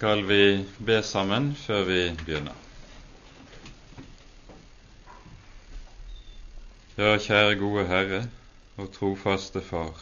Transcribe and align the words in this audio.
skal 0.00 0.22
vi 0.24 0.64
be 0.78 1.02
sammen 1.04 1.50
før 1.60 1.82
vi 1.84 1.98
begynner. 2.22 2.54
Ja, 6.96 7.10
kjære 7.20 7.58
gode 7.60 7.84
Herre 7.90 8.22
og 8.80 8.88
trofaste 8.94 9.60
Far. 9.60 10.00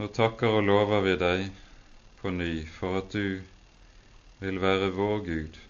Nå 0.00 0.08
takker 0.16 0.56
og 0.56 0.64
lover 0.70 1.04
vi 1.04 1.18
deg 1.20 1.44
på 2.22 2.32
ny 2.32 2.50
for 2.78 3.02
at 3.02 3.12
du 3.12 3.44
vil 4.40 4.64
være 4.64 4.94
vår 4.96 5.24
Gud, 5.28 5.62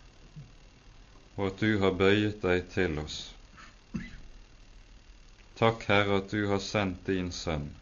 og 1.34 1.46
at 1.50 1.61
du 1.66 1.72
har 1.82 2.02
bøyet 2.04 2.38
deg 2.46 2.68
til 2.79 3.00
oss. 3.02 3.22
Takk, 5.59 5.88
Herre, 5.91 6.22
at 6.22 6.30
du 6.30 6.45
har 6.54 6.62
sendt 6.62 7.02
din 7.11 7.34
Sønn 7.34 7.72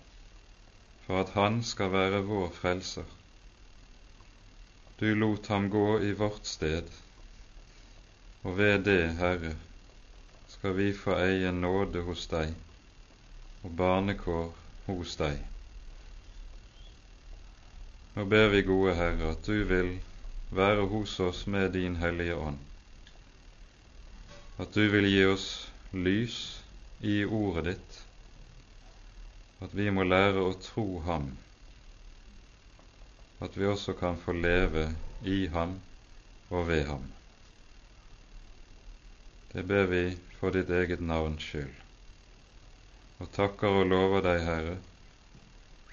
for 1.04 1.26
at 1.26 1.36
han 1.36 1.60
skal 1.60 1.92
være 1.92 2.24
vår 2.32 2.54
frelser. 2.56 3.18
Du 5.02 5.14
lot 5.14 5.46
ham 5.46 5.70
gå 5.70 6.00
i 6.00 6.12
vårt 6.12 6.44
sted, 6.46 6.86
og 8.42 8.52
ved 8.58 8.84
det, 8.86 9.08
Herre, 9.18 9.56
skal 10.46 10.76
vi 10.76 10.92
få 10.94 11.16
eie 11.18 11.50
nåde 11.50 12.04
hos 12.06 12.28
deg 12.30 12.52
og 13.66 13.74
barnekår 13.80 14.52
hos 14.86 15.16
deg. 15.18 15.42
Nå 18.14 18.28
ber 18.30 18.54
vi, 18.54 18.62
gode 18.70 18.94
Herre, 18.94 19.34
at 19.34 19.42
du 19.42 19.64
vil 19.74 19.90
være 20.54 20.86
hos 20.94 21.18
oss 21.26 21.44
med 21.50 21.74
din 21.74 21.98
Hellige 21.98 22.38
Ånd, 22.38 22.62
at 24.62 24.70
du 24.70 24.86
vil 24.94 25.10
gi 25.10 25.24
oss 25.34 25.52
lys 25.90 26.42
i 27.02 27.24
ordet 27.26 27.72
ditt, 27.72 28.02
at 29.66 29.74
vi 29.74 29.90
må 29.90 30.06
lære 30.06 30.46
å 30.46 30.54
tro 30.62 30.86
Ham, 31.10 31.32
at 33.42 33.58
vi 33.58 33.66
også 33.66 33.92
kan 33.98 34.18
få 34.18 34.32
leve 34.32 34.86
i 35.26 35.46
Ham 35.46 35.74
og 36.50 36.68
ved 36.68 36.84
Ham. 36.86 37.04
Det 39.52 39.66
ber 39.68 39.86
vi 39.90 40.02
for 40.38 40.54
ditt 40.54 40.70
eget 40.70 41.02
navns 41.04 41.44
skyld, 41.44 41.74
og 43.20 43.28
takker 43.34 43.82
og 43.82 43.90
lover 43.90 44.24
deg, 44.24 44.40
Herre, 44.46 44.76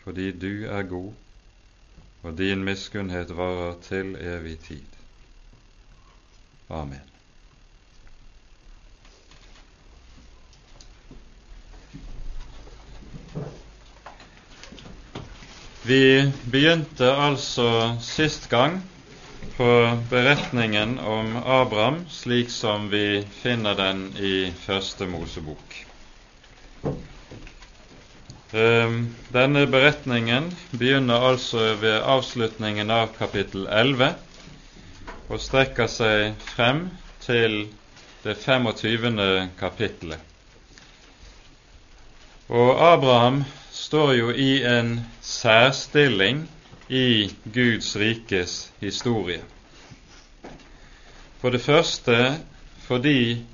fordi 0.03 0.31
du 0.31 0.65
er 0.69 0.87
god, 0.89 1.11
og 2.23 2.37
din 2.37 2.63
miskunnhet 2.63 3.35
varer 3.35 3.79
til 3.83 4.15
evig 4.15 4.59
tid. 4.59 4.99
Amen. 6.69 7.18
Vi 15.89 16.31
begynte 16.45 17.07
altså 17.17 17.95
sist 18.05 18.43
gang 18.51 18.75
på 19.57 19.69
beretningen 20.11 20.99
om 21.01 21.31
Abraham 21.39 22.03
slik 22.13 22.51
som 22.53 22.91
vi 22.91 23.23
finner 23.41 23.73
den 23.79 24.03
i 24.21 24.51
Første 24.67 25.07
Mosebok. 25.09 25.73
Ehm, 28.53 29.15
denne 29.33 29.65
beretningen 29.65 30.51
begynner 30.77 31.25
altså 31.31 31.71
ved 31.81 31.97
avslutningen 32.05 32.93
av 32.93 33.09
kapittel 33.17 33.65
11 33.65 34.13
og 35.25 35.41
strekker 35.41 35.89
seg 35.89 36.35
frem 36.53 36.85
til 37.25 37.63
det 38.27 38.37
25. 38.45 39.23
kapittelet. 39.57 40.21
Og 42.49 42.77
Abraham 42.93 43.43
står 43.79 44.13
jo 44.13 44.31
i 44.31 44.63
en 44.67 44.99
særstilling 45.21 46.43
i 46.89 47.31
Guds 47.53 47.95
rikes 47.95 48.73
historie. 48.81 49.39
For 51.39 51.49
det 51.49 51.61
første 51.61 52.39
fordi 52.83 53.45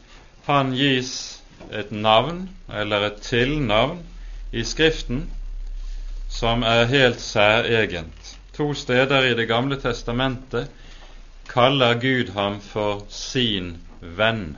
han 0.46 0.72
gis 0.74 1.42
et 1.74 1.92
navn, 1.92 2.50
eller 2.74 3.06
et 3.08 3.22
tilnavn, 3.22 4.00
i 4.52 4.64
Skriften 4.64 5.26
som 6.30 6.64
er 6.64 6.86
helt 6.86 7.22
særegent. 7.22 8.38
To 8.58 8.74
steder 8.74 9.24
i 9.24 9.36
Det 9.36 9.48
gamle 9.48 9.78
testamentet 9.82 10.70
kaller 11.50 11.94
Gud 12.00 12.32
ham 12.34 12.62
for 12.62 13.06
sin 13.10 13.78
venn. 14.02 14.58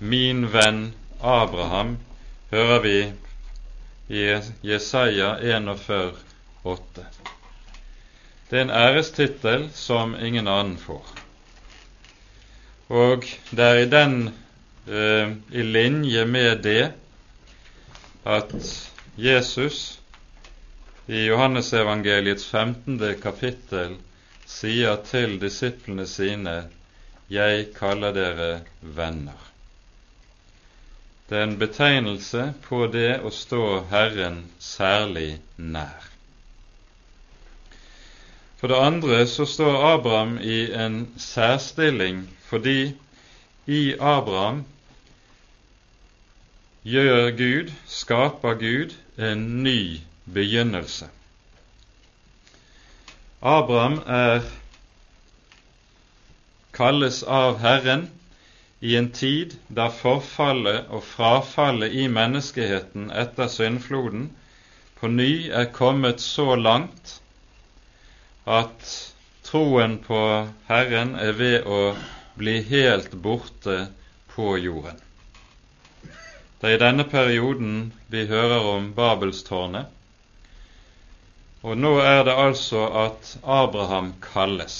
Min 0.00 0.52
venn 0.52 0.94
Abraham 1.20 1.98
hører 2.50 2.80
vi 2.82 3.12
Jesaja 4.08 5.38
41, 5.42 6.12
8. 6.62 7.06
Det 8.48 8.58
er 8.58 8.62
en 8.62 8.70
ærestittel 8.70 9.64
som 9.74 10.14
ingen 10.14 10.46
annen 10.46 10.76
får. 10.78 11.06
Og 12.94 13.26
det 13.50 13.64
er 13.66 13.80
i 13.82 13.88
den 13.90 14.14
eh, 14.86 15.32
i 15.50 15.64
linje 15.66 16.24
med 16.24 16.62
det 16.62 16.92
at 18.22 18.54
Jesus 19.18 19.98
i 21.06 21.26
Johannesevangeliets 21.26 22.46
15. 22.46 23.00
kapittel 23.22 23.98
sier 24.46 25.02
til 25.10 25.40
disiplene 25.42 26.06
sine:" 26.06 26.56
Jeg 27.30 27.72
kaller 27.74 28.12
dere 28.14 28.60
venner. 28.80 29.45
Det 31.28 31.38
er 31.38 31.42
en 31.42 31.58
betegnelse 31.58 32.52
på 32.68 32.84
det 32.92 33.18
å 33.26 33.32
stå 33.34 33.62
Herren 33.90 34.44
særlig 34.62 35.40
nær. 35.58 36.04
For 38.60 38.70
det 38.70 38.78
andre 38.78 39.18
så 39.28 39.44
står 39.46 39.80
Abraham 39.90 40.36
i 40.38 40.60
en 40.72 41.00
særstilling 41.18 42.22
fordi 42.46 42.94
i 43.66 43.80
Abraham 43.98 44.62
gjør 46.86 47.30
Gud, 47.36 47.72
skaper 47.90 48.54
Gud, 48.62 48.94
en 49.18 49.64
ny 49.66 50.00
begynnelse. 50.30 51.08
Abraham 53.42 53.98
er 54.06 54.46
kalles 56.76 57.22
av 57.22 57.58
Herren 57.58 58.06
i 58.86 58.96
en 58.96 59.08
tid 59.10 59.54
da 59.78 59.88
forfallet 59.90 60.90
og 60.94 61.02
frafallet 61.02 61.94
i 61.98 62.04
menneskeheten 62.12 63.08
etter 63.22 63.48
syndfloden 63.50 64.28
på 65.00 65.10
ny 65.10 65.30
er 65.60 65.72
kommet 65.74 66.22
så 66.22 66.54
langt 66.60 67.16
at 68.58 68.92
troen 69.48 69.96
på 70.04 70.20
Herren 70.68 71.16
er 71.18 71.34
ved 71.40 71.66
å 71.66 71.80
bli 72.38 72.60
helt 72.68 73.16
borte 73.24 73.78
på 74.36 74.54
jorden. 74.62 75.00
Det 76.60 76.70
er 76.70 76.76
i 76.76 76.82
denne 76.84 77.06
perioden 77.10 77.90
vi 78.12 78.22
hører 78.30 78.68
om 78.76 78.92
Babelstårnet, 78.96 79.90
og 81.66 81.74
nå 81.82 81.96
er 82.04 82.22
det 82.28 82.38
altså 82.38 82.86
at 83.02 83.34
Abraham 83.42 84.14
kalles 84.22 84.78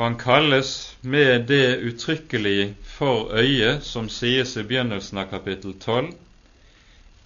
og 0.00 0.06
han 0.06 0.14
kalles 0.16 0.68
med 1.04 1.42
det 1.50 1.82
uttrykkelig 1.84 2.70
for 2.88 3.34
øyet 3.36 3.82
som 3.84 4.06
sies 4.08 4.54
i 4.56 4.62
begynnelsen 4.64 5.18
av 5.20 5.26
kapittel 5.28 5.74
12. 5.76 6.06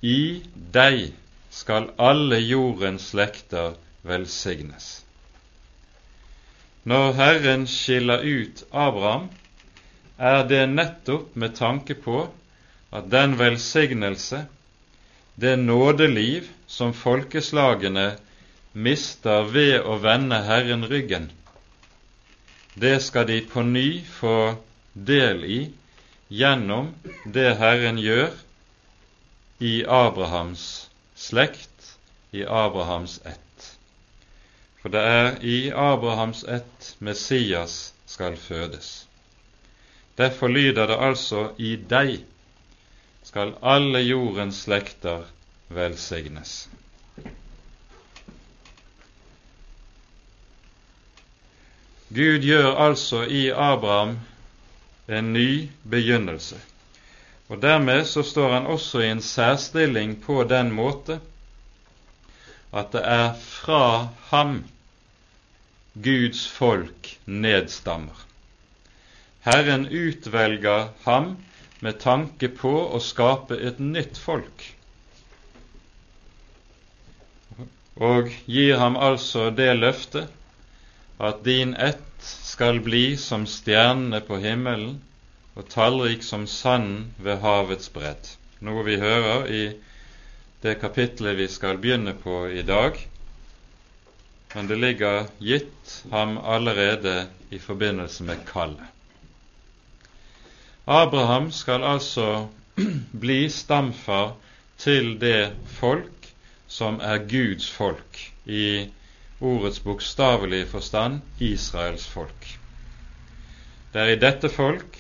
I 0.03 0.43
deg 0.75 1.13
skal 1.55 1.87
alle 2.03 2.41
jordens 2.43 3.13
slekter 3.13 3.77
velsignes. 4.03 4.89
Når 6.83 7.15
Herren 7.21 7.69
skiller 7.71 8.27
ut 8.27 8.65
Abraham, 8.73 9.31
er 10.19 10.43
det 10.51 10.65
nettopp 10.73 11.39
med 11.39 11.55
tanke 11.55 11.95
på 11.95 12.25
at 12.91 13.07
den 13.15 13.39
velsignelse, 13.39 14.49
det 15.39 15.55
nådeliv 15.63 16.51
som 16.67 16.91
folkeslagene 16.91 18.11
mister 18.75 19.47
ved 19.55 19.79
å 19.79 20.01
vende 20.03 20.43
Herren 20.51 20.83
ryggen, 20.91 21.31
det 22.75 23.01
skal 23.03 23.27
de 23.27 23.41
på 23.41 23.63
ny 23.63 24.05
få 24.07 24.57
del 24.93 25.45
i 25.45 25.61
gjennom 26.29 26.91
det 27.25 27.55
Herren 27.61 27.99
gjør 28.03 28.33
i 29.63 29.85
Abrahams 29.87 30.91
slekt, 31.15 31.95
i 32.35 32.43
Abrahams 32.43 33.21
ett. 33.25 33.69
For 34.83 34.91
det 34.91 35.01
er 35.01 35.29
i 35.41 35.59
Abrahams 35.71 36.43
ett 36.45 36.95
Messias 36.99 37.95
skal 38.07 38.37
fødes. 38.37 39.07
Derfor 40.19 40.49
lyder 40.49 40.91
det 40.91 40.99
altså 40.99 41.49
i 41.59 41.77
deg 41.77 42.19
skal 43.25 43.55
alle 43.63 44.03
jordens 44.05 44.65
slekter 44.67 45.25
velsignes. 45.73 46.67
Gud 52.09 52.45
gjør 52.45 52.75
altså 52.77 53.23
i 53.25 53.49
Abraham 53.51 54.19
en 55.09 55.33
ny 55.33 55.69
begynnelse. 55.89 56.59
Og 57.49 57.63
Dermed 57.63 58.05
så 58.09 58.23
står 58.23 58.53
han 58.53 58.67
også 58.67 59.01
i 59.05 59.11
en 59.13 59.23
særstilling 59.23 60.17
på 60.25 60.45
den 60.49 60.73
måte 60.73 61.21
at 62.75 62.91
det 62.93 63.03
er 63.07 63.35
fra 63.39 64.09
ham 64.31 64.65
Guds 65.95 66.47
folk 66.51 67.13
nedstammer. 67.27 68.25
Herren 69.47 69.87
utvelger 69.87 70.89
ham 71.05 71.37
med 71.81 72.01
tanke 72.03 72.49
på 72.49 72.73
å 72.97 73.01
skape 73.05 73.59
et 73.61 73.79
nytt 73.79 74.19
folk, 74.19 74.65
og 77.95 78.33
gir 78.51 78.81
ham 78.81 78.97
altså 78.99 79.51
det 79.55 79.71
løftet 79.79 80.44
at 81.19 81.45
din 81.45 81.75
ett 81.75 82.03
skal 82.21 82.81
bli 82.81 83.17
som 83.17 83.47
stjernene 83.47 84.21
på 84.21 84.39
himmelen 84.43 85.01
og 85.55 85.69
tallrik 85.71 86.23
som 86.27 86.47
sanden 86.51 87.13
ved 87.23 87.43
havets 87.45 87.91
bredd, 87.95 88.31
noe 88.65 88.83
vi 88.87 88.97
hører 88.99 89.47
i 89.47 89.65
det 90.65 90.79
kapitlet 90.81 91.39
vi 91.39 91.47
skal 91.53 91.79
begynne 91.79 92.15
på 92.19 92.49
i 92.51 92.65
dag, 92.67 92.99
men 94.55 94.71
det 94.71 94.79
ligger 94.79 95.29
gitt 95.39 95.95
ham 96.11 96.39
allerede 96.39 97.27
i 97.51 97.59
forbindelse 97.59 98.25
med 98.27 98.43
kallet. 98.49 98.91
Abraham 100.87 101.51
skal 101.53 101.85
altså 101.85 102.49
bli 103.25 103.49
stamfar 103.49 104.35
til 104.79 105.15
det 105.21 105.55
folk 105.79 106.29
som 106.69 106.99
er 107.01 107.23
Guds 107.31 107.71
folk, 107.71 108.19
i 108.45 108.91
ordets 109.45 109.81
bokstavelige 109.85 110.67
forstand 110.67 111.21
Israels 111.39 112.07
folk. 112.09 112.49
Det 113.93 114.03
er 114.03 114.15
i 114.15 114.21
dette 114.21 114.49
folk 114.51 114.97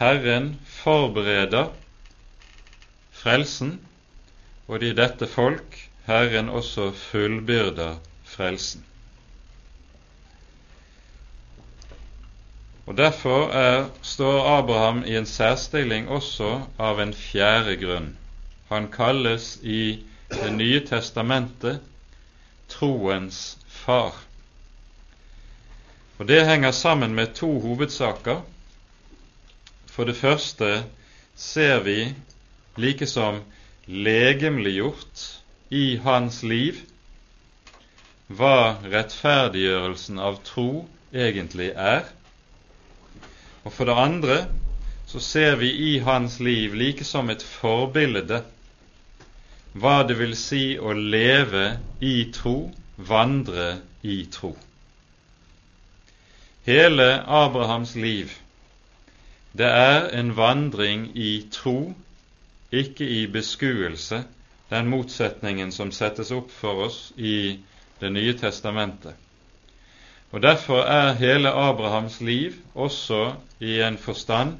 Herren 0.00 0.54
forbereder 0.64 1.72
frelsen, 3.12 3.80
og 4.68 4.80
det 4.80 4.88
er 4.88 4.92
i 4.94 5.00
dette 5.02 5.26
folk 5.28 5.76
Herren 6.06 6.48
også 6.48 6.92
fullbyrder 6.96 7.98
frelsen. 8.24 8.84
Og 12.86 12.96
Derfor 12.96 13.50
er, 13.54 13.84
står 14.02 14.58
Abraham 14.58 15.04
i 15.06 15.16
en 15.16 15.26
særstilling 15.26 16.08
også 16.08 16.48
av 16.78 16.98
en 16.98 17.12
fjerde 17.14 17.76
grunn. 17.78 18.08
Han 18.70 18.88
kalles 18.90 19.58
i 19.62 20.02
Det 20.30 20.52
nye 20.54 20.80
testamentet 20.86 21.80
troens 22.70 23.59
far. 23.84 24.14
Og 26.18 26.28
Det 26.28 26.46
henger 26.46 26.70
sammen 26.70 27.14
med 27.14 27.34
to 27.34 27.60
hovedsaker. 27.60 28.42
For 29.90 30.04
det 30.04 30.16
første 30.16 30.84
ser 31.36 31.80
vi 31.80 32.14
likesom 32.76 33.40
legemliggjort 33.86 35.24
i 35.70 35.96
hans 36.04 36.42
liv 36.42 36.82
hva 38.30 38.78
rettferdiggjørelsen 38.84 40.20
av 40.22 40.38
tro 40.46 40.86
egentlig 41.12 41.72
er. 41.74 42.04
Og 43.64 43.72
for 43.72 43.88
det 43.88 43.96
andre 43.98 44.36
så 45.10 45.20
ser 45.24 45.56
vi 45.58 45.72
i 45.88 45.98
hans 46.04 46.38
liv 46.40 46.74
like 46.74 47.04
som 47.04 47.30
et 47.32 47.42
forbilde 47.42 48.44
hva 49.72 49.96
det 50.06 50.18
vil 50.18 50.36
si 50.38 50.76
å 50.78 50.92
leve 50.94 51.78
i 52.02 52.30
tro 52.34 52.70
vandre 53.08 53.80
i 54.02 54.24
tro. 54.32 54.56
Hele 56.66 57.22
Abrahams 57.26 57.94
liv, 57.94 58.30
det 59.52 59.66
er 59.66 60.08
en 60.18 60.36
vandring 60.36 61.10
i 61.18 61.48
tro, 61.52 61.94
ikke 62.72 63.08
i 63.08 63.26
beskuelse, 63.26 64.24
den 64.70 64.86
motsetningen 64.86 65.72
som 65.72 65.90
settes 65.92 66.30
opp 66.30 66.52
for 66.54 66.86
oss 66.86 67.00
i 67.16 67.58
Det 68.00 68.08
nye 68.12 68.32
testamentet. 68.32 69.12
Og 70.32 70.42
Derfor 70.42 70.82
er 70.88 71.18
hele 71.18 71.50
Abrahams 71.52 72.20
liv 72.20 72.54
også 72.74 73.34
i 73.60 73.80
en 73.84 73.98
forstand 73.98 74.54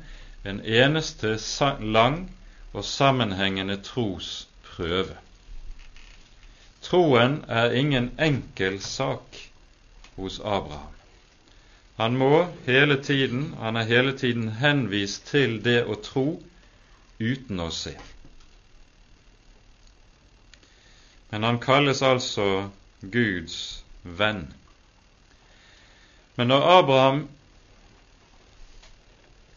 en 0.44 0.60
eneste 0.60 1.38
lang 1.80 2.30
og 2.72 2.84
sammenhengende 2.84 3.76
trosprøve. 3.76 5.16
Troen 6.90 7.44
er 7.48 7.70
ingen 7.78 8.10
enkel 8.18 8.80
sak 8.82 9.36
hos 10.16 10.40
Abraham. 10.40 10.96
Han 12.00 12.16
må 12.16 12.46
hele 12.66 12.96
tiden, 13.02 13.54
han 13.60 13.76
er 13.76 13.84
hele 13.86 14.16
tiden 14.18 14.48
henvist 14.58 15.26
til 15.30 15.60
det 15.64 15.84
å 15.86 15.94
tro 16.02 16.24
uten 17.20 17.60
å 17.60 17.68
se. 17.70 17.94
Men 21.30 21.46
han 21.46 21.62
kalles 21.62 22.02
altså 22.02 22.48
Guds 23.00 23.84
venn. 24.02 24.48
Men 26.34 26.50
når 26.50 26.68
Abraham 26.74 27.22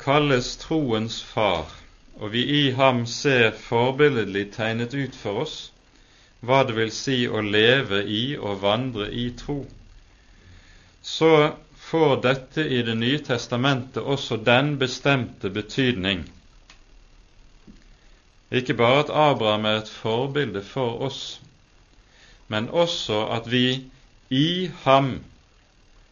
kalles 0.03 0.53
troens 0.61 1.23
far, 1.23 1.71
og 2.19 2.35
vi 2.37 2.43
i 2.59 2.63
ham 2.77 3.05
ser 3.09 3.55
forbilledlig 3.57 4.51
tegnet 4.53 4.93
ut 4.93 5.15
for 5.15 5.47
oss, 5.47 5.71
hva 6.43 6.63
det 6.67 6.75
vil 6.77 6.91
si 6.91 7.23
å 7.27 7.41
leve 7.41 8.03
i 8.03 8.23
og 8.37 8.61
vandre 8.61 9.07
i 9.11 9.29
tro, 9.39 9.61
så 11.01 11.33
får 11.89 12.15
dette 12.23 12.63
i 12.63 12.81
Det 12.83 12.95
nye 12.95 13.19
testamentet 13.19 14.03
også 14.03 14.37
den 14.37 14.77
bestemte 14.79 15.49
betydning 15.49 16.23
ikke 18.53 18.73
bare 18.73 18.99
at 19.03 19.09
Abraham 19.09 19.65
er 19.65 19.79
et 19.81 19.89
forbilde 19.89 20.61
for 20.61 21.01
oss, 21.01 21.41
men 22.47 22.69
også 22.69 23.25
at 23.33 23.49
vi 23.51 23.89
i 24.29 24.69
ham 24.83 25.15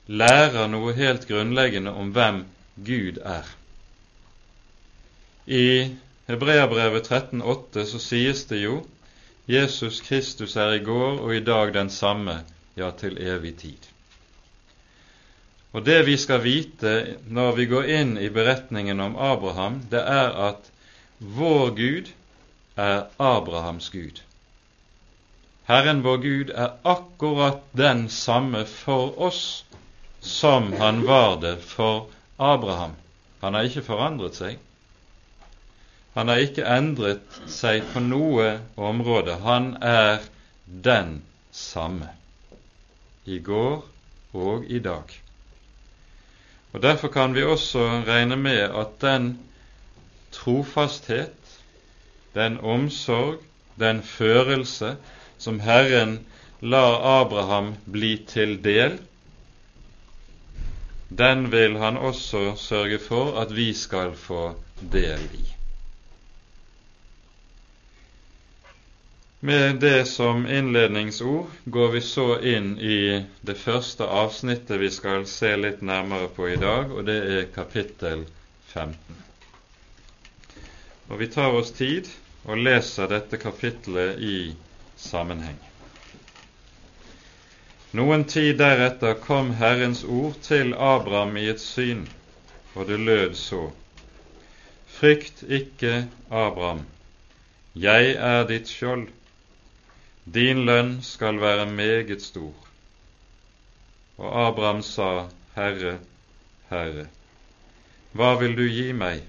lærer 0.08 0.68
noe 0.72 0.94
helt 0.98 1.28
grunnleggende 1.30 1.94
om 1.94 2.10
hvem 2.16 2.40
Gud 2.88 3.20
er. 3.22 3.46
I 5.46 5.94
Hebreabrevet 6.32 7.12
13,8 7.12 7.86
så 7.92 8.02
sies 8.02 8.44
det 8.50 8.64
jo 8.64 8.82
Jesus 9.48 10.02
Kristus 10.02 10.56
er 10.56 10.76
i 10.78 10.84
går 10.84 11.20
og 11.20 11.36
i 11.36 11.44
dag 11.44 11.74
den 11.74 11.90
samme, 11.90 12.44
ja, 12.78 12.92
til 12.92 13.18
evig 13.18 13.56
tid. 13.58 13.90
Og 15.74 15.86
Det 15.86 16.06
vi 16.06 16.18
skal 16.18 16.44
vite 16.44 17.18
når 17.28 17.56
vi 17.56 17.66
går 17.66 17.84
inn 17.84 18.18
i 18.18 18.30
beretningen 18.30 19.00
om 19.00 19.16
Abraham, 19.16 19.82
det 19.92 20.02
er 20.04 20.36
at 20.50 20.72
vår 21.20 21.70
Gud 21.78 22.12
er 22.76 23.08
Abrahams 23.20 23.90
Gud. 23.90 24.22
Herren 25.68 26.04
vår 26.04 26.18
Gud 26.18 26.50
er 26.50 26.76
akkurat 26.84 27.62
den 27.78 28.10
samme 28.10 28.66
for 28.66 29.16
oss 29.22 29.64
som 30.20 30.74
han 30.74 31.06
var 31.08 31.40
det 31.42 31.58
for 31.64 32.10
Abraham. 32.38 32.92
Han 33.42 33.54
har 33.54 33.64
ikke 33.64 33.86
forandret 33.86 34.36
seg. 34.36 34.60
Han 36.14 36.28
har 36.28 36.44
ikke 36.44 36.68
endret 36.68 37.42
seg 37.48 37.86
på 37.94 38.02
noe 38.04 38.48
område. 38.76 39.38
Han 39.46 39.76
er 39.82 40.20
den 40.66 41.22
samme 41.56 42.10
i 43.26 43.40
går 43.40 43.86
og 44.34 44.66
i 44.68 44.80
dag. 44.80 45.14
Og 46.74 46.82
Derfor 46.84 47.12
kan 47.12 47.36
vi 47.36 47.44
også 47.44 47.86
regne 48.08 48.36
med 48.36 48.76
at 48.82 48.98
den 49.02 49.40
trofasthet, 50.32 51.56
den 52.36 52.60
omsorg, 52.60 53.40
den 53.80 54.04
førelse 54.04 54.96
som 55.38 55.60
Herren 55.60 56.20
lar 56.62 57.00
Abraham 57.22 57.74
bli 57.92 58.18
til 58.28 58.60
del, 58.64 59.00
den 61.10 61.52
vil 61.52 61.78
han 61.78 61.98
også 61.98 62.56
sørge 62.56 63.00
for 63.00 63.40
at 63.42 63.56
vi 63.56 63.74
skal 63.74 64.16
få 64.16 64.56
del 64.92 65.26
i. 65.34 65.61
Med 69.44 69.76
det 69.76 70.06
som 70.06 70.48
innledningsord 70.48 71.46
går 71.66 71.88
vi 71.92 72.02
så 72.02 72.40
inn 72.40 72.76
i 72.80 73.26
det 73.42 73.56
første 73.58 74.06
avsnittet 74.06 74.78
vi 74.78 74.90
skal 74.94 75.24
se 75.26 75.56
litt 75.58 75.80
nærmere 75.82 76.28
på 76.36 76.46
i 76.52 76.60
dag, 76.62 76.92
og 76.94 77.08
det 77.08 77.16
er 77.36 77.48
kapittel 77.56 78.28
15. 78.70 79.16
Og 81.10 81.20
Vi 81.20 81.28
tar 81.34 81.58
oss 81.58 81.72
tid 81.74 82.12
og 82.46 82.62
leser 82.62 83.10
dette 83.10 83.40
kapitlet 83.42 84.22
i 84.22 84.54
sammenheng. 84.96 85.58
Noen 87.98 88.28
tid 88.30 88.60
deretter 88.60 89.18
kom 89.24 89.56
Herrens 89.58 90.04
ord 90.04 90.38
til 90.46 90.76
Abraham 90.78 91.34
i 91.42 91.48
et 91.50 91.64
syn, 91.64 92.06
og 92.76 92.86
det 92.94 93.00
lød 93.00 93.34
så:" 93.42 93.64
Frykt 95.00 95.42
ikke, 95.50 96.06
Abraham, 96.30 96.86
jeg 97.74 98.14
er 98.14 98.46
ditt 98.46 98.70
skjold 98.70 99.10
din 100.26 100.66
lønn 100.66 101.00
skal 101.02 101.42
være 101.42 101.66
meget 101.66 102.22
stor. 102.22 102.54
Og 104.18 104.48
Abraham 104.48 104.82
sa, 104.82 105.28
Herre, 105.56 105.98
Herre, 106.70 107.08
hva 108.14 108.36
vil 108.40 108.54
du 108.58 108.68
gi 108.68 108.92
meg? 108.94 109.24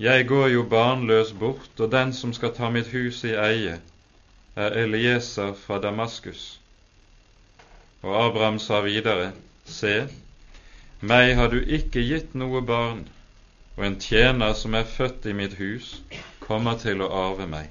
Jeg 0.00 0.26
går 0.28 0.46
jo 0.48 0.62
barnløs 0.62 1.32
bort, 1.32 1.80
og 1.80 1.92
den 1.92 2.12
som 2.12 2.32
skal 2.32 2.54
ta 2.56 2.70
mitt 2.70 2.88
hus 2.94 3.24
i 3.24 3.34
eie, 3.36 3.80
er 4.56 4.76
Elieser 4.82 5.52
fra 5.54 5.80
Damaskus. 5.80 6.60
Og 8.02 8.14
Abraham 8.24 8.58
sa 8.58 8.80
videre, 8.80 9.32
Se, 9.64 10.08
meg 11.00 11.34
har 11.36 11.52
du 11.52 11.60
ikke 11.60 12.00
gitt 12.00 12.32
noe 12.34 12.62
barn, 12.62 13.04
og 13.76 13.84
en 13.86 13.98
tjener 14.00 14.56
som 14.56 14.74
er 14.74 14.88
født 14.88 15.26
i 15.26 15.36
mitt 15.36 15.58
hus, 15.60 16.00
kommer 16.40 16.80
til 16.80 17.04
å 17.04 17.12
arve 17.26 17.46
meg. 17.46 17.68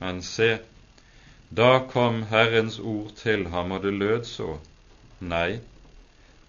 Men 0.00 0.22
se, 0.22 0.58
da 1.48 1.70
kom 1.92 2.22
Herrens 2.30 2.78
ord 2.78 3.14
til 3.16 3.46
ham, 3.52 3.72
og 3.72 3.82
det 3.82 3.94
lød 3.94 4.24
så, 4.24 4.58
Nei, 5.20 5.60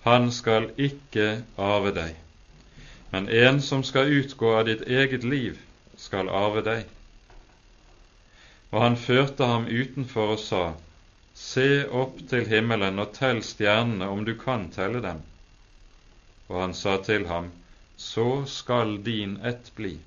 han 0.04 0.32
skal 0.32 0.70
ikke 0.78 1.44
arve 1.58 1.94
deg, 1.96 2.16
men 3.12 3.30
en 3.30 3.62
som 3.62 3.84
skal 3.88 4.12
utgå 4.20 4.52
av 4.60 4.66
ditt 4.68 4.84
eget 4.88 5.24
liv, 5.24 5.62
skal 5.98 6.30
arve 6.30 6.64
deg. 6.66 6.84
Og 8.72 8.82
han 8.84 8.98
førte 9.00 9.48
ham 9.48 9.68
utenfor 9.68 10.36
og 10.36 10.44
sa, 10.44 10.66
Se 11.38 11.86
opp 12.02 12.18
til 12.30 12.48
himmelen 12.50 13.00
og 13.00 13.14
tell 13.16 13.44
stjernene, 13.46 14.08
om 14.10 14.26
du 14.26 14.34
kan 14.42 14.68
telle 14.74 15.04
dem. 15.04 15.22
Og 16.50 16.62
han 16.64 16.74
sa 16.74 16.98
til 17.06 17.28
ham, 17.30 17.52
Så 17.98 18.46
skal 18.46 18.98
din 19.06 19.38
ett 19.44 19.72
bli. 19.76 19.98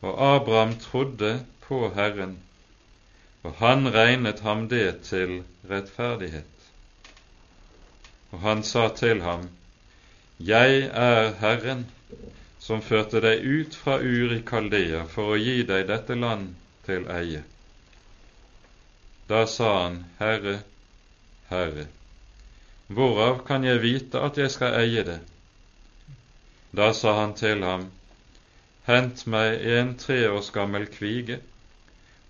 Og 0.00 0.16
Abraham 0.34 0.78
trodde 0.80 1.44
på 1.60 1.90
Herren, 1.94 2.38
og 3.42 3.54
han 3.60 3.88
regnet 3.94 4.40
ham 4.40 4.68
det 4.68 5.00
til 5.04 5.42
rettferdighet. 5.70 6.44
Og 8.30 8.40
han 8.40 8.62
sa 8.62 8.88
til 8.96 9.22
ham, 9.22 9.48
Jeg 10.40 10.88
er 10.92 11.34
Herren, 11.40 11.86
som 12.58 12.82
førte 12.82 13.20
deg 13.20 13.44
ut 13.44 13.76
fra 13.76 13.98
Ur 14.00 14.34
Kaldea 14.46 15.04
for 15.08 15.34
å 15.34 15.40
gi 15.40 15.62
deg 15.68 15.88
dette 15.88 16.16
land 16.16 16.54
til 16.86 17.06
eie. 17.12 17.42
Da 19.28 19.44
sa 19.46 19.70
han, 19.82 20.04
Herre, 20.18 20.60
Herre, 21.50 21.86
hvorav 22.88 23.44
kan 23.46 23.64
jeg 23.64 23.82
vite 23.82 24.20
at 24.20 24.38
jeg 24.40 24.50
skal 24.50 24.76
eie 24.80 25.04
det? 25.06 25.20
Da 26.76 26.92
sa 26.96 27.16
han 27.20 27.34
til 27.38 27.62
ham, 27.66 27.90
Hent 28.88 29.26
meg 29.34 29.66
en 29.76 29.94
tre 30.00 30.18
års 30.28 30.50
gammel 30.54 30.86
kvige 30.90 31.40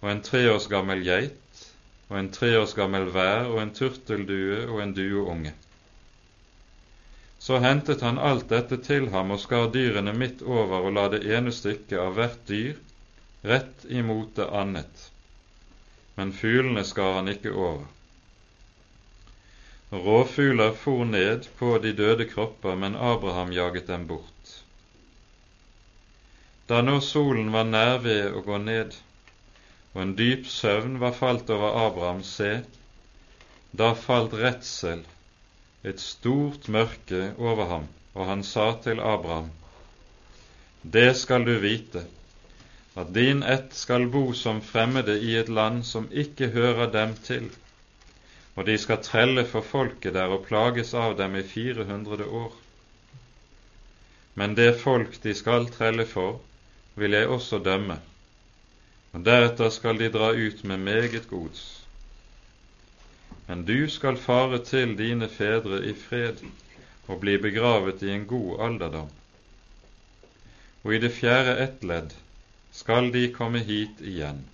og 0.01 0.11
en 0.13 0.23
tre 0.27 0.43
års 0.53 0.67
gammel 0.73 1.05
geit 1.07 1.63
og 2.09 2.17
en 2.21 2.33
tre 2.35 2.51
års 2.59 2.75
gammel 2.79 3.07
vær 3.15 3.51
og 3.53 3.61
en 3.63 3.75
turteldue 3.77 4.65
og 4.67 4.83
en 4.83 4.97
dueunge. 4.97 5.55
Så 7.39 7.61
hentet 7.65 8.03
han 8.05 8.19
alt 8.19 8.51
dette 8.51 8.81
til 8.85 9.09
ham 9.15 9.31
og 9.37 9.41
skar 9.45 9.71
dyrene 9.73 10.13
midt 10.13 10.43
over 10.43 10.83
og 10.83 10.93
la 10.99 11.07
det 11.15 11.23
ene 11.31 11.55
stykket 11.55 11.97
av 12.03 12.19
hvert 12.19 12.43
dyr 12.51 12.77
rett 13.53 13.87
imot 14.03 14.37
det 14.37 14.51
annet 14.65 15.11
men 16.21 16.33
fuglene 16.37 16.83
skar 16.85 17.15
han 17.17 17.31
ikke 17.33 17.53
over. 17.57 17.85
Råfugler 19.91 20.75
for 20.77 21.07
ned 21.09 21.47
på 21.59 21.79
de 21.83 21.95
døde 21.97 22.27
kropper, 22.29 22.77
men 22.77 22.97
Abraham 22.97 23.55
jaget 23.57 23.89
dem 23.89 24.05
bort. 24.07 24.60
Da 26.71 26.85
nå 26.87 27.01
solen 27.03 27.49
var 27.51 27.65
nær 27.67 27.97
ved 28.05 28.31
å 28.31 28.41
gå 28.47 28.57
ned, 28.63 28.93
og 29.91 30.03
en 30.05 30.11
dyp 30.19 30.45
søvn 30.47 31.01
var 31.03 31.17
falt 31.19 31.49
over 31.51 31.79
Abraham, 31.81 32.21
se, 32.23 32.51
da 33.81 33.89
falt 33.99 34.37
redsel, 34.39 35.01
et 35.83 35.99
stort 35.99 36.69
mørke, 36.71 37.33
over 37.43 37.67
ham, 37.73 37.89
og 38.15 38.29
han 38.29 38.45
sa 38.47 38.67
til 38.85 39.03
Abraham, 39.03 39.49
Det 40.83 41.17
skal 41.19 41.43
du 41.49 41.57
vite, 41.59 42.05
at 42.95 43.11
din 43.17 43.43
ett 43.43 43.75
skal 43.75 44.07
bo 44.13 44.23
som 44.33 44.61
fremmede 44.63 45.17
i 45.19 45.35
et 45.41 45.49
land 45.49 45.83
som 45.89 46.07
ikke 46.13 46.53
hører 46.55 46.93
dem 46.95 47.17
til, 47.25 47.49
og 48.55 48.67
de 48.71 48.77
skal 48.79 49.03
trelle 49.03 49.45
for 49.55 49.67
folket 49.73 50.15
der 50.15 50.37
og 50.37 50.47
plages 50.47 50.95
av 50.95 51.19
dem 51.19 51.35
i 51.35 51.43
400 51.43 52.31
år. 52.45 52.55
Men 54.35 54.55
det 54.55 54.77
folk 54.85 55.19
de 55.27 55.35
skal 55.35 55.67
trelle 55.75 56.07
for, 56.07 56.39
vil 57.01 57.17
jeg 57.17 57.29
også 57.33 57.59
dømme, 57.65 57.97
og 59.13 59.25
deretter 59.27 59.73
skal 59.75 59.99
de 59.99 60.11
dra 60.13 60.31
ut 60.37 60.65
med 60.65 60.83
meget 60.85 61.29
gods. 61.31 61.63
Men 63.49 63.65
du 63.67 63.89
skal 63.91 64.21
fare 64.21 64.61
til 64.65 64.95
dine 64.99 65.29
fedre 65.29 65.81
i 65.87 65.95
fred 65.95 66.45
og 67.09 67.21
bli 67.25 67.39
begravet 67.43 68.05
i 68.07 68.13
en 68.15 68.27
god 68.31 68.63
alderdom. 68.69 69.11
Og 70.85 70.95
i 70.95 71.03
det 71.03 71.13
fjerde 71.17 71.57
ett 71.65 71.83
ledd 71.85 72.15
skal 72.73 73.11
de 73.13 73.27
komme 73.35 73.65
hit 73.67 74.01
igjen, 74.01 74.45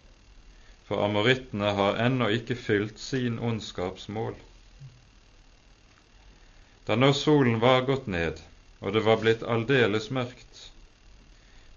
for 0.89 1.05
amorittene 1.05 1.75
har 1.77 2.01
ennå 2.07 2.31
ikke 2.39 2.57
fylt 2.57 2.99
sin 3.03 3.39
ondskapsmål. 3.39 4.35
Da 6.87 6.97
nå 6.97 7.13
solen 7.13 7.61
var 7.61 7.85
gått 7.91 8.07
ned 8.07 8.41
og 8.81 8.93
det 8.93 9.03
var 9.07 9.21
blitt 9.23 9.43
aldeles 9.43 10.11
mørkt, 10.15 10.56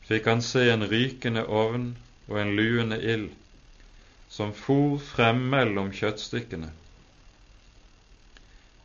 fikk 0.10 0.26
han 0.26 0.42
se 0.42 0.66
en 0.74 0.88
rykende 0.90 1.46
ovn 1.46 1.92
og 2.28 2.42
en 2.42 2.56
luende 2.58 2.98
ild 3.14 3.30
som 4.30 4.54
for 4.54 4.98
frem 5.02 5.42
mellom 5.52 5.92
kjøttstykkene. 5.94 6.70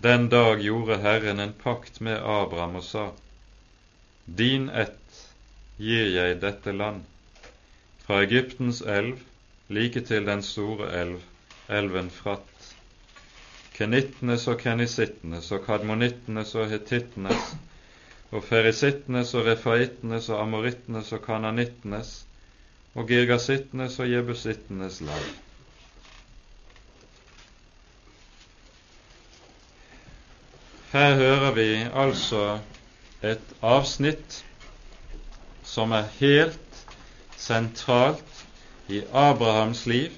Den 0.05 0.29
dag 0.29 0.61
gjorde 0.61 0.99
Herren 1.01 1.41
en 1.41 1.53
pakt 1.65 2.01
med 2.05 2.21
Abraham 2.21 2.77
og 2.81 2.85
sa:" 2.85 3.05
Din 4.25 4.69
ett 4.69 5.21
gir 5.79 6.09
jeg 6.17 6.41
dette 6.41 6.73
land, 6.73 7.05
fra 8.05 8.23
Egyptens 8.23 8.81
elv 8.81 9.21
like 9.69 10.01
til 10.01 10.27
den 10.27 10.43
store 10.43 10.91
elv, 10.93 11.21
elven 11.69 12.11
Fratt. 12.11 12.75
Kenittenes 13.75 14.49
og 14.49 14.61
kenisittenes 14.61 15.53
og 15.53 15.65
kadmonittenes 15.67 16.55
og 16.55 16.69
hetittenes 16.69 17.55
og 18.35 18.43
ferisittenes 18.45 19.31
og 19.39 19.47
refaittenes 19.47 20.29
og 20.29 20.43
amorittenes 20.43 21.13
og 21.15 21.23
kananittenes 21.23 22.13
og 22.95 23.09
girgasittenes 23.09 23.99
og 24.03 24.11
jebusittenes 24.11 25.01
land. 25.07 25.29
Her 30.95 31.15
hører 31.19 31.55
vi 31.55 31.71
altså 31.91 32.59
et 33.23 33.55
avsnitt 33.63 34.43
som 35.67 35.95
er 35.97 36.11
helt 36.21 36.83
sentralt 37.37 38.45
i 38.89 39.01
Abrahams 39.11 39.87
liv, 39.91 40.13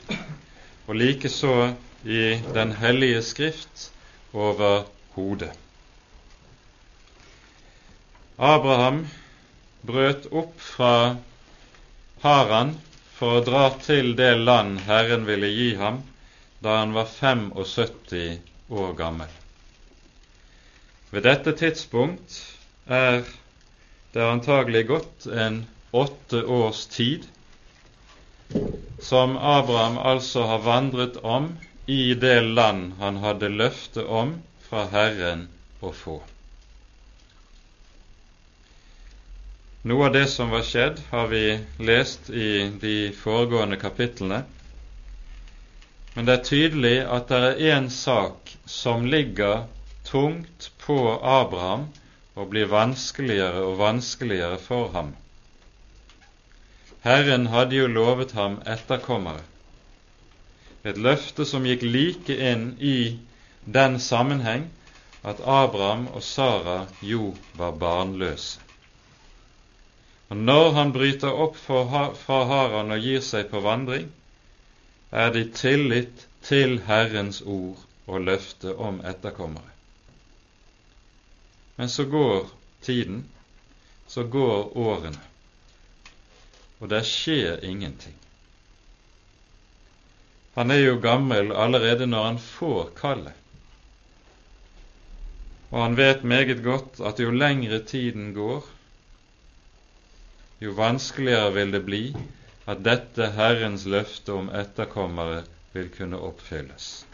og 0.87 0.99
likeså 1.00 1.73
i 2.04 2.40
Den 2.54 2.73
hellige 2.73 3.23
skrift 3.23 3.92
overhodet. 4.32 5.65
Abraham 8.37 9.07
brøt 9.81 10.26
opp 10.28 10.61
fra 10.61 11.16
Haran 12.21 12.75
for 13.16 13.38
å 13.38 13.45
dra 13.47 13.62
til 13.81 14.12
det 14.19 14.35
land 14.43 14.83
Herren 14.85 15.25
ville 15.25 15.49
gi 15.49 15.71
ham 15.81 16.02
da 16.61 16.75
han 16.83 16.93
var 16.93 17.09
75 17.09 18.37
år 18.69 18.93
gammel. 18.99 19.33
Ved 21.14 21.25
dette 21.25 21.57
tidspunkt 21.57 22.37
er 22.85 23.25
det 24.12 24.28
antagelig 24.28 24.85
gått 24.93 25.26
en 25.33 25.62
åtte 25.97 26.45
års 26.45 26.85
tid, 26.93 27.25
som 29.00 29.37
Abraham 29.37 29.97
altså 29.99 30.45
har 30.50 30.64
vandret 30.66 31.16
om 31.25 31.55
i 31.87 32.12
det 32.14 32.40
land 32.43 32.99
han 33.00 33.25
hadde 33.25 33.49
løfte 33.49 34.05
om 34.05 34.37
fra 34.69 34.88
Herren 34.93 35.49
å 35.81 35.93
få. 35.95 36.21
Noe 39.87 40.07
av 40.07 40.12
det 40.12 40.26
som 40.26 40.49
var 40.50 40.64
skjedd, 40.66 40.97
har 41.11 41.28
vi 41.31 41.61
lest 41.78 42.31
i 42.31 42.73
de 42.81 43.12
foregående 43.14 43.76
kapitlene. 43.78 44.40
Men 46.16 46.26
det 46.26 46.35
er 46.35 46.49
tydelig 46.49 46.97
at 47.16 47.28
det 47.31 47.38
er 47.50 47.62
én 47.76 47.87
sak 47.95 48.50
som 48.66 49.07
ligger 49.07 49.69
tungt 50.11 50.73
på 50.83 50.99
Abraham 51.23 51.87
og 52.35 52.50
blir 52.50 52.66
vanskeligere 52.73 53.62
og 53.69 53.78
vanskeligere 53.85 54.59
for 54.59 54.90
ham. 54.97 55.14
Herren 57.07 57.47
hadde 57.55 57.78
jo 57.78 57.87
lovet 57.87 58.35
ham 58.35 58.59
etterkommere, 58.66 59.47
et 60.83 60.99
løfte 60.99 61.47
som 61.47 61.62
gikk 61.62 61.87
like 61.87 62.43
inn 62.50 62.73
i 62.83 63.21
den 63.62 64.00
sammenheng 64.02 64.66
at 65.23 65.38
Abraham 65.47 66.09
og 66.11 66.26
Sara 66.26 66.81
jo 67.07 67.37
var 67.55 67.78
barnløse. 67.78 68.65
Og 70.28 70.37
Når 70.37 70.73
han 70.73 70.92
bryter 70.92 71.33
opp 71.45 71.56
fra 71.56 72.40
Haran 72.50 72.90
og 72.90 73.04
gir 73.04 73.23
seg 73.23 73.50
på 73.50 73.61
vandring, 73.62 74.09
er 75.12 75.30
det 75.30 75.45
i 75.45 75.52
tillit 75.54 76.26
til 76.42 76.80
Herrens 76.88 77.42
ord 77.42 77.78
og 78.06 78.26
løfte 78.26 78.75
om 78.75 78.99
etterkommere. 79.06 79.71
Men 81.76 81.88
så 81.88 82.04
går 82.11 82.50
tiden, 82.83 83.25
så 84.09 84.25
går 84.25 84.76
årene 84.76 85.23
og 86.80 86.90
det 86.92 87.02
skjer 87.09 87.64
ingenting. 87.64 88.14
Han 90.56 90.73
er 90.73 90.83
jo 90.83 91.00
gammel 91.00 91.52
allerede 91.52 92.09
når 92.09 92.25
han 92.30 92.38
får 92.40 92.90
kallet. 92.97 93.35
Og 95.73 95.83
han 95.83 95.97
vet 95.99 96.25
meget 96.25 96.62
godt 96.64 97.00
at 97.04 97.21
jo 97.21 97.33
lengre 97.33 97.83
tiden 97.85 98.33
går, 98.37 98.64
jo 100.58 100.72
vanskeligere 100.72 101.50
vil 101.52 101.70
det 101.70 101.82
bli 101.84 102.02
at 102.66 102.80
dette 102.84 103.30
Herrens 103.36 103.84
løfte 103.86 104.32
om 104.32 104.48
etterkommere 104.50 105.42
vil 105.72 105.90
kunne 105.92 106.18
oppfylles. 106.28 107.04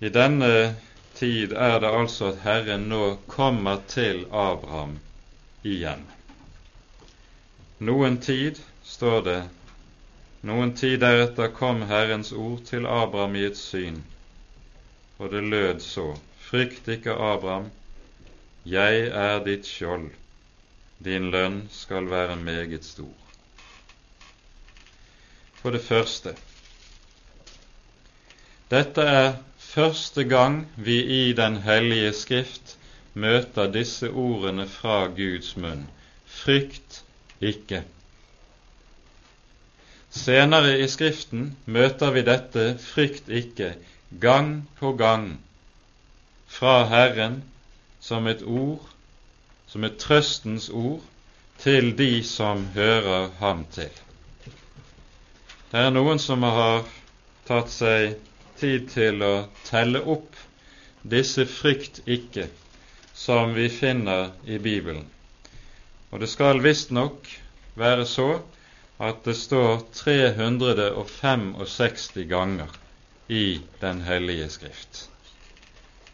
I 0.00 0.08
denne 0.08 0.52
tid 1.14 1.52
er 1.52 1.80
det 1.80 1.88
altså 1.92 2.30
at 2.32 2.42
Herren 2.44 2.86
nå 2.92 3.02
kommer 3.28 3.80
til 3.88 4.22
Abraham 4.32 4.98
igjen. 5.62 6.04
Noen 7.80 8.20
tid, 8.20 8.60
står 8.84 9.20
det, 9.26 9.40
noen 10.44 10.72
tid 10.76 11.00
deretter 11.02 11.52
kom 11.56 11.82
Herrens 11.88 12.32
ord 12.32 12.62
til 12.68 12.86
Abraham 12.88 13.36
i 13.36 13.44
et 13.48 13.60
syn, 13.60 14.02
og 15.18 15.32
det 15.32 15.44
lød 15.44 15.80
så:" 15.84 16.10
Frykt 16.50 16.88
ikke, 16.88 17.12
Abraham, 17.12 17.68
jeg 18.64 19.06
er 19.08 19.40
ditt 19.44 19.66
skjold, 19.66 20.10
din 21.04 21.30
lønn 21.32 21.62
skal 21.72 22.10
være 22.10 22.36
meget 22.36 22.84
stor. 22.84 23.16
For 25.60 25.70
det 25.76 25.82
første 25.84 26.34
dette 28.70 29.02
er 29.02 29.32
første 29.58 30.24
gang 30.24 30.60
vi 30.76 31.00
i 31.02 31.32
Den 31.32 31.56
hellige 31.64 32.12
Skrift 32.14 32.76
møter 33.14 33.66
disse 33.72 34.10
ordene 34.10 34.68
fra 34.70 35.08
Guds 35.16 35.56
munn 35.56 35.88
frykt 36.30 37.00
ikke. 37.40 37.82
Senere 40.10 40.76
i 40.78 40.86
Skriften 40.88 41.56
møter 41.66 42.14
vi 42.14 42.22
dette 42.26 42.66
frykt 42.78 43.28
ikke 43.28 43.72
gang 44.22 44.68
på 44.78 44.92
gang 44.92 45.32
fra 46.46 46.84
Herren 46.92 47.42
som 48.00 48.26
et 48.26 48.42
ord, 48.42 48.80
som 49.66 49.84
et 49.84 49.98
trøstens 50.00 50.70
ord, 50.70 51.00
til 51.60 51.92
de 51.96 52.24
som 52.24 52.66
hører 52.74 53.28
ham 53.38 53.66
til. 53.72 53.90
Det 55.70 55.78
er 55.78 55.90
noen 55.92 56.18
som 56.18 56.42
har 56.42 56.86
tatt 57.46 57.70
seg 57.70 58.16
tid 58.60 58.88
til 58.90 59.22
å 59.22 59.48
telle 59.68 60.00
opp 60.14 60.36
disse 61.02 61.46
frykt 61.48 62.00
ikke 62.08 62.48
som 63.14 63.54
vi 63.54 63.68
finner 63.72 64.30
i 64.44 64.58
Bibelen. 64.58 65.06
Og 66.10 66.20
det 66.20 66.28
skal 66.32 66.60
visstnok 66.64 67.28
være 67.78 68.06
så 68.08 68.40
at 69.00 69.24
det 69.24 69.34
står 69.38 69.80
365 69.96 72.26
ganger 72.28 72.68
i 73.28 73.60
Den 73.80 74.00
hellige 74.02 74.48
skrift. 74.50 75.08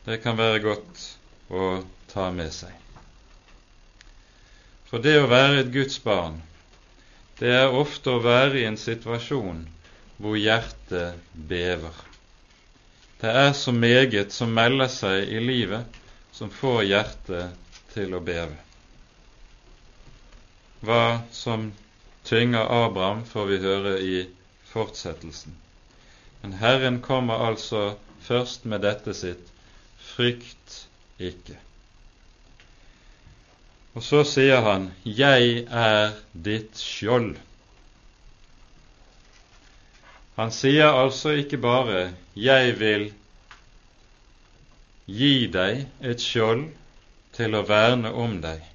Det 0.05 0.23
kan 0.23 0.38
være 0.38 0.61
godt 0.62 1.16
å 1.50 1.83
ta 2.11 2.31
med 2.35 2.53
seg. 2.55 2.73
For 4.87 5.03
det 5.03 5.17
å 5.21 5.31
være 5.31 5.62
et 5.62 5.73
Guds 5.75 5.99
barn, 6.03 6.41
det 7.41 7.53
er 7.53 7.75
ofte 7.75 8.15
å 8.15 8.23
være 8.25 8.62
i 8.62 8.69
en 8.69 8.79
situasjon 8.81 9.65
hvor 10.23 10.38
hjertet 10.41 11.19
bever. 11.35 11.93
Det 13.21 13.33
er 13.33 13.53
så 13.57 13.73
meget 13.73 14.33
som 14.33 14.55
melder 14.57 14.88
seg 14.93 15.29
i 15.33 15.41
livet 15.43 15.99
som 16.37 16.53
får 16.53 16.83
hjertet 16.85 17.67
til 17.95 18.15
å 18.17 18.23
beve. 18.25 18.57
Hva 20.85 21.21
som 21.33 21.71
tynger 22.29 22.69
Abraham, 22.73 23.25
får 23.25 23.47
vi 23.50 23.61
høre 23.62 23.95
i 24.00 24.17
fortsettelsen. 24.73 25.55
Men 26.43 26.59
Herren 26.61 27.00
kommer 27.02 27.47
altså 27.49 27.97
først 28.26 28.67
med 28.69 28.85
dette 28.85 29.15
sitt 29.17 29.52
frykt 30.13 30.87
ikke. 31.19 31.57
Og 33.97 34.05
så 34.05 34.23
sier 34.29 34.61
han, 34.61 34.91
Jeg 35.05 35.65
er 35.73 36.17
ditt 36.33 36.76
skjold. 36.76 37.37
Han 40.37 40.52
sier 40.52 40.93
altså 40.93 41.33
ikke 41.41 41.57
bare 41.57 42.13
'Jeg 42.37 42.75
vil 42.81 43.13
gi 45.07 45.47
deg 45.47 45.87
et 46.05 46.21
skjold 46.21 46.67
til 47.33 47.55
å 47.55 47.63
verne 47.65 48.13
om 48.13 48.37
deg', 48.43 48.69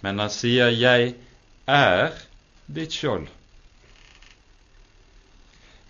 men 0.00 0.18
han 0.18 0.30
sier 0.30 0.72
'Jeg 0.72 1.14
er 1.68 2.16
ditt 2.66 2.92
skjold. 2.92 3.28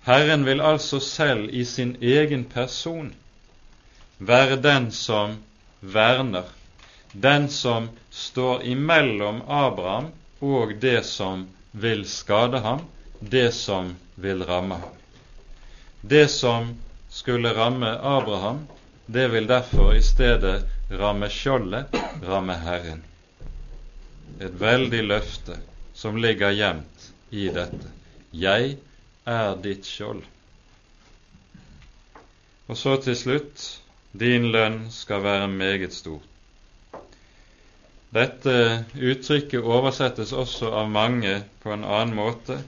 Herren 0.02 0.44
vil 0.46 0.60
altså 0.60 0.98
selv 0.98 1.54
i 1.54 1.64
sin 1.64 1.96
egen 2.02 2.44
person 2.44 3.14
være 4.18 4.62
den 4.62 4.90
som 4.90 5.38
verner, 5.82 6.44
den 7.12 7.48
som 7.48 7.88
står 8.10 8.62
imellom 8.62 9.42
Abraham 9.48 10.06
og 10.38 10.74
det 10.80 11.02
som 11.04 11.48
vil 11.70 12.04
skade 12.08 12.58
ham, 12.58 12.80
det 13.20 13.50
som 13.52 13.96
vil 14.14 14.44
ramme 14.44 14.74
ham. 14.74 14.94
Det 16.00 16.28
som 16.28 16.74
skulle 17.08 17.54
ramme 17.54 17.98
Abraham, 17.98 18.66
det 19.06 19.28
vil 19.28 19.46
derfor 19.46 19.94
i 19.94 20.02
stedet 20.02 20.62
ramme 20.90 21.28
skjoldet, 21.30 21.94
ramme 22.22 22.54
Herren. 22.54 23.02
Et 24.40 24.54
veldig 24.60 25.02
løfte 25.02 25.58
som 25.94 26.16
ligger 26.16 26.50
gjemt 26.50 27.10
i 27.30 27.48
dette. 27.52 27.90
Jeg 28.30 28.76
er 29.28 29.56
ditt 29.62 29.86
skjold. 29.86 30.22
Og 32.66 32.78
så 32.78 32.96
til 33.04 33.16
slutt 33.18 33.81
din 34.12 34.50
lønn 34.52 34.90
skal 34.90 35.22
være 35.24 35.48
meget 35.48 35.94
stor. 35.96 36.20
Dette 38.12 38.54
uttrykket 39.00 39.64
oversettes 39.64 40.32
også 40.36 40.68
av 40.82 40.90
mange 40.92 41.38
på 41.62 41.72
en 41.72 41.84
annen 41.84 42.14
måte, 42.18 42.58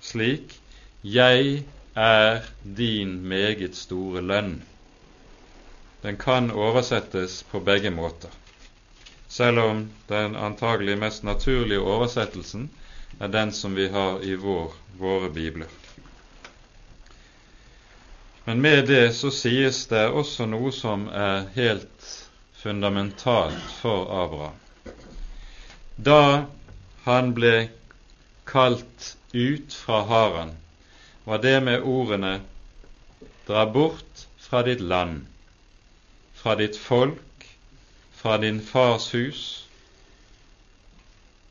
slik 0.00 0.56
Jeg 1.04 1.62
er 1.94 2.42
din 2.62 3.18
meget 3.28 3.76
store 3.76 4.24
lønn. 4.24 4.62
Den 6.02 6.16
kan 6.16 6.50
oversettes 6.50 7.42
på 7.50 7.60
begge 7.60 7.90
måter 7.90 8.32
selv 9.28 9.58
om 9.58 9.80
den 10.08 10.36
antagelig 10.36 10.98
mest 10.98 11.24
naturlige 11.24 11.80
oversettelsen 11.80 12.70
er 13.20 13.28
den 13.28 13.52
som 13.52 13.76
vi 13.76 13.88
har 13.92 14.22
i 14.24 14.34
vår, 14.34 14.72
våre 14.98 15.28
bibler. 15.30 15.68
Men 18.48 18.60
med 18.64 18.86
det 18.88 19.12
så 19.12 19.28
sies 19.28 19.82
det 19.90 20.06
også 20.08 20.46
noe 20.48 20.70
som 20.72 21.02
er 21.12 21.50
helt 21.52 22.06
fundamentalt 22.56 23.74
for 23.82 24.08
Abraham. 24.22 24.56
Da 26.00 26.46
han 27.04 27.34
ble 27.36 27.52
kalt 28.48 29.10
ut 29.36 29.76
fra 29.76 30.00
haren, 30.08 30.54
var 31.28 31.44
det 31.44 31.58
med 31.68 31.84
ordene 31.84 32.38
Dra 33.44 33.66
bort 33.68 34.24
fra 34.48 34.64
ditt 34.64 34.80
land, 34.80 35.26
fra 36.32 36.56
ditt 36.56 36.80
folk 36.80 37.44
fra 38.22 38.38
din 38.38 38.62
fars 38.64 39.10
hus 39.14 39.42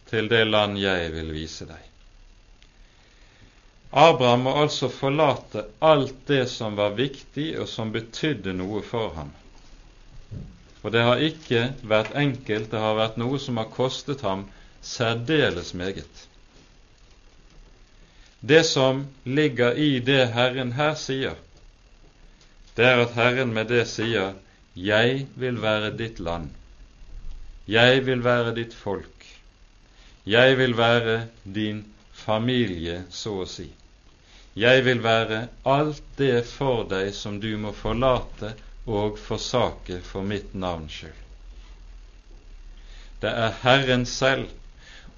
til 0.09 0.33
det 0.33 0.47
land 0.49 0.81
jeg 0.81 1.13
vil 1.13 1.29
vise 1.37 1.69
deg. 1.69 1.96
Abraham 3.91 4.41
må 4.47 4.53
altså 4.61 4.89
forlate 4.91 5.63
alt 5.79 6.15
det 6.27 6.49
som 6.51 6.75
var 6.75 6.97
viktig, 6.97 7.53
og 7.59 7.67
som 7.71 7.91
betydde 7.91 8.53
noe 8.53 8.81
for 8.83 9.13
ham. 9.15 9.31
Og 10.83 10.91
det 10.91 11.03
har 11.03 11.23
ikke 11.23 11.61
vært 11.87 12.15
enkelt, 12.15 12.71
det 12.71 12.79
har 12.79 12.97
vært 12.99 13.17
noe 13.19 13.39
som 13.39 13.57
har 13.57 13.71
kostet 13.71 14.21
ham 14.27 14.45
særdeles 14.81 15.73
meget. 15.73 16.27
Det 18.39 18.63
som 18.65 19.05
ligger 19.25 19.73
i 19.75 19.99
det 19.99 20.27
Herren 20.35 20.75
her 20.77 20.93
sier, 20.95 21.35
det 22.77 22.85
er 22.85 23.01
at 23.01 23.15
Herren 23.17 23.53
med 23.53 23.71
det 23.73 23.87
sier 23.89 24.35
'Jeg 24.75 25.27
vil 25.35 25.61
være 25.61 25.97
ditt 25.97 26.19
land'. 26.19 26.53
Jeg 27.67 28.05
vil 28.05 28.23
være 28.23 28.55
ditt 28.55 28.73
folk. 28.73 29.25
Jeg 30.25 30.57
vil 30.57 30.77
være 30.77 31.27
din 31.43 31.85
familie, 32.27 33.01
så 33.09 33.39
å 33.41 33.49
si. 33.49 33.69
Jeg 34.57 34.83
vil 34.85 35.01
være 35.05 35.47
alt 35.69 36.03
det 36.19 36.43
for 36.49 36.85
deg 36.89 37.13
som 37.15 37.39
du 37.41 37.51
må 37.61 37.73
forlate 37.77 38.53
og 38.87 39.19
forsake 39.21 40.01
for 40.05 40.25
mitt 40.27 40.53
navns 40.53 41.01
skyld. 41.01 41.23
Det 43.21 43.33
er 43.33 43.55
Herren 43.63 44.05
selv 44.05 44.51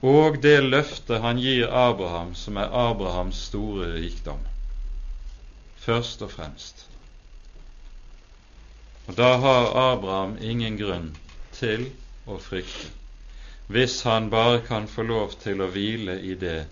og 0.02 0.38
det 0.43 0.62
løftet 0.63 1.19
han 1.22 1.39
gir 1.43 1.67
Abraham, 1.67 2.32
som 2.36 2.58
er 2.58 2.72
Abrahams 2.72 3.41
store 3.50 3.89
rikdom, 3.98 4.39
først 5.84 6.22
og 6.24 6.32
fremst. 6.32 6.86
Og 9.10 9.17
da 9.17 9.34
har 9.43 9.74
Abraham 9.91 10.38
ingen 10.39 10.78
grunn 10.80 11.12
til 11.58 11.89
å 12.28 12.39
frykte. 12.39 12.95
hvis 13.69 14.02
han 14.02 14.30
bare 14.30 14.62
kan 14.65 14.88
få 14.88 15.04
lov 15.06 15.34
til 15.43 15.62
å 15.62 15.67
hvile 15.69 16.15
i 16.26 16.34
det 16.34 16.65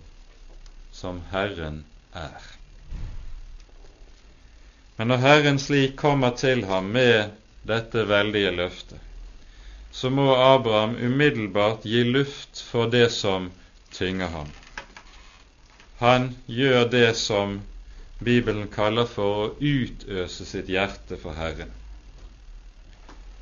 som 0.97 1.21
Herren 1.31 1.83
er. 2.13 2.45
Men 4.97 5.11
når 5.11 5.21
Herren 5.21 5.59
slik 5.61 5.93
kommer 5.95 6.33
til 6.41 6.63
ham 6.65 6.87
med 6.95 7.35
dette 7.69 8.07
veldige 8.09 8.51
løftet, 8.55 9.03
så 9.91 10.09
må 10.09 10.25
Abraham 10.33 10.95
umiddelbart 10.97 11.85
gi 11.85 12.01
luft 12.03 12.63
for 12.71 12.89
det 12.89 13.11
som 13.13 13.51
tynger 13.93 14.33
ham. 14.33 14.49
Han 16.01 16.27
gjør 16.47 16.89
det 16.89 17.11
som 17.21 17.59
Bibelen 18.17 18.65
kaller 18.73 19.05
for 19.05 19.43
å 19.43 19.53
utøse 19.61 20.49
sitt 20.49 20.73
hjerte 20.73 21.21
for 21.21 21.37
Herren. 21.37 21.69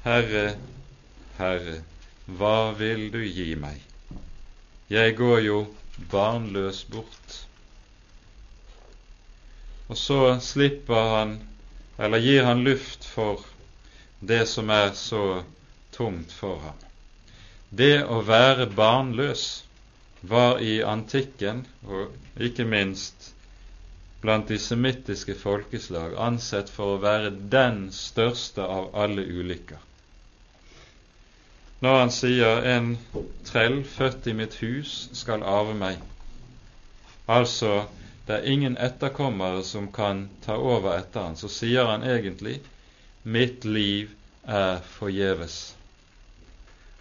Herre, 0.03 0.45
Herre, 1.39 1.79
hva 2.27 2.73
vil 2.75 3.07
du 3.15 3.21
gi 3.23 3.53
meg? 3.55 3.79
Jeg 4.91 5.15
går 5.15 5.39
jo 5.47 5.59
barnløs 6.11 6.83
bort. 6.91 7.44
Og 9.87 9.97
så 9.97 10.39
slipper 10.41 11.11
han, 11.17 11.35
eller 11.97 12.23
gir 12.23 12.43
han 12.43 12.63
luft 12.65 13.05
for 13.05 13.43
det 14.19 14.45
som 14.49 14.69
er 14.73 14.91
så 14.97 15.43
tungt 15.93 16.33
for 16.33 16.59
ham. 16.63 16.81
Det 17.69 18.03
å 18.03 18.21
være 18.25 18.69
barnløs 18.73 19.45
var 20.25 20.61
i 20.63 20.79
antikken, 20.81 21.65
og 21.85 22.41
ikke 22.41 22.65
minst 22.65 23.31
blant 24.25 24.49
de 24.49 24.57
semittiske 24.59 25.35
folkeslag 25.37 26.15
ansett 26.17 26.71
for 26.73 26.95
å 26.95 27.01
være 27.03 27.33
den 27.53 27.91
største 27.93 28.65
av 28.65 28.89
alle 28.97 29.21
ulykker. 29.21 29.81
Når 31.85 31.99
han 31.99 32.11
sier 32.11 32.65
'en 32.65 32.97
trell 33.45 33.83
født 33.83 34.27
i 34.27 34.33
mitt 34.33 34.55
hus 34.63 35.09
skal 35.13 35.43
arve 35.43 35.75
meg', 35.77 36.01
altså 37.27 37.85
det 38.25 38.33
er 38.33 38.51
ingen 38.51 38.77
etterkommere 38.77 39.63
som 39.63 39.91
kan 39.93 40.29
ta 40.45 40.57
over 40.57 40.97
etter 40.97 41.27
han, 41.27 41.35
så 41.37 41.49
sier 41.49 41.85
han 41.85 42.03
egentlig 42.03 42.59
'mitt 43.23 43.65
liv 43.65 44.11
er 44.45 44.81
forgjeves'. 44.97 45.73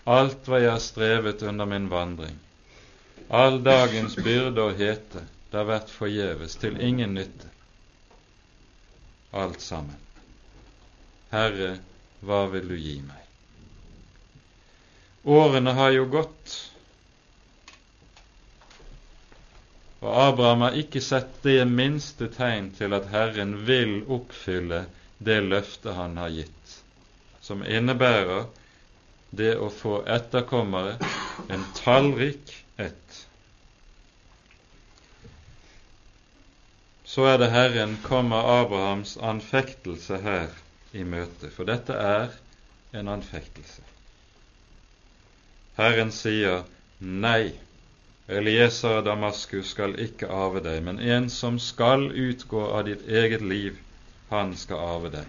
Alt 0.04 0.48
hva 0.48 0.60
jeg 0.60 0.70
har 0.70 0.84
strevet 0.84 1.42
under 1.42 1.66
min 1.66 1.88
vandring, 1.88 2.36
all 3.30 3.62
dagens 3.64 4.16
byrde 4.16 4.62
og 4.62 4.76
hete, 4.76 5.24
det 5.50 5.58
har 5.58 5.68
vært 5.68 5.90
forgjeves, 5.90 6.56
til 6.60 6.80
ingen 6.80 7.14
nytte, 7.14 7.48
alt 9.32 9.60
sammen. 9.60 9.96
Herre, 11.30 11.78
hva 12.20 12.44
vil 12.52 12.68
du 12.68 12.76
gi 12.76 12.98
meg? 13.00 13.22
Årene 15.24 15.72
har 15.72 15.90
jo 15.96 16.04
gått, 16.12 16.73
og 20.04 20.12
Abraham 20.20 20.66
har 20.66 20.78
ikke 20.78 21.00
sett 21.00 21.40
det 21.46 21.62
minste 21.70 22.28
tegn 22.36 22.70
til 22.76 22.92
at 22.96 23.08
Herren 23.12 23.56
vil 23.68 24.02
oppfylle 24.18 24.84
det 25.24 25.40
løftet 25.48 25.96
han 25.96 26.18
har 26.20 26.32
gitt, 26.34 26.74
som 27.40 27.64
innebærer 27.64 28.46
det 29.34 29.54
å 29.58 29.70
få 29.72 30.02
etterkommere, 30.18 30.98
en 31.48 31.64
tallrik 31.80 32.52
ett. 32.76 33.24
så 37.14 37.24
er 37.30 37.36
det 37.38 37.46
Herren 37.52 37.92
kommer 38.02 38.42
Abrahams 38.60 39.12
anfektelse 39.22 40.16
her 40.24 40.48
i 40.98 41.04
møte, 41.06 41.46
for 41.54 41.68
dette 41.68 41.94
er 41.94 42.32
en 42.98 43.10
anfektelse. 43.12 43.84
Herren 45.78 46.10
sier 46.16 46.64
nei, 46.98 47.52
Elieser 48.28 48.98
av 48.98 49.04
Damaskus 49.04 49.72
skal 49.74 49.98
ikke 50.00 50.30
arve 50.32 50.62
deg, 50.64 50.78
men 50.86 51.00
en 51.00 51.26
som 51.30 51.58
skal 51.60 52.06
utgå 52.10 52.62
av 52.70 52.86
ditt 52.88 53.02
eget 53.08 53.44
liv, 53.44 53.76
han 54.30 54.54
skal 54.56 54.80
arve 54.80 55.10
deg. 55.12 55.26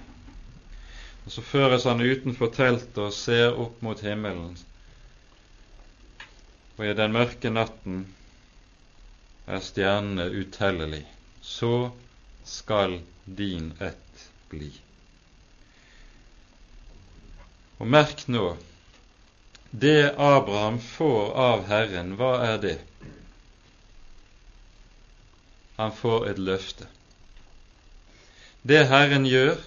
Og 1.25 1.31
Så 1.31 1.41
føres 1.41 1.87
han 1.89 2.01
utenfor 2.01 2.53
teltet 2.55 3.01
og 3.01 3.11
ser 3.13 3.57
opp 3.59 3.81
mot 3.83 3.99
himmelen, 3.99 4.55
og 6.77 6.85
i 6.85 6.95
den 6.95 7.11
mørke 7.15 7.51
natten 7.51 8.05
er 9.47 9.61
stjernene 9.63 10.29
utellelige 10.31 11.15
så 11.45 11.91
skal 12.43 13.01
din 13.25 13.73
ett 13.79 14.29
bli. 14.49 14.71
Og 17.77 17.87
merk 17.87 18.23
nå, 18.27 18.55
det 19.79 20.13
Abraham 20.17 20.79
får 20.79 21.31
av 21.45 21.63
Herren, 21.67 22.13
hva 22.19 22.31
er 22.47 22.59
det? 22.63 22.75
Han 25.75 25.91
får 25.91 26.27
et 26.31 26.39
løfte. 26.39 26.87
Det 28.63 28.85
Herren 28.89 29.27
gjør, 29.27 29.57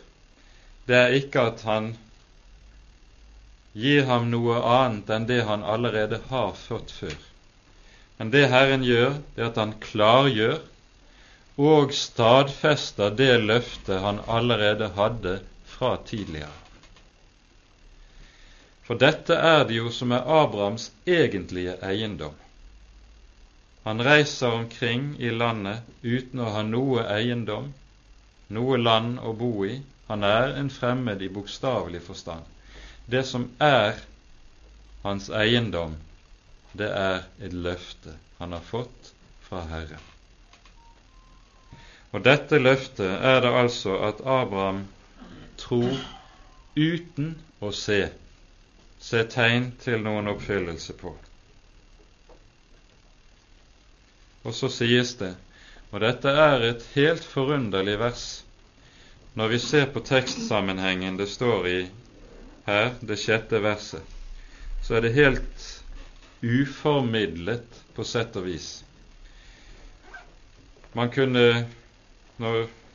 det 0.88 0.96
er 0.96 1.16
ikke 1.18 1.44
at 1.50 1.64
han 1.68 1.90
gir 3.76 4.08
ham 4.08 4.30
noe 4.32 4.56
annet 4.64 5.12
enn 5.12 5.28
det 5.28 5.42
han 5.46 5.66
allerede 5.74 6.22
har 6.30 6.54
fått 6.56 6.94
før. 6.94 7.18
Men 8.18 8.32
det 8.32 8.48
Herren 8.50 8.86
gjør, 8.86 9.20
det 9.36 9.44
er 9.44 9.50
at 9.52 9.60
han 9.60 9.76
klargjør 9.84 10.58
og 11.58 11.92
stadfester 11.94 13.12
det 13.18 13.34
løftet 13.44 14.00
han 14.02 14.22
allerede 14.30 14.88
hadde 14.96 15.40
fra 15.66 15.96
tidligere. 16.06 16.67
For 18.88 18.96
dette 18.96 19.36
er 19.36 19.66
det 19.68 19.74
jo 19.76 19.90
som 19.92 20.14
er 20.16 20.24
Abrahams 20.24 20.86
egentlige 21.04 21.74
eiendom. 21.84 22.32
Han 23.84 24.00
reiser 24.00 24.54
omkring 24.56 25.10
i 25.20 25.28
landet 25.28 25.84
uten 26.02 26.40
å 26.40 26.48
ha 26.54 26.62
noe 26.64 27.02
eiendom, 27.12 27.66
noe 28.56 28.78
land 28.80 29.18
å 29.20 29.34
bo 29.36 29.50
i. 29.68 29.74
Han 30.08 30.24
er 30.24 30.54
en 30.56 30.70
fremmed 30.72 31.20
i 31.20 31.28
bokstavelig 31.28 32.00
forstand. 32.06 32.46
Det 33.04 33.20
som 33.28 33.44
er 33.60 34.00
hans 35.02 35.28
eiendom, 35.28 35.98
det 36.72 36.88
er 36.88 37.26
et 37.44 37.52
løfte 37.52 38.14
han 38.38 38.56
har 38.56 38.64
fått 38.70 39.10
fra 39.50 39.66
Herren. 39.68 40.06
Og 42.16 42.24
dette 42.24 42.56
løftet 42.56 43.20
er 43.32 43.42
det 43.44 43.52
altså 43.52 43.98
at 44.08 44.24
Abraham 44.24 44.86
tror 45.60 46.00
uten 46.76 47.34
å 47.60 47.72
se, 47.76 48.00
se 49.00 49.22
tegn 49.30 49.70
til 49.82 50.02
noen 50.04 50.30
oppfyllelse 50.32 50.96
på. 50.98 51.14
Og 54.46 54.54
så 54.54 54.70
sies 54.72 55.14
det, 55.20 55.34
og 55.92 56.02
dette 56.04 56.32
er 56.32 56.64
et 56.70 56.84
helt 56.94 57.24
forunderlig 57.24 57.98
vers 58.00 58.26
når 59.38 59.48
vi 59.48 59.58
ser 59.62 59.86
på 59.94 60.00
tekstsammenhengen 60.02 61.16
det 61.20 61.28
står 61.30 61.66
i 61.70 61.78
her, 62.66 62.88
det 63.00 63.18
sjette 63.22 63.60
verset, 63.62 64.02
så 64.82 64.96
er 64.98 65.04
det 65.04 65.12
helt 65.14 65.66
uformidlet 66.42 67.78
på 67.94 68.06
sett 68.06 68.34
og 68.40 68.48
vis. 68.48 68.68
Man 70.98 71.12
kunne 71.14 71.44
nå 72.42 72.52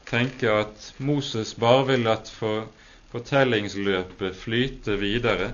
tenke 0.10 0.52
at 0.52 0.90
Moses 1.00 1.54
bare 1.56 1.86
ville 1.94 2.10
latt 2.10 2.28
for 2.32 2.68
fortellingsløpet 3.14 4.36
flyte 4.44 4.98
videre, 5.00 5.54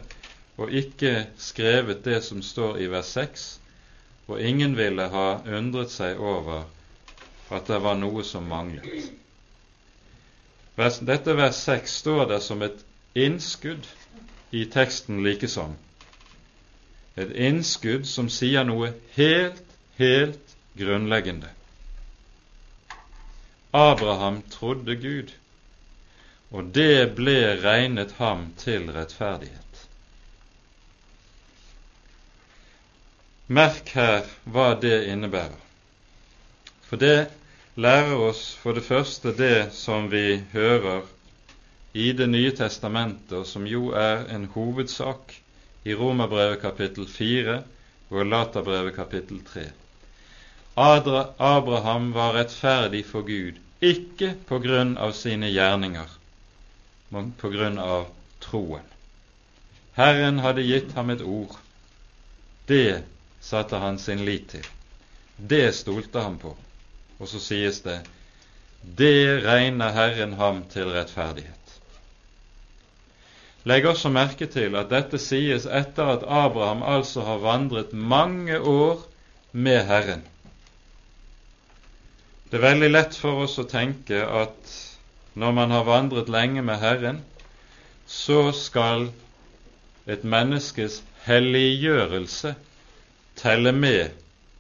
og 0.60 0.74
ikke 0.76 1.28
skrevet 1.40 2.04
det 2.06 2.20
som 2.26 2.42
står 2.44 2.82
i 2.84 2.90
vers 2.92 3.14
6, 3.16 3.46
og 4.28 4.42
ingen 4.44 4.76
ville 4.78 5.08
ha 5.14 5.28
undret 5.58 5.92
seg 5.94 6.20
over 6.20 6.66
at 7.50 7.70
det 7.72 7.80
var 7.82 7.96
noe 7.98 8.24
som 8.28 8.46
manglet. 8.52 9.08
Dette 10.80 11.36
vers 11.36 11.64
6 11.68 11.96
står 12.04 12.26
der 12.34 12.44
som 12.44 12.62
et 12.68 12.84
innskudd 13.16 13.88
i 14.52 14.66
teksten 14.72 15.24
likesom. 15.24 15.74
Et 17.20 17.32
innskudd 17.48 18.06
som 18.08 18.30
sier 18.32 18.68
noe 18.68 18.94
helt, 19.16 19.64
helt 19.98 20.56
grunnleggende. 20.80 21.50
Abraham 23.72 24.42
trodde 24.52 24.96
Gud, 24.96 25.34
og 26.52 26.72
det 26.74 27.16
ble 27.16 27.40
regnet 27.64 28.16
ham 28.18 28.48
til 28.58 28.88
rettferdighet. 28.92 29.69
Merk 33.50 33.90
her 33.98 34.28
hva 34.46 34.76
det 34.78 35.08
innebærer. 35.10 35.58
For 36.86 37.02
det 37.02 37.32
lærer 37.82 38.14
oss 38.22 38.44
for 38.62 38.78
det 38.78 38.84
første 38.86 39.34
det 39.34 39.72
som 39.74 40.12
vi 40.12 40.38
hører 40.52 41.08
i 41.98 42.12
Det 42.14 42.30
nye 42.30 42.52
testamentet, 42.54 43.48
som 43.48 43.66
jo 43.66 43.90
er 43.90 44.28
en 44.30 44.46
hovedsak 44.54 45.34
i 45.84 45.96
Romerbrevet 45.98 46.62
kapittel 46.62 47.08
4 47.10 47.64
og 48.10 48.26
Laterbrevet 48.26 48.96
kapittel 48.96 49.42
3. 49.42 49.66
Abraham 50.78 52.14
var 52.14 52.38
rettferdig 52.38 53.06
for 53.06 53.26
Gud, 53.26 53.58
ikke 53.82 54.36
på 54.46 54.60
grunn 54.62 54.98
av 54.98 55.18
sine 55.18 55.50
gjerninger, 55.50 56.10
men 57.10 57.34
på 57.34 57.50
grunn 57.50 57.82
av 57.82 58.12
troen. 58.46 58.86
Herren 59.98 60.40
hadde 60.46 60.70
gitt 60.70 60.94
ham 60.94 61.10
et 61.10 61.26
ord. 61.26 61.58
det 62.68 63.04
satte 63.42 63.80
han 63.82 64.00
sin 64.00 64.26
lit 64.26 64.50
til. 64.56 64.66
Det 65.38 65.72
stolte 65.76 66.20
han 66.20 66.38
på. 66.38 66.56
Og 67.20 67.28
så 67.28 67.40
sies 67.44 67.82
det 67.86 68.02
det 68.82 69.44
regner 69.44 69.92
Herren 69.92 70.34
ham 70.40 70.64
til 70.72 70.92
rettferdighet. 70.96 71.56
Legg 73.68 73.86
også 73.90 74.10
merke 74.10 74.48
til 74.48 74.76
at 74.80 74.88
dette 74.92 75.20
sies 75.20 75.66
etter 75.68 76.14
at 76.16 76.24
Abraham 76.24 76.84
altså 76.84 77.26
har 77.28 77.42
vandret 77.44 77.92
mange 77.94 78.60
år 78.60 79.04
med 79.52 79.84
Herren. 79.86 80.24
Det 82.50 82.58
er 82.58 82.66
veldig 82.66 82.90
lett 82.90 83.18
for 83.20 83.44
oss 83.44 83.60
å 83.60 83.68
tenke 83.68 84.24
at 84.24 84.72
når 85.36 85.52
man 85.60 85.76
har 85.76 85.84
vandret 85.86 86.32
lenge 86.32 86.64
med 86.66 86.80
Herren, 86.82 87.20
så 88.08 88.50
skal 88.56 89.10
et 90.10 90.24
menneskes 90.24 91.04
helliggjørelse 91.28 92.56
telle 93.40 93.72
med 93.72 94.10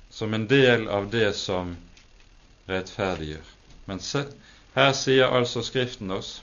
som 0.09 0.33
en 0.33 0.47
del 0.47 0.87
av 0.87 1.09
det 1.11 1.33
som 1.37 1.75
rettferdiggjør. 2.69 3.49
Men 3.85 3.99
se, 4.03 4.23
her 4.75 4.93
sier 4.97 5.35
altså 5.39 5.63
Skriften 5.65 6.11
oss 6.15 6.39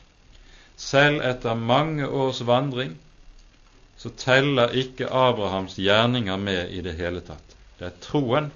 selv 0.76 1.22
etter 1.24 1.56
mange 1.56 2.06
års 2.06 2.42
vandring 2.44 2.96
så 3.96 4.10
teller 4.20 4.74
ikke 4.76 5.08
Abrahams 5.08 5.78
gjerninger 5.80 6.36
med 6.36 6.70
i 6.76 6.82
det 6.84 6.92
hele 6.98 7.22
tatt. 7.24 7.56
Det 7.78 7.88
er 7.88 7.96
troen 8.04 8.50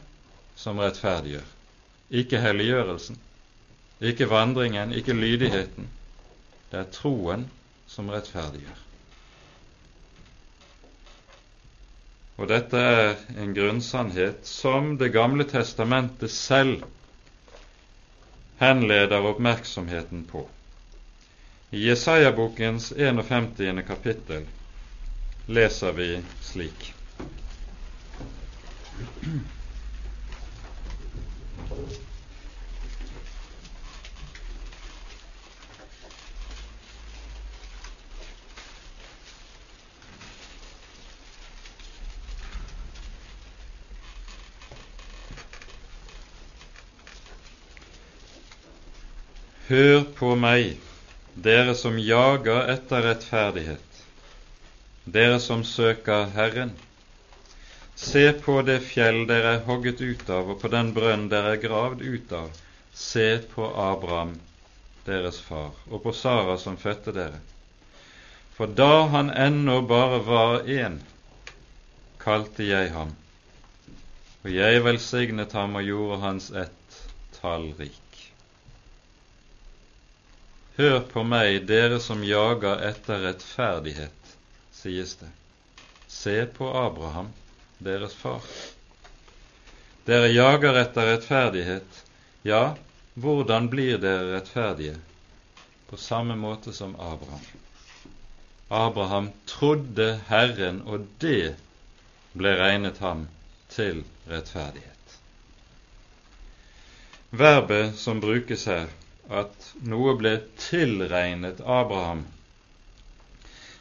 som 0.57 0.81
rettferdiggjør, 0.83 1.47
ikke 2.21 2.43
helliggjørelsen, 2.45 3.17
ikke 4.01 4.29
vandringen, 4.29 4.93
ikke 4.93 5.17
lydigheten. 5.17 5.89
Det 6.71 6.83
er 6.83 6.93
troen 6.93 7.49
som 7.89 8.13
rettferdiggjør. 8.13 8.90
Og 12.41 12.49
dette 12.49 12.81
er 12.81 13.19
en 13.43 13.51
grunnsannhet 13.53 14.47
som 14.49 14.95
Det 15.01 15.11
gamle 15.13 15.45
testamentet 15.45 16.33
selv 16.33 16.87
henleder 18.61 19.29
oppmerksomheten 19.29 20.25
på. 20.31 20.47
I 21.71 21.85
Jesaja-bokens 21.89 22.93
51. 22.97 23.85
kapittel 23.87 24.49
leser 25.47 25.93
vi 25.93 26.09
slik. 26.41 26.93
Hør 49.71 50.01
på 50.19 50.33
meg, 50.35 50.81
dere 51.39 51.77
som 51.79 51.95
jager 52.03 52.73
etter 52.73 53.05
rettferdighet, 53.07 53.99
dere 55.17 55.37
som 55.45 55.61
søker 55.63 56.25
Herren. 56.35 56.73
Se 57.95 58.25
på 58.47 58.57
det 58.67 58.81
fjell 58.89 59.21
dere 59.31 59.53
er 59.53 59.63
hogget 59.69 60.03
ut 60.03 60.25
av, 60.27 60.51
og 60.51 60.59
på 60.65 60.73
den 60.75 60.91
brønn 60.97 61.29
dere 61.31 61.55
er 61.55 61.63
gravd 61.63 62.03
ut 62.03 62.35
av. 62.41 62.51
Se 63.05 63.29
på 63.55 63.71
Abraham, 63.85 64.35
deres 65.07 65.39
far, 65.39 65.71
og 65.87 66.03
på 66.03 66.17
Sara 66.19 66.59
som 66.59 66.75
fødte 66.75 67.15
dere. 67.15 67.39
For 68.59 68.67
da 68.83 69.07
han 69.15 69.31
ennå 69.31 69.85
bare 69.87 70.19
var 70.27 70.67
én, 70.67 70.99
kalte 72.19 72.67
jeg 72.67 72.91
ham, 72.99 73.15
og 74.43 74.51
jeg 74.51 74.83
velsignet 74.91 75.55
ham 75.55 75.79
og 75.79 75.93
gjorde 75.95 76.23
hans 76.27 76.51
ett 76.51 77.03
tallrik. 77.39 78.10
Hør 80.81 81.01
på 81.05 81.21
meg, 81.29 81.67
dere 81.69 81.99
som 82.01 82.23
jager 82.25 82.81
etter 82.89 83.19
rettferdighet, 83.27 84.29
sies 84.73 85.11
det. 85.21 85.27
Se 86.09 86.47
på 86.57 86.71
Abraham, 86.73 87.27
deres 87.85 88.15
far. 88.17 88.47
Dere 90.09 90.31
jager 90.33 90.79
etter 90.81 91.11
rettferdighet. 91.11 91.99
Ja, 92.49 92.63
hvordan 93.13 93.69
blir 93.69 94.01
dere 94.01 94.31
rettferdige? 94.39 94.95
På 95.91 96.01
samme 96.01 96.39
måte 96.41 96.73
som 96.73 96.95
Abraham. 96.97 97.45
Abraham 98.81 99.29
trodde 99.53 100.09
Herren, 100.31 100.81
og 100.87 101.05
det 101.21 101.59
ble 102.33 102.55
regnet 102.57 103.03
ham 103.05 103.27
til 103.69 104.01
rettferdighet. 104.33 105.19
Verbet 107.37 108.01
som 108.01 108.25
brukes 108.25 108.65
her, 108.73 108.89
at 109.31 109.71
noe 109.87 110.17
ble 110.19 110.35
tilregnet 110.59 111.61
Abraham. 111.63 112.25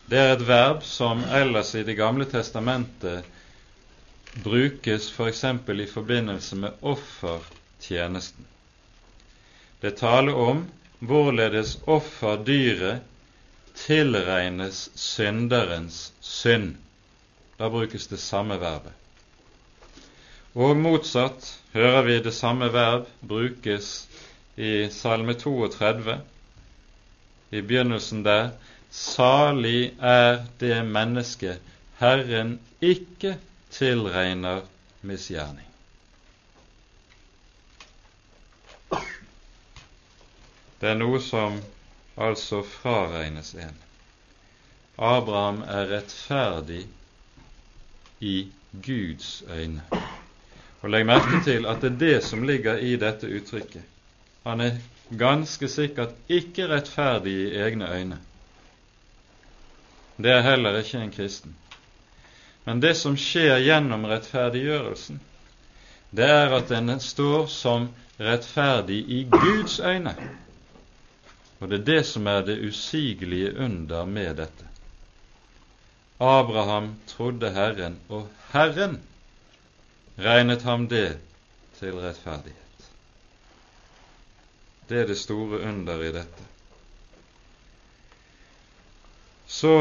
Det 0.09 0.17
er 0.17 0.31
et 0.33 0.45
verb 0.45 0.83
som 0.85 1.23
ellers 1.25 1.75
i 1.77 1.83
Det 1.85 1.95
gamle 1.97 2.25
testamentet 2.29 3.25
brukes 4.43 5.09
f.eks. 5.11 5.41
For 5.65 5.81
i 5.81 5.85
forbindelse 5.89 6.55
med 6.55 6.71
offertjenesten. 6.81 8.45
Det 9.81 9.97
taler 9.97 10.35
om 10.35 10.65
hvorledes 10.99 11.77
offerdyret 11.85 13.05
tilregnes 13.75 14.89
synderens 14.95 16.11
synd. 16.19 16.75
Da 17.57 17.69
brukes 17.69 18.07
det 18.07 18.19
samme 18.19 18.57
verbet. 18.59 18.93
Og 20.57 20.77
motsatt 20.77 21.45
hører 21.73 22.01
vi 22.03 22.19
det 22.25 22.33
samme 22.33 22.71
verb 22.73 23.07
brukes 23.21 24.08
i 24.59 24.89
Salme 24.91 25.33
32, 25.39 26.19
i 27.49 27.61
begynnelsen 27.61 28.23
der 28.23 28.49
Salig 28.89 29.93
er 30.01 30.45
det 30.59 30.85
menneske 30.85 31.57
Herren 31.99 32.57
ikke 32.81 33.37
tilregner 33.71 34.65
misgjerning. 35.01 35.67
Det 40.79 40.89
er 40.89 40.97
noe 40.99 41.19
som 41.23 41.59
altså 42.19 42.59
fraregnes 42.63 43.53
en. 43.59 43.77
Abraham 44.97 45.61
er 45.67 45.87
rettferdig 45.93 46.81
i 48.19 48.35
Guds 48.71 49.43
øyne. 49.47 49.83
Og 50.81 50.89
Legg 50.91 51.07
merke 51.07 51.39
til 51.43 51.67
at 51.67 51.79
det 51.83 51.93
er 51.93 51.99
det 52.03 52.19
som 52.23 52.43
ligger 52.47 52.79
i 52.83 52.95
dette 52.99 53.27
uttrykket. 53.27 53.98
Han 54.43 54.61
er 54.61 54.77
ganske 55.17 55.67
sikkert 55.67 56.15
ikke 56.29 56.67
rettferdig 56.71 57.33
i 57.33 57.55
egne 57.59 57.89
øyne. 57.93 58.19
Det 60.17 60.31
er 60.31 60.41
heller 60.41 60.77
ikke 60.77 60.99
en 60.99 61.11
kristen. 61.11 61.55
Men 62.65 62.81
det 62.81 62.95
som 62.99 63.15
skjer 63.17 63.61
gjennom 63.63 64.05
rettferdiggjørelsen, 64.05 65.19
det 66.11 66.27
er 66.29 66.53
at 66.57 66.71
en 66.75 66.99
står 66.99 67.47
som 67.47 67.89
rettferdig 68.19 68.99
i 69.09 69.23
Guds 69.31 69.79
øyne. 69.79 70.15
Og 71.59 71.69
det 71.69 71.79
er 71.79 71.85
det 71.85 72.05
som 72.05 72.27
er 72.27 72.41
det 72.47 72.59
usigelige 72.67 73.55
under 73.57 74.05
med 74.05 74.35
dette. 74.35 74.65
Abraham 76.19 76.95
trodde 77.07 77.51
Herren, 77.55 77.99
og 78.09 78.27
Herren 78.51 78.99
regnet 80.19 80.61
ham 80.61 80.87
det 80.87 81.17
til 81.79 81.95
rettferdighet. 81.95 82.68
Det 84.89 84.97
er 84.97 85.09
det 85.09 85.17
store 85.21 85.61
under 85.69 86.01
i 86.01 86.11
dette. 86.13 86.45
Så 89.49 89.73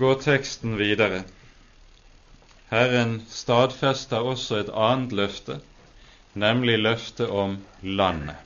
går 0.00 0.20
teksten 0.20 0.78
videre. 0.78 1.22
Herren 2.70 3.18
stadfester 3.28 4.24
også 4.24 4.62
et 4.62 4.70
annet 4.72 5.12
løfte, 5.12 5.58
nemlig 6.34 6.78
løftet 6.80 7.28
om 7.28 7.58
landet, 7.82 8.36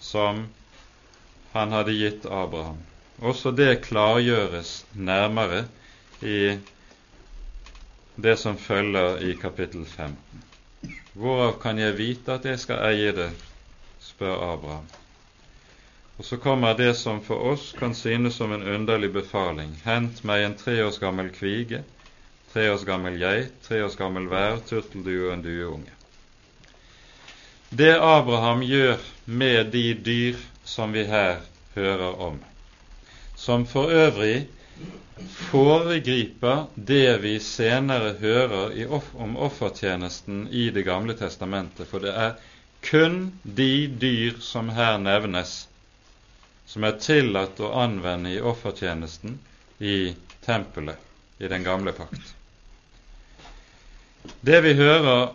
som 0.00 0.46
han 1.52 1.72
hadde 1.72 1.96
gitt 1.96 2.26
Abraham. 2.26 2.82
Også 3.18 3.50
det 3.50 3.82
klargjøres 3.86 4.72
nærmere 4.94 5.64
i 6.22 6.58
det 8.16 8.36
som 8.38 8.58
følger 8.58 9.16
i 9.22 9.32
kapittel 9.40 9.86
15. 9.86 10.44
Hvorav 11.14 11.56
kan 11.62 11.78
jeg 11.78 11.98
vite 11.98 12.34
at 12.34 12.44
jeg 12.44 12.60
skal 12.60 12.84
eie 12.90 13.14
det? 13.16 13.30
spør 14.00 14.52
Abraham. 14.52 14.86
Og 16.16 16.24
så 16.24 16.36
kommer 16.36 16.74
det 16.78 16.94
som 16.94 17.20
for 17.24 17.42
oss 17.52 17.72
kan 17.78 17.94
synes 17.94 18.36
som 18.38 18.52
en 18.52 18.62
underlig 18.62 19.10
befaling. 19.12 19.74
Hent 19.84 20.22
meg 20.24 20.44
en 20.44 20.56
tre 20.58 20.76
års 20.84 21.00
gammel 21.02 21.32
kvige, 21.34 21.82
tre 22.52 22.68
års 22.70 22.84
gammel 22.86 23.18
geit, 23.18 23.56
tre 23.66 23.82
års 23.82 23.98
gammel 23.98 24.28
vær, 24.30 24.60
turteldue 24.68 25.26
og 25.26 25.32
en 25.34 25.42
dueunge. 25.42 25.94
Det 27.74 27.96
Abraham 27.98 28.62
gjør 28.62 29.00
med 29.26 29.72
de 29.74 29.88
dyr 29.94 30.38
som 30.64 30.92
vi 30.94 31.02
her 31.10 31.40
hører 31.74 32.20
om, 32.22 32.38
som 33.34 33.66
for 33.66 33.90
øvrig 33.90 34.46
foregriper 35.50 36.68
det 36.74 37.18
vi 37.22 37.38
senere 37.42 38.14
hører 38.20 38.94
om 39.18 39.36
offertjenesten 39.36 40.48
i 40.50 40.70
Det 40.70 40.84
gamle 40.84 41.14
testamentet, 41.18 41.86
for 41.90 41.98
det 41.98 42.14
er 42.14 42.38
kun 42.82 43.32
de 43.42 43.86
dyr 44.00 44.38
som 44.40 44.68
her 44.68 44.98
nevnes, 44.98 45.68
som 46.66 46.84
er 46.84 46.98
tillatt 47.00 47.60
å 47.60 47.72
anvende 47.80 48.32
i 48.34 48.40
offertjenesten 48.40 49.38
i 49.78 50.14
tempelet 50.44 50.98
i 51.38 51.48
den 51.48 51.64
gamle 51.64 51.92
pakt. 51.92 52.34
Det 54.40 54.60
vi 54.64 54.72
hører 54.78 55.34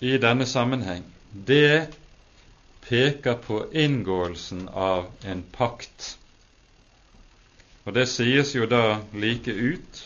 i 0.00 0.16
denne 0.18 0.46
sammenheng, 0.46 1.04
det 1.32 1.88
peker 2.88 3.34
på 3.44 3.64
inngåelsen 3.72 4.68
av 4.68 5.10
en 5.24 5.42
pakt. 5.52 6.14
Og 7.84 7.92
det 7.96 8.06
sies 8.08 8.54
jo 8.56 8.68
da 8.68 9.00
like 9.12 9.52
ut 9.52 10.02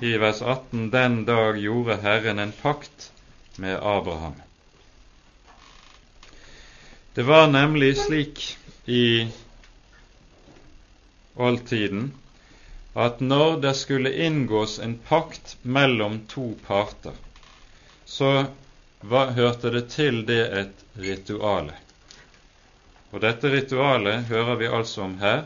i 0.00 0.16
vers 0.20 0.40
18.: 0.42 0.90
Den 0.90 1.24
dag 1.28 1.60
gjorde 1.60 2.00
Herren 2.00 2.38
en 2.38 2.52
pakt 2.52 3.10
med 3.56 3.76
Abraham. 3.76 4.34
Det 7.14 7.22
var 7.22 7.46
nemlig 7.48 7.96
slik 7.96 8.56
i 8.84 9.28
oldtiden 11.36 12.12
at 12.96 13.20
når 13.20 13.58
det 13.60 13.74
skulle 13.76 14.12
inngås 14.24 14.78
en 14.80 14.94
pakt 15.08 15.56
mellom 15.62 16.22
to 16.32 16.54
parter, 16.66 17.12
så 18.04 18.46
var, 19.00 19.34
hørte 19.36 19.70
det 19.74 19.88
til 19.92 20.22
det 20.26 20.44
et 20.60 20.84
rituale. 20.96 21.74
Og 23.12 23.20
dette 23.20 23.50
ritualet 23.52 24.24
hører 24.30 24.56
vi 24.60 24.70
altså 24.78 25.04
om 25.04 25.18
her. 25.20 25.44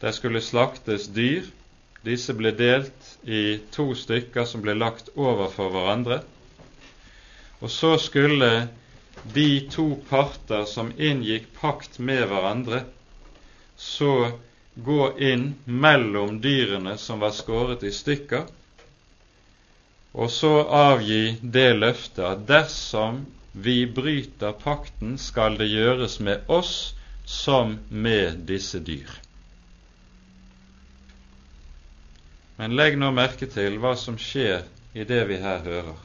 Der 0.00 0.14
skulle 0.14 0.42
slaktes 0.42 1.08
dyr. 1.16 1.50
Disse 2.04 2.34
ble 2.36 2.52
delt 2.54 3.10
i 3.24 3.58
to 3.74 3.90
stykker 3.96 4.46
som 4.46 4.62
ble 4.62 4.76
lagt 4.78 5.10
overfor 5.16 5.74
hverandre. 5.74 6.20
Og 7.64 7.70
så 7.72 7.96
skulle 7.98 8.68
de 9.34 9.48
to 9.72 9.94
parter 10.08 10.66
som 10.68 10.92
inngikk 10.98 11.46
pakt 11.58 11.98
med 11.98 12.26
hverandre, 12.28 12.82
så 13.76 14.34
gå 14.74 15.18
inn 15.18 15.54
mellom 15.64 16.40
dyrene 16.40 16.96
som 16.98 17.20
var 17.22 17.30
skåret 17.30 17.82
i 17.82 17.92
stykker, 17.94 18.46
og 20.14 20.30
så 20.30 20.52
avgi 20.70 21.36
det 21.42 21.72
løftet 21.78 22.24
at 22.24 22.46
dersom 22.48 23.24
vi 23.54 23.84
bryter 23.86 24.54
pakten, 24.58 25.18
skal 25.18 25.58
det 25.58 25.70
gjøres 25.70 26.18
med 26.20 26.50
oss 26.50 26.94
som 27.24 27.78
med 27.88 28.42
disse 28.48 28.80
dyr. 28.82 29.10
Men 32.58 32.74
legg 32.78 32.98
nå 32.98 33.10
merke 33.14 33.46
til 33.50 33.78
hva 33.82 33.94
som 33.98 34.18
skjer 34.18 34.66
i 34.94 35.06
det 35.06 35.22
vi 35.30 35.38
her 35.42 35.62
hører. 35.66 35.96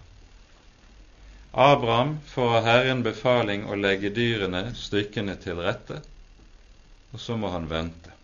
Abraham 1.54 2.18
får 2.30 2.56
av 2.60 2.66
Herren 2.70 3.02
befaling 3.06 3.66
å 3.66 3.78
legge 3.78 4.14
dyrene, 4.14 4.70
stykkene, 4.78 5.36
til 5.42 5.62
rette, 5.62 6.02
og 7.14 7.22
så 7.22 7.38
må 7.38 7.50
han 7.54 7.66
vente. 7.70 8.19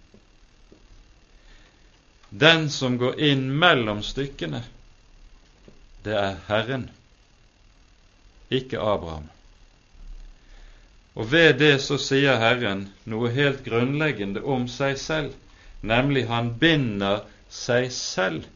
Den 2.29 2.69
som 2.69 2.97
går 2.97 3.19
inn 3.19 3.47
mellom 3.59 4.01
stykkene, 4.03 4.63
det 6.03 6.17
er 6.17 6.35
Herren, 6.47 6.89
ikke 8.49 8.81
Abraham. 8.81 9.29
Og 11.15 11.31
ved 11.31 11.59
det 11.61 11.77
så 11.85 11.97
sier 12.01 12.41
Herren 12.41 12.89
noe 13.07 13.31
helt 13.31 13.63
grunnleggende 13.65 14.43
om 14.43 14.67
seg 14.67 14.97
selv, 14.99 15.31
nemlig 15.81 16.25
han 16.27 16.51
binder 16.59 17.23
seg 17.49 17.87
selv 17.93 18.49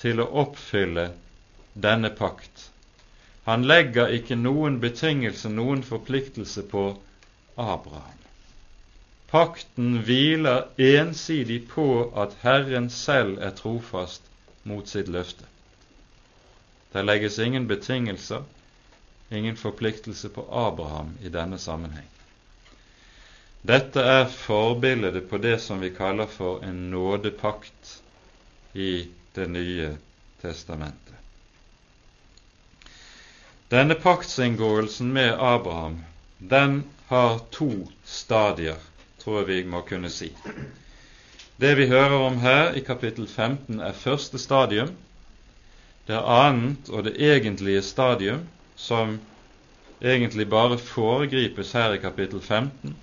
til 0.00 0.20
å 0.20 0.30
oppfylle 0.42 1.10
denne 1.74 2.10
pakt. 2.18 2.70
Han 3.46 3.66
legger 3.68 4.10
ikke 4.16 4.36
noen 4.40 4.80
betingelse, 4.82 5.52
noen 5.52 5.84
forpliktelse 5.86 6.64
på 6.70 6.88
Abraham. 7.60 8.23
Pakten 9.34 9.96
hviler 10.06 10.68
ensidig 10.78 11.64
på 11.68 12.12
at 12.22 12.36
Herren 12.44 12.86
selv 12.90 13.40
er 13.42 13.50
trofast 13.58 14.22
mot 14.62 14.86
sitt 14.86 15.08
løfte. 15.10 15.48
Det 16.94 17.02
legges 17.02 17.40
ingen 17.42 17.66
betingelser, 17.66 18.44
ingen 19.34 19.58
forpliktelse 19.58 20.30
på 20.30 20.44
Abraham 20.46 21.16
i 21.18 21.32
denne 21.34 21.58
sammenheng. 21.58 22.06
Dette 23.66 24.06
er 24.06 24.30
forbildet 24.30 25.26
på 25.26 25.42
det 25.42 25.56
som 25.66 25.82
vi 25.82 25.90
kaller 25.90 26.30
for 26.30 26.62
en 26.62 26.90
nådepakt 26.94 27.98
i 28.72 29.08
Det 29.34 29.50
nye 29.50 29.96
testamentet. 30.38 31.14
Denne 33.68 33.94
paktsinngåelsen 33.98 35.12
med 35.12 35.34
Abraham 35.42 36.04
den 36.38 36.84
har 37.08 37.40
to 37.50 37.88
stadier, 38.04 38.78
tror 39.24 39.40
jeg 39.40 39.48
vi 39.48 39.58
må 39.72 39.80
kunne 39.88 40.10
si. 40.12 40.30
Det 41.56 41.72
vi 41.78 41.86
hører 41.88 42.18
om 42.26 42.36
her 42.42 42.74
i 42.76 42.82
kapittel 42.84 43.26
15, 43.28 43.80
er 43.80 43.92
første 43.96 44.38
stadium, 44.38 44.90
det 46.06 46.20
annet 46.20 46.90
og 46.90 47.06
det 47.06 47.14
egentlige 47.16 47.82
stadium, 47.82 48.42
som 48.76 49.18
egentlig 50.02 50.48
bare 50.50 50.78
foregripes 50.78 51.72
her 51.72 51.94
i 51.94 52.02
kapittel 52.02 52.42
15, 52.42 52.96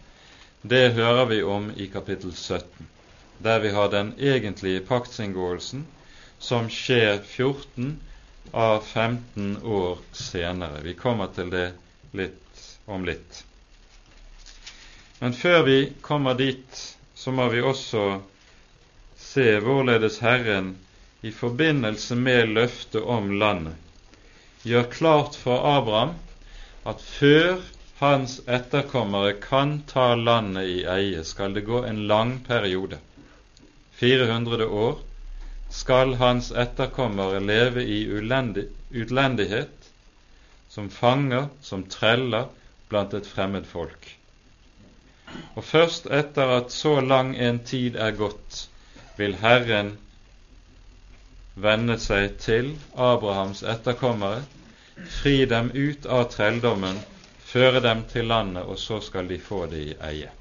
det 0.62 0.94
hører 0.94 1.26
vi 1.26 1.42
om 1.44 1.72
i 1.76 1.88
kapittel 1.90 2.36
17, 2.36 2.88
der 3.44 3.60
vi 3.60 3.70
har 3.74 3.90
den 3.90 4.14
egentlige 4.20 4.84
paktsinngåelsen, 4.86 5.88
som 6.40 6.70
skjer 6.70 7.22
14 7.26 7.96
av 8.54 8.84
15 8.86 9.58
år 9.64 9.98
senere. 10.12 10.84
Vi 10.84 10.94
kommer 10.94 11.34
til 11.34 11.50
det 11.50 11.72
litt 12.14 12.68
om 12.86 13.06
litt. 13.06 13.46
Men 15.22 15.38
før 15.38 15.64
vi 15.64 15.78
kommer 16.02 16.34
dit, 16.34 16.82
så 17.14 17.32
må 17.32 17.46
vi 17.54 17.62
også 17.62 18.06
se 19.22 19.60
hvorledes 19.62 20.18
Herren 20.26 20.74
i 21.22 21.32
forbindelse 21.32 22.18
med 22.18 22.56
løftet 22.58 23.06
om 23.06 23.30
landet 23.38 23.78
gjør 24.64 24.90
klart 24.94 25.38
for 25.38 25.64
Abraham 25.66 26.16
at 26.90 27.02
før 27.02 27.62
hans 28.02 28.40
etterkommere 28.50 29.34
kan 29.42 29.80
ta 29.90 30.14
landet 30.18 30.70
i 30.70 30.80
eie, 30.90 31.24
skal 31.26 31.54
det 31.54 31.66
gå 31.66 31.84
en 31.86 32.04
lang 32.10 32.40
periode. 32.46 32.98
400 34.02 34.66
år 34.66 35.00
skal 35.70 36.16
hans 36.22 36.50
etterkommere 36.52 37.42
leve 37.46 37.86
i 37.86 38.00
utlendighet, 38.10 39.92
som 40.70 40.90
fanger, 40.90 41.48
som 41.62 41.86
treller 41.90 42.50
blant 42.90 43.14
et 43.14 43.30
fremmed 43.30 43.70
folk. 43.70 44.21
Og 45.56 45.64
først 45.64 46.08
etter 46.12 46.56
at 46.58 46.72
så 46.72 47.00
lang 47.02 47.36
en 47.38 47.60
tid 47.66 47.96
er 47.96 48.16
gått, 48.16 48.68
vil 49.18 49.36
Herren 49.42 49.96
vende 51.56 51.98
seg 52.00 52.38
til 52.42 52.74
Abrahams 52.96 53.64
etterkommere, 53.64 54.44
fri 55.22 55.46
dem 55.46 55.72
ut 55.76 56.06
av 56.06 56.30
trelldommen, 56.32 57.00
føre 57.52 57.82
dem 57.84 58.06
til 58.12 58.30
landet, 58.32 58.64
og 58.64 58.80
så 58.80 59.02
skal 59.04 59.28
de 59.28 59.40
få 59.40 59.66
det 59.72 59.82
i 59.90 59.98
eie. 60.12 60.32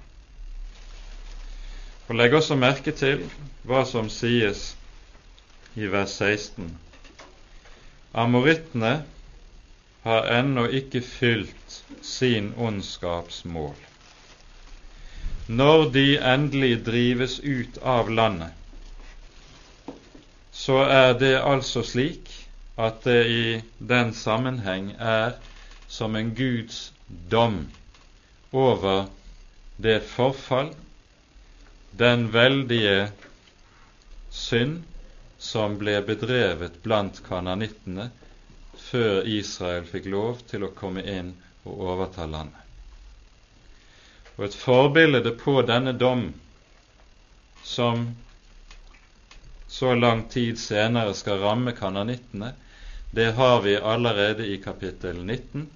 Og 2.08 2.16
Legg 2.18 2.34
også 2.34 2.56
merke 2.58 2.94
til 2.94 3.22
hva 3.66 3.84
som 3.86 4.08
sies 4.10 4.72
i 5.78 5.86
vers 5.90 6.16
16. 6.18 6.70
Amorittene 8.18 8.94
har 10.02 10.26
ennå 10.38 10.64
ikke 10.80 11.02
fylt 11.06 11.76
sin 12.02 12.50
ondskaps 12.56 13.44
mål. 13.44 13.89
Når 15.50 15.88
de 15.90 16.04
endelig 16.22 16.84
drives 16.86 17.40
ut 17.42 17.78
av 17.82 18.10
landet, 18.14 18.54
så 20.54 20.76
er 20.86 21.16
det 21.18 21.32
altså 21.42 21.82
slik 21.82 22.30
at 22.78 23.00
det 23.02 23.22
i 23.26 23.46
den 23.92 24.12
sammenheng 24.14 24.92
er 24.94 25.34
som 25.90 26.14
en 26.14 26.30
Guds 26.38 26.92
dom 27.32 27.64
over 28.52 29.08
det 29.82 29.98
forfall, 30.12 30.70
den 31.98 32.28
veldige 32.32 33.10
synd 34.30 34.84
som 35.40 35.80
ble 35.82 35.98
bedrevet 36.06 36.78
blant 36.86 37.18
kananittene 37.26 38.10
før 38.86 39.26
Israel 39.26 39.88
fikk 39.90 40.06
lov 40.14 40.44
til 40.52 40.68
å 40.68 40.74
komme 40.78 41.02
inn 41.18 41.34
og 41.64 41.86
overta 41.90 42.30
landet. 42.30 42.59
Og 44.40 44.46
et 44.46 44.54
forbilde 44.56 45.34
på 45.36 45.60
denne 45.68 45.92
dom 46.00 46.22
som 47.62 48.06
så 49.68 49.92
lang 49.94 50.22
tid 50.32 50.56
senere 50.56 51.12
skal 51.14 51.42
ramme 51.44 51.74
kananittene, 51.76 52.54
det 53.12 53.34
har 53.36 53.60
vi 53.60 53.76
allerede 53.76 54.46
i 54.48 54.56
kapittel 54.64 55.20
19, 55.28 55.68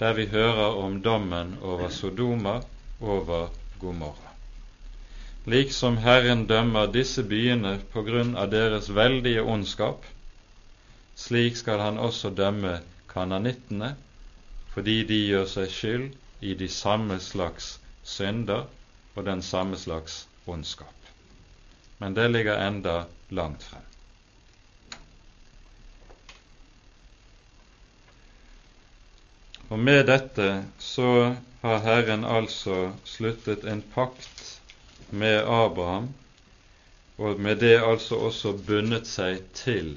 der 0.00 0.16
vi 0.16 0.26
hører 0.32 0.80
om 0.80 1.02
dommen 1.04 1.58
over 1.60 1.92
Sodoma, 1.92 2.62
over 3.00 3.48
Gomorra. 3.80 4.32
liksom 5.44 5.96
Herren 5.98 6.46
dømmer 6.46 6.86
disse 6.86 7.22
byene 7.22 7.78
på 7.92 8.02
grunn 8.02 8.36
av 8.36 8.50
deres 8.50 8.88
veldige 8.88 9.42
ondskap, 9.42 10.00
slik 11.14 11.56
skal 11.56 11.80
han 11.80 11.98
også 11.98 12.30
dømme 12.30 12.78
kananittene, 13.12 13.96
fordi 14.72 15.02
de 15.04 15.26
gjør 15.26 15.44
seg 15.44 15.68
skyld 15.70 16.14
i 16.40 16.54
de 16.54 16.68
samme 16.68 17.20
slags 17.20 17.80
synder 18.02 18.66
og 19.14 19.24
den 19.24 19.42
samme 19.42 19.76
slags 19.76 20.28
ondskap. 20.46 21.10
Men 21.98 22.16
det 22.16 22.30
ligger 22.30 22.66
enda 22.68 23.04
langt 23.30 23.62
frem. 23.62 23.82
Og 29.68 29.78
med 29.78 30.04
dette 30.06 30.64
så 30.78 31.34
har 31.62 31.82
Herren 31.82 32.24
altså 32.24 32.92
sluttet 33.04 33.64
en 33.64 33.82
pakt 33.94 34.60
med 35.10 35.40
Abraham, 35.42 36.12
og 37.18 37.40
med 37.40 37.56
det 37.56 37.74
altså 37.80 38.20
også 38.28 38.52
bundet 38.66 39.08
seg 39.10 39.42
til 39.54 39.96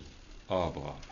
Abraham. 0.50 1.09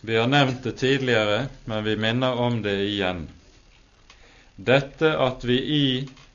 Vi 0.00 0.16
har 0.16 0.26
nevnt 0.26 0.62
det 0.62 0.72
tidligere, 0.78 1.46
men 1.64 1.84
vi 1.84 1.96
minner 1.96 2.38
om 2.38 2.62
det 2.62 2.76
igjen. 2.86 3.24
Dette 4.56 5.10
at 5.18 5.44
vi 5.44 5.58
i 5.58 5.88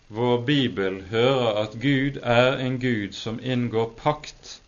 vår 0.07 0.41
bibel 0.47 0.99
hører 1.09 1.61
at 1.63 1.77
Gud 1.79 2.19
er 2.23 2.59
en 2.59 2.75
Gud 2.79 3.15
som 3.15 3.39
inngår 3.39 3.93
pakt 3.97 4.59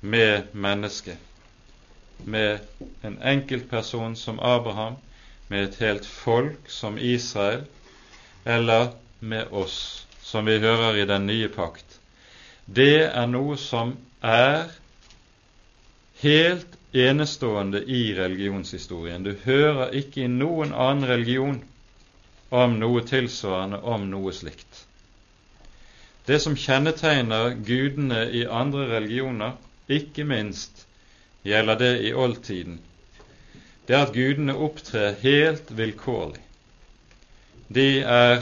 med 0.00 0.52
mennesket, 0.52 1.18
med 2.24 2.58
en 3.02 3.18
enkeltperson 3.22 4.16
som 4.16 4.38
Abraham, 4.40 5.00
med 5.48 5.64
et 5.64 5.80
helt 5.80 6.06
folk 6.06 6.70
som 6.70 6.98
Israel, 6.98 7.64
eller 8.44 8.92
med 9.20 9.48
oss, 9.50 10.06
som 10.22 10.46
vi 10.46 10.58
hører 10.58 10.96
i 11.00 11.08
den 11.08 11.26
nye 11.26 11.48
pakt. 11.48 11.98
Det 12.66 13.06
er 13.08 13.26
noe 13.26 13.56
som 13.56 13.96
er 14.22 14.68
helt 16.22 16.76
enestående 16.92 17.82
i 17.84 18.14
religionshistorien. 18.14 19.24
Du 19.24 19.34
hører 19.44 19.92
ikke 19.98 20.24
i 20.24 20.32
noen 20.32 20.72
annen 20.72 21.08
religion 21.08 21.60
om 22.50 22.78
noe 22.80 23.02
tilsvarende, 23.06 23.82
om 23.82 24.08
noe 24.10 24.32
slikt. 24.32 24.84
Det 26.26 26.40
som 26.42 26.56
kjennetegner 26.58 27.54
gudene 27.66 28.24
i 28.34 28.46
andre 28.46 28.88
religioner, 28.96 29.54
ikke 29.88 30.24
minst 30.26 30.86
gjelder 31.46 31.78
det 31.78 31.92
i 32.08 32.12
oldtiden, 32.14 32.80
det 33.86 33.94
er 33.94 34.08
at 34.08 34.16
gudene 34.16 34.56
opptrer 34.66 35.14
helt 35.22 35.68
vilkårlig. 35.78 36.40
De 37.68 38.00
er 38.02 38.40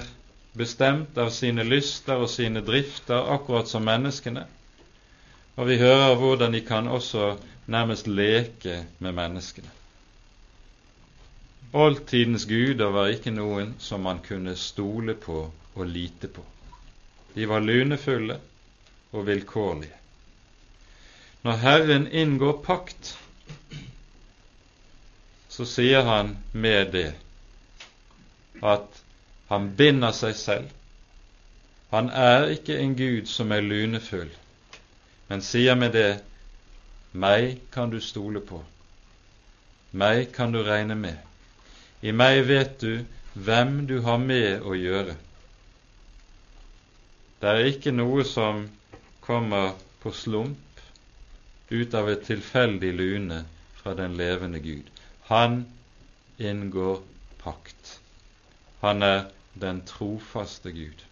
bestemt 0.56 1.18
av 1.20 1.28
sine 1.34 1.64
lyster 1.68 2.22
og 2.22 2.30
sine 2.32 2.62
drifter, 2.64 3.26
akkurat 3.34 3.68
som 3.68 3.84
menneskene. 3.84 4.46
Og 5.56 5.68
vi 5.68 5.76
hører 5.82 6.16
hvordan 6.18 6.56
de 6.56 6.62
kan 6.64 6.88
også 6.88 7.34
nærmest 7.66 8.06
leke 8.06 8.84
med 8.98 9.12
menneskene. 9.12 9.70
Oldtidens 11.74 12.46
guder 12.46 12.92
var 12.94 13.10
ikke 13.10 13.32
noen 13.34 13.74
som 13.82 14.04
man 14.06 14.20
kunne 14.22 14.54
stole 14.56 15.14
på 15.18 15.38
og 15.74 15.86
lite 15.86 16.28
på. 16.30 16.44
De 17.34 17.48
var 17.50 17.64
lunefulle 17.64 18.38
og 19.12 19.26
vilkårlige. 19.26 19.96
Når 21.42 21.56
Herren 21.60 22.06
inngår 22.06 22.60
pakt, 22.64 23.18
så 25.48 25.66
sier 25.66 26.06
han 26.06 26.36
med 26.52 26.92
det 26.92 27.10
at 28.62 29.02
han 29.50 29.68
binder 29.76 30.14
seg 30.16 30.38
selv. 30.38 30.70
Han 31.90 32.08
er 32.10 32.48
ikke 32.54 32.78
en 32.80 32.94
gud 32.98 33.26
som 33.30 33.52
er 33.52 33.62
lunefull, 33.62 34.30
men 35.28 35.42
sier 35.42 35.76
med 35.78 35.92
det 35.94 36.08
meg 37.14 37.60
kan 37.70 37.90
du 37.90 38.00
stole 38.02 38.42
på, 38.42 38.58
meg 39.94 40.32
kan 40.34 40.52
du 40.52 40.62
regne 40.66 40.96
med. 40.98 41.18
I 42.02 42.12
meg 42.12 42.42
vet 42.48 42.80
du 42.82 43.04
hvem 43.34 43.86
du 43.86 44.00
har 44.02 44.18
med 44.18 44.66
å 44.66 44.74
gjøre. 44.74 45.14
Det 47.40 47.52
er 47.52 47.70
ikke 47.70 47.94
noe 47.94 48.24
som 48.26 48.66
kommer 49.24 49.72
på 50.02 50.12
slump 50.12 50.82
ut 51.70 51.94
av 51.94 52.10
et 52.10 52.26
tilfeldig 52.26 52.92
lune 52.98 53.40
fra 53.78 53.94
den 53.94 54.16
levende 54.18 54.60
Gud. 54.64 54.90
Han 55.30 55.64
inngår 56.38 57.00
pakt. 57.42 57.98
Han 58.80 59.02
er 59.02 59.26
den 59.60 59.82
trofaste 59.86 60.72
Gud. 60.72 61.04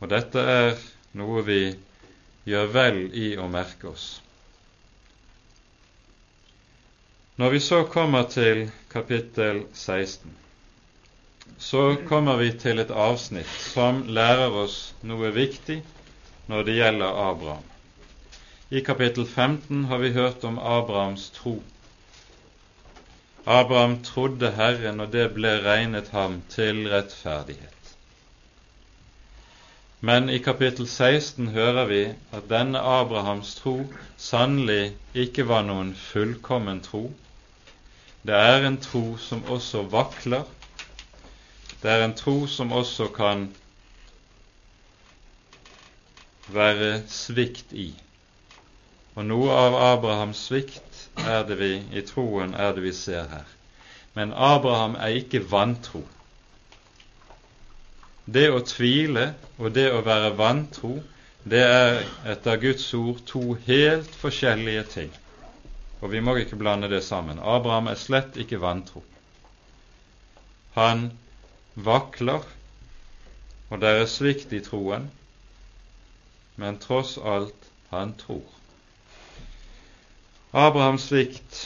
Og 0.00 0.10
dette 0.10 0.40
er 0.40 0.74
noe 1.16 1.44
vi 1.44 1.60
gjør 2.48 2.68
vel 2.74 3.00
i 3.14 3.30
å 3.36 3.48
merke 3.52 3.90
oss. 3.92 4.08
Når 7.40 7.50
vi 7.56 7.60
så 7.64 7.82
kommer 7.88 8.26
til 8.28 8.66
kapittel 8.92 9.62
16, 9.72 10.30
så 11.58 11.84
kommer 12.08 12.36
vi 12.40 12.50
til 12.60 12.80
et 12.82 12.90
avsnitt 12.92 13.54
som 13.72 14.02
lærer 14.08 14.52
oss 14.64 14.78
noe 15.08 15.32
viktig 15.36 15.80
når 16.52 16.66
det 16.68 16.76
gjelder 16.78 17.20
Abraham. 17.30 17.66
I 18.70 18.80
kapittel 18.86 19.26
15 19.26 19.84
har 19.90 19.98
vi 20.04 20.12
hørt 20.14 20.44
om 20.44 20.58
Abrahams 20.58 21.30
tro. 21.30 21.56
Abraham 23.44 23.96
trodde 24.04 24.52
Herren, 24.60 25.00
og 25.00 25.12
det 25.12 25.30
ble 25.34 25.56
regnet 25.64 26.12
ham 26.14 26.42
til 26.52 26.84
rettferdighet. 26.92 27.79
Men 30.00 30.30
i 30.30 30.38
kapittel 30.38 30.86
16 30.88 31.48
hører 31.52 31.84
vi 31.86 32.02
at 32.32 32.46
denne 32.48 32.80
Abrahams 32.80 33.54
tro 33.54 33.74
sannelig 34.16 34.94
ikke 35.14 35.44
var 35.48 35.66
noen 35.68 35.90
fullkommen 35.94 36.80
tro, 36.80 37.10
det 38.24 38.36
er 38.36 38.66
en 38.66 38.76
tro 38.80 39.16
som 39.16 39.44
også 39.48 39.82
vakler. 39.92 40.44
Det 41.82 41.90
er 41.90 42.04
en 42.04 42.14
tro 42.16 42.46
som 42.46 42.72
også 42.72 43.08
kan 43.16 43.46
være 46.52 47.02
svikt 47.08 47.72
i. 47.72 47.94
Og 49.16 49.24
noe 49.24 49.52
av 49.52 49.76
Abrahams 49.84 50.42
svikt 50.48 51.06
er 51.24 51.44
det 51.48 51.56
vi 51.60 51.72
i 51.96 52.04
troen 52.08 52.52
er 52.54 52.72
det 52.76 52.84
vi 52.84 52.92
ser 52.96 53.28
her. 53.32 53.48
Men 54.14 54.32
Abraham 54.32 54.96
er 55.00 55.16
ikke 55.20 55.44
vantro. 55.50 56.04
Det 58.24 58.48
å 58.52 58.60
tvile 58.66 59.32
og 59.58 59.72
det 59.74 59.88
å 59.92 60.02
være 60.06 60.34
vantro, 60.38 60.98
det 61.44 61.62
er 61.64 62.02
etter 62.28 62.60
Guds 62.60 62.84
ord 62.94 63.22
to 63.26 63.54
helt 63.66 64.14
forskjellige 64.20 64.84
ting. 64.92 65.10
Og 66.00 66.12
vi 66.12 66.20
må 66.20 66.36
ikke 66.40 66.58
blande 66.60 66.88
det 66.88 67.02
sammen. 67.04 67.40
Abraham 67.40 67.88
er 67.92 67.98
slett 68.00 68.36
ikke 68.40 68.60
vantro. 68.60 69.02
Han 70.76 71.10
vakler, 71.74 72.44
og 73.70 73.80
det 73.80 73.90
er 73.96 74.06
svikt 74.10 74.52
i 74.52 74.62
troen, 74.64 75.10
men 76.60 76.78
tross 76.80 77.16
alt 77.18 77.68
han 77.90 78.14
tror. 78.20 78.46
Abrahams 80.52 81.08
svikt 81.08 81.60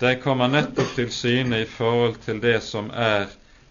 det 0.00 0.14
kommer 0.22 0.48
nettopp 0.48 0.94
til 0.96 1.10
syne 1.12 1.58
i 1.60 1.68
forhold 1.68 2.22
til 2.24 2.38
det 2.40 2.62
som 2.64 2.86
er 2.92 3.28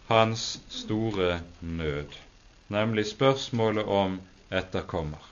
hans 0.10 0.60
store 0.74 1.39
nød, 1.62 2.20
nemlig 2.68 3.07
spørsmålet 3.14 3.86
om 3.86 4.22
etterkommer 4.51 5.30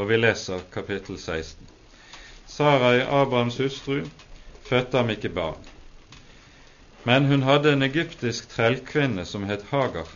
og 0.00 0.08
vi 0.08 0.16
leser 0.16 0.62
kapittel 0.72 1.18
16. 1.18 1.66
Sarai, 2.46 3.00
Abrahams 3.00 3.58
hustru, 3.58 4.04
fødte 4.64 4.96
ham 4.96 5.10
ikke 5.10 5.28
barn. 5.28 5.58
Men 7.04 7.26
hun 7.26 7.42
hadde 7.42 7.72
en 7.72 7.82
egyptisk 7.82 8.48
trellkvinne 8.48 9.24
som 9.26 9.44
het 9.48 9.66
Hagar. 9.70 10.08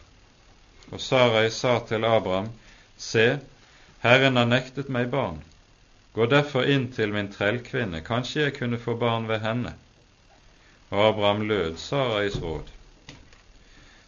Og 0.92 1.00
Sarai 1.00 1.50
sa 1.50 1.78
til 1.88 2.04
Abraham, 2.04 2.48
Se, 2.96 3.40
Herren 4.00 4.36
har 4.36 4.46
nektet 4.46 4.88
meg 4.88 5.10
barn. 5.10 5.42
Gå 6.14 6.26
derfor 6.30 6.62
inn 6.62 6.86
til 6.92 7.12
min 7.12 7.32
trellkvinne, 7.32 8.00
kanskje 8.06 8.46
jeg 8.46 8.56
kunne 8.58 8.78
få 8.78 8.94
barn 8.96 9.28
ved 9.28 9.42
henne. 9.42 9.74
Og 10.90 11.08
Abraham 11.08 11.48
lød 11.48 11.76
Sarais 11.76 12.38
råd. 12.42 12.70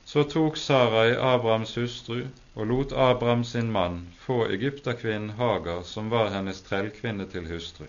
Så 0.06 0.24
tok 0.24 0.56
Sarai, 0.56 1.16
Abrahams 1.18 1.74
hustru, 1.74 2.28
og 2.54 2.66
lot 2.70 2.92
Abraham 2.92 3.44
sin 3.44 3.72
mann 3.72 3.96
få 4.22 4.44
egypterkvinnen 4.54 5.30
Hagar, 5.30 5.82
som 5.82 6.10
var 6.10 6.30
hennes 6.30 6.60
trellkvinne, 6.62 7.26
til 7.26 7.48
hustru. 7.50 7.86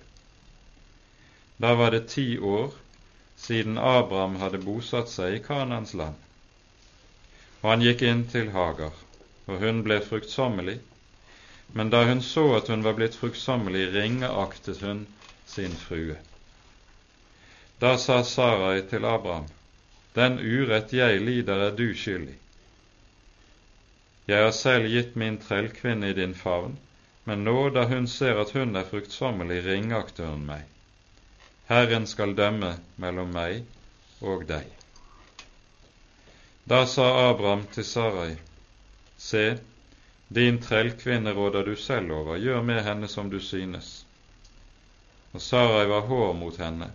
Da 1.58 1.76
var 1.76 1.92
det 1.92 2.08
ti 2.10 2.40
år 2.40 2.74
siden 3.38 3.78
Abraham 3.78 4.36
hadde 4.42 4.58
bosatt 4.66 5.14
seg 5.14 5.36
i 5.36 5.44
Kanans 5.46 5.94
land. 5.94 6.16
Og 7.62 7.70
han 7.70 7.86
gikk 7.86 8.02
inn 8.10 8.24
til 8.34 8.50
Hagar, 8.56 8.98
og 9.46 9.62
hun 9.62 9.84
ble 9.86 10.00
fruktsommelig. 10.02 10.80
Men 11.78 11.94
da 11.94 12.02
hun 12.10 12.22
så 12.26 12.48
at 12.58 12.72
hun 12.74 12.86
var 12.86 12.98
blitt 12.98 13.18
fruktsommelig, 13.20 13.92
ringeaktet 13.94 14.82
hun 14.82 15.06
sin 15.46 15.78
frue. 15.86 16.18
Da 17.82 17.94
sa 18.02 18.24
Sarai 18.24 18.82
til 18.90 19.06
Abraham, 19.06 19.46
Den 20.18 20.40
urett 20.40 20.94
jeg 20.98 21.22
lider, 21.22 21.68
er 21.68 21.76
du 21.78 21.92
skyldig. 21.94 22.38
Jeg 24.28 24.44
har 24.44 24.52
selv 24.52 24.90
gitt 24.92 25.16
min 25.16 25.38
trellkvinne 25.40 26.10
i 26.10 26.16
din 26.18 26.34
favn, 26.36 26.74
men 27.24 27.44
nå 27.48 27.70
da 27.76 27.86
hun 27.88 28.08
ser 28.12 28.40
at 28.42 28.52
hun 28.58 28.76
er 28.76 28.88
fruktsommelig, 28.90 29.62
ringakter 29.68 30.32
hun 30.32 30.48
meg. 30.48 30.66
Herren 31.70 32.08
skal 32.08 32.34
dømme 32.36 32.74
mellom 32.96 33.32
meg 33.36 33.64
og 34.24 34.48
deg. 34.50 34.68
Da 36.68 36.82
sa 36.88 37.08
Abraham 37.30 37.68
til 37.72 37.86
Sarai, 37.88 38.34
Se, 39.18 39.46
din 40.28 40.60
trellkvinne 40.62 41.32
råder 41.34 41.64
du 41.64 41.76
selv 41.76 42.12
over, 42.12 42.36
gjør 42.38 42.62
med 42.62 42.84
henne 42.84 43.08
som 43.08 43.30
du 43.30 43.40
synes. 43.40 44.06
Og 45.34 45.42
Sarai 45.42 45.86
var 45.88 46.10
hård 46.10 46.36
mot 46.42 46.58
henne, 46.58 46.92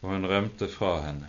og 0.00 0.14
hun 0.14 0.26
rømte 0.30 0.68
fra 0.68 0.94
henne. 1.08 1.28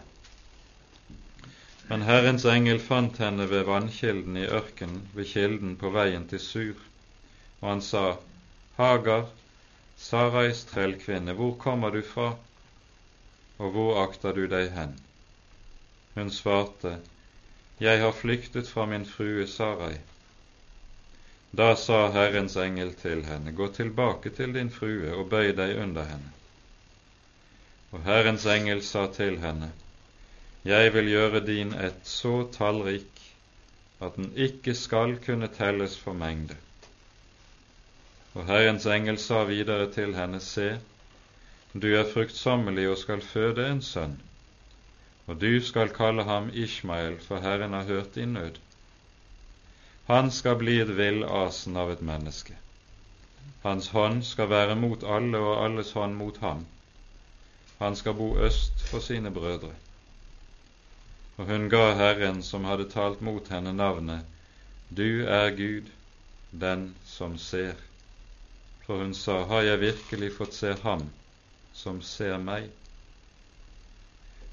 Men 1.92 2.06
Herrens 2.08 2.46
engel 2.48 2.78
fant 2.80 3.18
henne 3.20 3.46
ved 3.52 3.66
vannkilden 3.68 4.38
i 4.40 4.46
ørkenen, 4.48 5.10
ved 5.12 5.26
kilden 5.28 5.74
på 5.76 5.90
veien 5.92 6.24
til 6.32 6.40
Sur, 6.40 6.78
og 7.60 7.66
han 7.68 7.82
sa, 7.84 8.04
Hagar, 8.78 9.26
Sarais 10.00 10.62
trellkvinne, 10.70 11.36
hvor 11.36 11.58
kommer 11.60 11.92
du 11.92 12.00
fra, 12.14 12.30
og 13.58 13.76
hvor 13.76 14.00
akter 14.06 14.40
du 14.40 14.46
deg 14.56 14.72
hen? 14.78 14.96
Hun 16.16 16.32
svarte, 16.32 16.96
Jeg 17.84 18.00
har 18.00 18.16
flyktet 18.22 18.72
fra 18.72 18.88
min 18.88 19.06
frue 19.06 19.44
Sarai. 19.58 20.00
Da 21.52 21.76
sa 21.76 22.08
Herrens 22.16 22.56
engel 22.56 22.96
til 23.04 23.28
henne, 23.28 23.52
Gå 23.52 23.68
tilbake 23.68 24.32
til 24.40 24.56
din 24.56 24.72
frue 24.72 25.12
og 25.12 25.28
bøy 25.30 25.52
deg 25.60 25.76
under 25.76 26.08
henne. 26.08 26.32
Og 27.92 28.08
Herrens 28.08 28.46
engel 28.46 28.80
sa 28.82 29.10
til 29.12 29.42
henne, 29.44 29.74
Jeg 30.66 30.94
vil 30.94 31.08
gjøre 31.10 31.40
din 31.46 31.74
ett 31.74 32.06
så 32.06 32.48
tallrik 32.54 33.22
at 34.02 34.16
den 34.16 34.28
ikke 34.38 34.76
skal 34.78 35.16
kunne 35.26 35.48
telles 35.48 35.96
for 35.98 36.14
mengde. 36.14 36.58
Og 38.34 38.46
Herrens 38.46 38.86
engel 38.86 39.18
sa 39.18 39.44
videre 39.50 39.90
til 39.92 40.14
henne, 40.16 40.40
Se, 40.40 40.78
du 41.74 41.88
er 41.96 42.14
fruktsommelig 42.14 42.90
og 42.90 42.98
skal 42.98 43.26
føde 43.26 43.68
en 43.72 43.82
sønn, 43.82 44.16
og 45.28 45.42
du 45.42 45.62
skal 45.66 45.90
kalle 45.98 46.24
ham 46.30 46.50
Ishmael, 46.54 47.20
for 47.20 47.42
Herren 47.42 47.74
har 47.74 47.84
hørt 47.84 48.16
din 48.16 48.34
nød. 48.34 48.62
Han 50.08 50.32
skal 50.32 50.56
bli 50.62 50.80
et 50.82 50.98
villasen 50.98 51.78
av 51.78 51.92
et 51.92 52.02
menneske. 52.02 52.58
Hans 53.64 53.88
hånd 53.88 54.24
skal 54.24 54.50
være 54.50 54.76
mot 54.76 55.04
alle 55.04 55.38
og 55.38 55.66
alles 55.66 55.92
hånd 55.98 56.16
mot 56.16 56.38
ham. 56.38 56.66
Han 57.80 57.96
skal 57.96 58.14
bo 58.14 58.36
øst 58.38 58.90
for 58.90 59.00
sine 59.00 59.32
brødre. 59.32 59.74
Og 61.42 61.48
hun 61.50 61.64
ga 61.74 61.96
Herren 61.98 62.44
som 62.46 62.68
hadde 62.70 62.86
talt 62.90 63.22
mot 63.26 63.48
henne, 63.50 63.72
navnet 63.74 64.28
Du 64.94 65.26
er 65.26 65.50
Gud, 65.58 65.88
den 66.52 66.84
som 67.06 67.38
ser. 67.42 67.80
For 68.86 69.02
hun 69.02 69.16
sa, 69.18 69.40
Har 69.50 69.66
jeg 69.66 69.82
virkelig 69.82 70.30
fått 70.36 70.54
se 70.54 70.76
ham 70.84 71.08
som 71.74 71.98
ser 72.06 72.38
meg? 72.38 72.70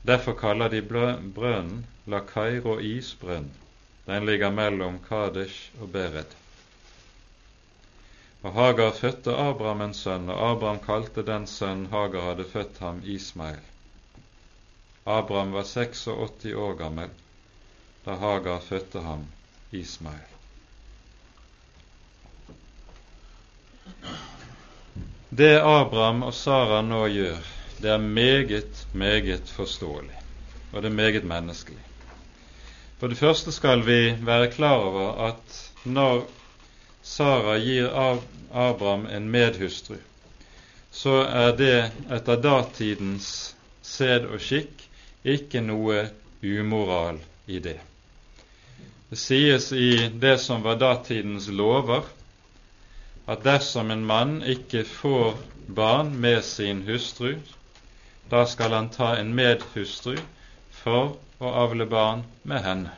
Derfor 0.08 0.40
kaller 0.40 0.72
de 0.72 0.80
brønnen 0.88 1.84
Lakairo 2.06 2.78
isbrønn. 2.80 3.50
Den 4.08 4.24
ligger 4.24 4.50
mellom 4.50 4.96
Kadesh 5.08 5.68
og 5.82 5.92
Bered. 5.92 6.32
Og 8.40 8.54
Hagar 8.56 8.96
fødte 8.96 9.36
Abraham 9.36 9.90
en 9.90 9.98
sønn, 10.00 10.30
og 10.32 10.40
Abraham 10.52 10.80
kalte 10.86 11.26
den 11.32 11.44
sønnen 11.46 11.90
Hagar 11.92 12.30
hadde 12.30 12.48
født 12.48 12.80
ham, 12.80 13.02
Ismael. 13.04 13.60
Abraham 15.08 15.52
var 15.52 15.64
86 15.64 16.06
år 16.54 16.74
gammel 16.78 17.10
da 18.04 18.14
Hagar 18.16 18.60
fødte 18.60 19.00
ham, 19.00 19.26
Ismael. 19.70 20.24
Det 25.28 25.58
Abraham 25.60 26.22
og 26.22 26.34
Sara 26.34 26.80
nå 26.82 27.02
gjør, 27.12 27.36
det 27.82 27.90
er 27.92 28.00
meget, 28.00 28.86
meget 28.92 29.52
forståelig, 29.52 30.16
og 30.72 30.82
det 30.82 30.88
er 30.88 30.94
meget 30.94 31.24
menneskelig. 31.24 31.84
For 32.98 33.08
det 33.08 33.18
første 33.18 33.52
skal 33.52 33.84
vi 33.86 34.16
være 34.26 34.50
klar 34.50 34.80
over 34.88 35.28
at 35.28 35.60
når 35.84 36.24
Sara 37.02 37.58
gir 37.58 37.92
Abraham 38.52 39.06
en 39.06 39.28
medhustru, 39.28 40.00
så 40.90 41.22
er 41.28 41.56
det 41.56 41.92
etter 42.10 42.40
datidens 42.42 43.54
sed 43.82 44.26
og 44.26 44.40
skikk 44.40 44.87
ikke 45.24 45.60
noe 45.64 46.08
umoral 46.42 47.18
i 47.46 47.58
det. 47.58 47.78
Det 49.10 49.16
sies 49.16 49.72
i 49.72 50.08
det 50.20 50.36
som 50.38 50.62
var 50.62 50.76
datidens 50.78 51.48
lover, 51.48 52.04
at 53.28 53.44
dersom 53.44 53.90
en 53.90 54.04
mann 54.08 54.38
ikke 54.42 54.84
får 54.88 55.38
barn 55.80 56.14
med 56.20 56.44
sin 56.44 56.82
hustru, 56.86 57.34
da 58.30 58.44
skal 58.46 58.72
han 58.76 58.90
ta 58.92 59.14
en 59.16 59.34
medhustru 59.36 60.16
for 60.82 61.16
å 61.40 61.52
avle 61.64 61.86
barn 61.88 62.24
med 62.42 62.64
henne. 62.64 62.92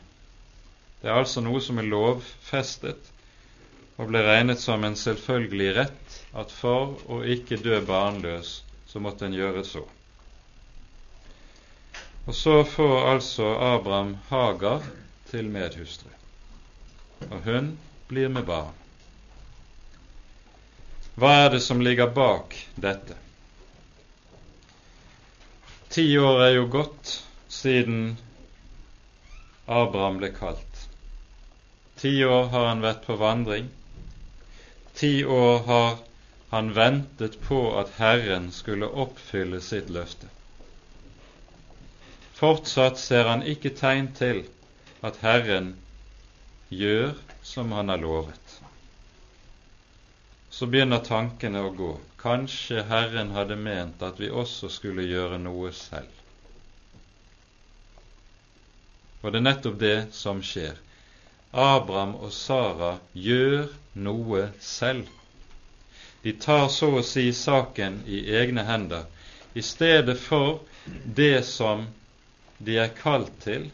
Det 1.01 1.09
er 1.09 1.19
altså 1.23 1.43
noe 1.45 1.63
som 1.65 1.79
er 1.81 1.89
lovfestet 1.89 3.11
og 4.01 4.09
ble 4.11 4.23
regnet 4.25 4.61
som 4.61 4.85
en 4.85 4.97
selvfølgelig 4.97 5.71
rett 5.77 6.19
at 6.43 6.53
for 6.55 6.97
å 7.13 7.21
ikke 7.35 7.59
dø 7.61 7.81
barnløs, 7.87 8.61
så 8.89 9.01
måtte 9.03 9.27
en 9.29 9.37
gjøre 9.37 9.65
så. 9.65 9.83
Og 12.29 12.35
så 12.35 12.65
får 12.65 12.97
altså 13.13 13.55
Abraham 13.71 14.17
Hagar 14.29 14.85
til 15.31 15.49
medhustru, 15.51 16.11
og 17.31 17.41
hun 17.47 17.73
blir 18.11 18.29
med 18.29 18.45
barn. 18.49 18.77
Hva 21.21 21.33
er 21.45 21.51
det 21.53 21.61
som 21.65 21.83
ligger 21.85 22.13
bak 22.17 22.55
dette? 22.81 23.17
Ti 25.91 26.05
år 26.19 26.43
er 26.45 26.53
jo 26.55 26.67
gått 26.71 27.17
siden 27.51 28.17
Abraham 29.67 30.21
ble 30.23 30.31
kalt. 30.37 30.85
Ti 32.01 32.13
år 32.25 32.47
har 32.53 32.69
han 32.71 32.85
vært 32.85 33.03
på 33.09 33.17
vandring. 33.21 33.67
Ti 34.97 35.13
år 35.25 35.59
har 35.67 35.99
han 36.55 36.73
ventet 36.75 37.41
på 37.47 37.59
at 37.79 37.93
Herren 37.99 38.49
skulle 38.55 38.89
oppfylle 39.05 39.61
sitt 39.63 39.91
løfte. 39.91 40.31
Fortsatt 42.41 42.97
ser 42.99 43.27
han 43.29 43.43
ikke 43.45 43.75
tegn 43.77 44.07
til 44.17 44.39
at 45.05 45.19
Herren 45.21 45.75
gjør 46.73 47.13
som 47.45 47.75
han 47.77 47.93
har 47.93 48.01
lovet. 48.01 48.55
Så 50.49 50.69
begynner 50.73 51.05
tankene 51.05 51.61
å 51.67 51.75
gå. 51.77 51.91
Kanskje 52.23 52.87
Herren 52.89 53.35
hadde 53.37 53.61
ment 53.61 54.01
at 54.09 54.17
vi 54.21 54.33
også 54.33 54.73
skulle 54.73 55.05
gjøre 55.05 55.37
noe 55.43 55.75
selv. 55.77 56.09
Og 59.21 59.29
det 59.33 59.43
er 59.43 59.47
nettopp 59.51 59.79
det 59.85 59.99
som 60.17 60.41
skjer. 60.41 60.81
Abraham 61.53 62.17
og 62.25 62.33
Sara 62.33 62.95
gjør 63.13 63.69
noe 64.01 64.47
selv. 64.65 65.09
De 66.25 66.33
tar 66.41 66.69
så 66.73 66.95
å 66.97 67.05
si 67.05 67.29
saken 67.37 68.01
i 68.09 68.25
egne 68.41 68.65
hender, 68.65 69.05
i 69.53 69.61
stedet 69.65 70.17
for 70.21 70.63
det 71.05 71.43
som 71.45 71.89
de 72.61 72.77
er 72.79 72.93
kalt 72.97 73.33
til 73.45 73.71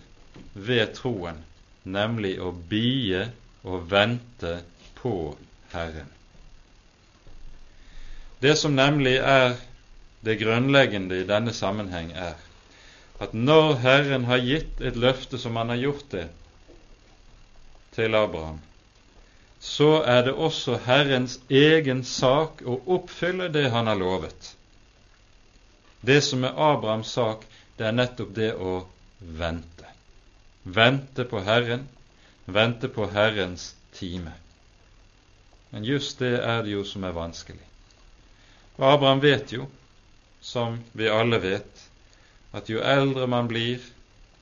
ved 0.55 0.95
troen, 0.97 1.43
nemlig 1.85 2.37
å 2.43 2.53
bie 2.71 3.27
og 3.67 3.89
vente 3.91 4.61
på 5.01 5.35
Herren. 5.73 6.11
Det 8.41 8.55
som 8.59 8.77
nemlig 8.77 9.17
er 9.19 9.57
det 10.27 10.39
grunnleggende 10.41 11.19
i 11.23 11.27
denne 11.29 11.55
sammenheng, 11.57 12.13
er 12.13 12.37
at 13.19 13.35
når 13.35 13.75
Herren 13.81 14.27
har 14.29 14.43
gitt 14.45 14.81
et 14.85 14.99
løfte 15.01 15.39
som 15.41 15.57
han 15.57 15.73
har 15.73 15.81
gjort 15.81 16.11
det 16.13 16.27
til 17.97 18.15
Abraham, 18.15 18.61
så 19.61 20.03
er 20.05 20.27
det 20.27 20.35
også 20.35 20.77
Herrens 20.85 21.39
egen 21.49 22.05
sak 22.05 22.61
å 22.63 22.77
oppfylle 22.99 23.49
det 23.53 23.71
han 23.73 23.89
har 23.89 23.99
lovet. 23.99 24.53
Det 26.07 26.21
som 26.23 26.45
er 26.45 26.61
Abrahams 26.61 27.15
sak, 27.17 27.47
det 27.77 27.87
er 27.87 27.97
nettopp 27.97 28.33
det 28.35 28.53
å 28.55 28.79
vente. 29.19 29.89
Vente 30.63 31.25
på 31.29 31.43
Herren, 31.47 31.87
vente 32.45 32.89
på 32.89 33.07
Herrens 33.13 33.75
time. 33.93 34.33
Men 35.71 35.85
just 35.85 36.19
det 36.19 36.39
er 36.41 36.63
det 36.65 36.73
jo 36.73 36.85
som 36.85 37.05
er 37.05 37.17
vanskelig. 37.17 37.65
Og 38.77 38.87
Abraham 38.93 39.21
vet 39.21 39.53
jo, 39.53 39.67
som 40.41 40.79
vi 40.93 41.09
alle 41.09 41.41
vet, 41.43 41.83
at 42.53 42.71
jo 42.71 42.81
eldre 42.81 43.27
man 43.27 43.49
blir, 43.49 43.83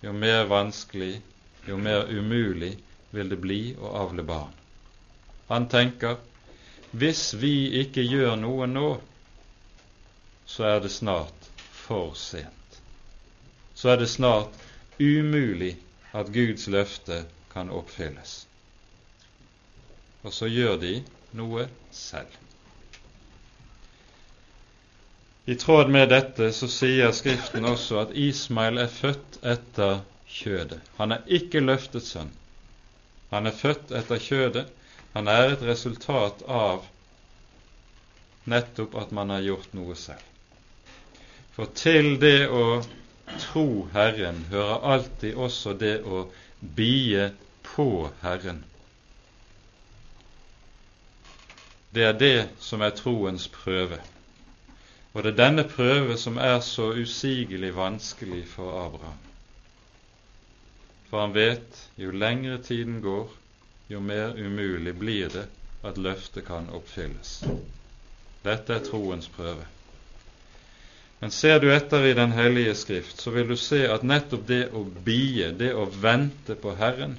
jo 0.03 0.13
mer 0.13 0.45
vanskelig, 0.51 1.21
jo 1.67 1.79
mer 1.81 2.11
umulig 2.11 2.75
vil 3.15 3.31
det 3.31 3.41
bli 3.41 3.61
å 3.79 3.95
avle 4.05 4.23
barn. 4.27 4.53
Han 5.49 5.69
tenker 5.71 6.19
hvis 6.95 7.33
vi 7.41 7.55
ikke 7.81 8.05
gjør 8.07 8.37
noe 8.39 8.69
nå, 8.71 8.91
så 10.47 10.69
er 10.75 10.85
det 10.85 10.93
snart 10.95 11.49
for 11.85 12.15
sent. 12.19 12.64
Så 13.85 13.91
er 13.93 13.99
det 14.01 14.09
snart 14.09 14.55
umulig 14.97 15.75
at 16.17 16.31
Guds 16.33 16.63
løfte 16.73 17.19
kan 17.53 17.69
oppfylles. 17.69 18.47
Og 20.23 20.33
så 20.33 20.49
gjør 20.49 20.79
de 20.81 20.93
noe 21.37 21.67
selv. 21.93 22.39
I 25.45 25.59
tråd 25.61 25.93
med 25.93 26.09
dette 26.15 26.49
så 26.57 26.71
sier 26.73 27.13
Skriften 27.13 27.69
også 27.69 28.01
at 28.07 28.17
Ismail 28.17 28.81
er 28.87 28.89
født 28.89 29.39
etter 29.53 30.01
kjødet. 30.39 30.81
Han 30.97 31.13
er 31.19 31.29
ikke 31.29 31.61
løftet 31.61 32.09
sønn. 32.09 32.33
Han 33.37 33.53
er 33.53 33.61
født 33.61 33.93
etter 34.01 34.27
kjødet. 34.31 34.67
Han 35.13 35.29
er 35.29 35.51
et 35.53 35.69
resultat 35.75 36.41
av 36.49 36.89
nettopp 38.49 38.97
at 39.05 39.13
man 39.13 39.37
har 39.37 39.45
gjort 39.53 39.77
noe 39.77 40.01
selv. 40.09 40.25
For 41.53 41.69
til 41.85 42.15
det 42.25 42.39
å 42.49 42.81
tro 43.39 43.89
Herren 43.93 44.45
hører 44.51 44.85
alltid 44.95 45.35
også 45.35 45.73
det 45.81 45.97
å 46.05 46.27
bie 46.77 47.31
på 47.63 47.89
Herren. 48.23 48.65
Det 51.95 52.05
er 52.05 52.19
det 52.19 52.49
som 52.59 52.83
er 52.83 52.97
troens 52.99 53.47
prøve. 53.49 54.01
Og 55.15 55.23
det 55.23 55.33
er 55.33 55.39
denne 55.39 55.65
prøve 55.71 56.17
som 56.19 56.41
er 56.43 56.59
så 56.61 56.89
usigelig 56.99 57.71
vanskelig 57.77 58.43
for 58.51 58.75
Abraham. 58.87 59.21
For 61.11 61.21
han 61.21 61.35
vet 61.35 61.79
jo 61.97 62.11
lengre 62.11 62.59
tiden 62.59 62.99
går, 63.03 63.31
jo 63.89 64.01
mer 64.01 64.35
umulig 64.35 64.97
blir 64.99 65.31
det 65.31 65.47
at 65.87 66.01
løftet 66.03 66.49
kan 66.49 66.67
oppfylles. 66.75 67.45
Dette 68.45 68.75
er 68.75 68.83
troens 68.83 69.29
prøve. 69.29 69.69
Men 71.25 71.31
ser 71.33 71.57
du 71.61 71.71
etter 71.73 72.03
i 72.05 72.13
Den 72.13 72.35
hellige 72.37 72.75
Skrift, 72.77 73.21
så 73.23 73.31
vil 73.33 73.47
du 73.49 73.57
se 73.57 73.79
at 73.89 74.03
nettopp 74.05 74.43
det 74.45 74.59
å 74.77 74.83
bie, 75.07 75.47
det 75.57 75.71
å 75.73 75.87
vente 75.89 76.53
på 76.61 76.75
Herren, 76.77 77.15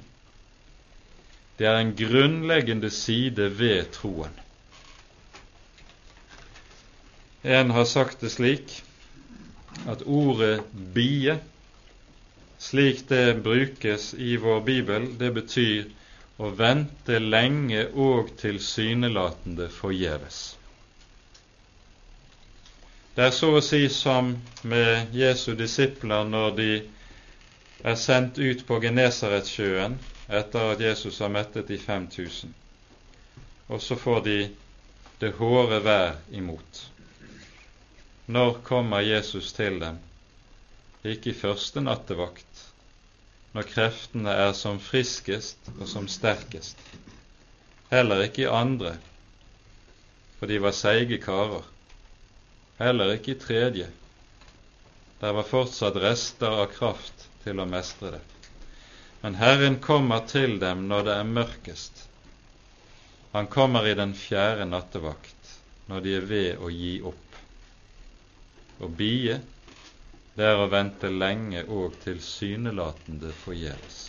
det 1.58 1.66
er 1.66 1.80
en 1.80 1.90
grunnleggende 1.98 2.86
side 2.94 3.48
ved 3.58 3.88
troen. 3.96 4.36
En 7.42 7.74
har 7.74 7.88
sagt 7.90 8.22
det 8.22 8.30
slik 8.36 8.76
at 9.90 10.04
ordet 10.06 10.60
bie, 10.94 11.34
slik 12.62 13.08
det 13.10 13.40
brukes 13.42 14.12
i 14.14 14.36
vår 14.44 14.62
bibel, 14.70 15.08
det 15.18 15.32
betyr 15.40 15.90
å 16.38 16.52
vente 16.62 17.18
lenge 17.18 17.88
og 18.06 18.30
tilsynelatende 18.38 19.66
forgjeves. 19.80 20.44
Det 23.16 23.24
er 23.24 23.32
så 23.32 23.48
å 23.56 23.60
si 23.64 23.86
som 23.88 24.34
med 24.68 25.14
Jesu 25.16 25.54
disipler 25.56 26.26
når 26.28 26.50
de 26.56 26.72
er 27.80 27.94
sendt 27.96 28.36
ut 28.36 28.64
på 28.68 28.76
Genesaretsjøen 28.82 29.94
etter 30.28 30.72
at 30.74 30.82
Jesus 30.84 31.22
har 31.24 31.30
mettet 31.32 31.70
de 31.70 31.78
5000, 31.80 32.50
og 33.72 33.80
så 33.80 33.96
får 33.96 34.20
de 34.26 34.34
det 35.22 35.30
hårde 35.38 35.78
vær 35.86 36.18
imot. 36.28 36.80
Når 38.36 38.58
kommer 38.66 39.00
Jesus 39.00 39.48
til 39.56 39.78
dem? 39.80 39.96
Ikke 41.06 41.30
i 41.30 41.38
første 41.38 41.80
nattevakt, 41.80 42.64
når 43.56 43.70
kreftene 43.70 44.34
er 44.44 44.52
som 44.58 44.76
friskest 44.90 45.70
og 45.78 45.86
som 45.88 46.04
sterkest. 46.04 46.76
Heller 47.88 48.26
ikke 48.26 48.44
i 48.44 48.50
andre, 48.50 48.98
for 50.36 50.52
de 50.52 50.60
var 50.60 50.76
seige 50.76 51.16
karer. 51.24 51.64
Heller 52.78 53.14
ikke 53.14 53.32
i 53.32 53.38
tredje. 53.40 53.86
Der 55.20 55.32
var 55.32 55.46
fortsatt 55.48 55.96
rester 56.02 56.58
av 56.62 56.66
kraft 56.74 57.28
til 57.44 57.60
å 57.62 57.68
mestre 57.68 58.16
det. 58.18 58.24
Men 59.22 59.38
Herren 59.40 59.78
kommer 59.80 60.26
til 60.28 60.58
dem 60.60 60.84
når 60.90 61.06
det 61.08 61.14
er 61.16 61.30
mørkest. 61.30 62.02
Han 63.32 63.48
kommer 63.52 63.88
i 63.88 63.94
den 63.96 64.12
fjerde 64.16 64.68
nattevakt, 64.68 65.54
når 65.88 66.04
de 66.04 66.14
er 66.18 66.28
ved 66.28 66.60
å 66.60 66.70
gi 66.72 66.92
opp. 67.04 67.40
Å 68.80 68.88
bie, 68.92 69.38
det 70.36 70.44
er 70.44 70.60
å 70.60 70.68
vente 70.68 71.08
lenge 71.08 71.64
og 71.72 71.96
tilsynelatende 72.04 73.32
forgjeves. 73.42 74.00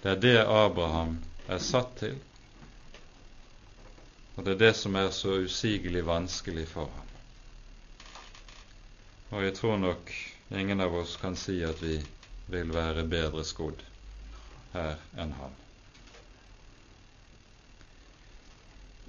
Det 0.00 0.12
er 0.12 0.20
det 0.24 0.38
Abraham 0.44 1.18
er 1.48 1.60
satt 1.60 1.94
til, 2.00 2.16
og 4.34 4.44
det 4.44 4.54
er 4.54 4.62
det 4.66 4.74
som 4.76 4.96
er 4.98 5.10
så 5.14 5.38
usigelig 5.44 6.04
vanskelig 6.06 6.66
for 6.68 6.90
ham. 6.90 7.10
Og 9.34 9.44
jeg 9.44 9.54
tror 9.58 9.78
nok 9.78 10.10
ingen 10.50 10.80
av 10.80 10.94
oss 10.94 11.16
kan 11.20 11.36
si 11.38 11.60
at 11.66 11.82
vi 11.82 11.98
vil 12.50 12.74
være 12.74 13.06
bedre 13.08 13.44
skodd 13.46 13.82
her 14.74 14.98
enn 15.18 15.32
han. 15.38 15.54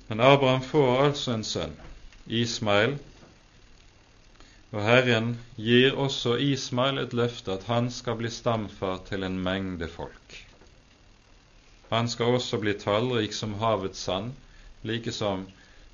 Men 0.07 0.21
Abraham 0.21 0.61
får 0.61 1.03
altså 1.07 1.33
en 1.33 1.43
sønn, 1.43 1.75
Ismael, 2.25 2.97
og 4.75 4.81
Herren 4.83 5.35
gir 5.57 5.95
også 5.97 6.35
Ismael 6.41 6.99
et 7.01 7.13
løfte 7.17 7.53
at 7.55 7.65
han 7.69 7.89
skal 7.93 8.17
bli 8.19 8.29
stamfar 8.29 9.01
til 9.07 9.23
en 9.23 9.37
mengde 9.41 9.87
folk. 9.89 10.35
Han 11.89 12.09
skal 12.11 12.37
også 12.37 12.59
bli 12.61 12.73
tallrik 12.81 13.33
som 13.33 13.55
havets 13.61 14.01
sand, 14.05 14.33
like 14.85 15.11
som 15.11 15.47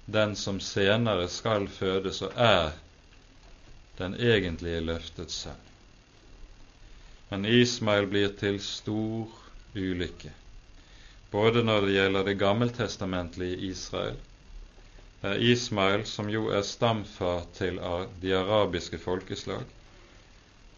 den 0.06 0.36
som 0.36 0.60
senere 0.60 1.28
skal 1.32 1.68
fødes 1.72 2.22
og 2.26 2.36
er 2.36 2.72
den 3.98 4.16
egentlige 4.20 4.82
løftets 4.84 5.44
sønn. 5.46 5.68
Men 7.32 7.46
Ismael 7.46 8.10
blir 8.12 8.34
til 8.40 8.60
stor 8.60 9.32
ulykke, 9.76 10.34
både 11.32 11.64
når 11.64 11.86
det 11.88 11.96
gjelder 11.96 12.28
det 12.28 12.40
gammeltestamentlige 12.42 13.72
Israel, 13.72 14.18
der 15.22 15.38
Ismael, 15.38 16.04
som 16.06 16.30
jo 16.34 16.50
er 16.52 16.66
stamfar 16.66 17.46
til 17.56 17.78
de 18.22 18.34
arabiske 18.36 18.98
folkeslag. 19.00 19.64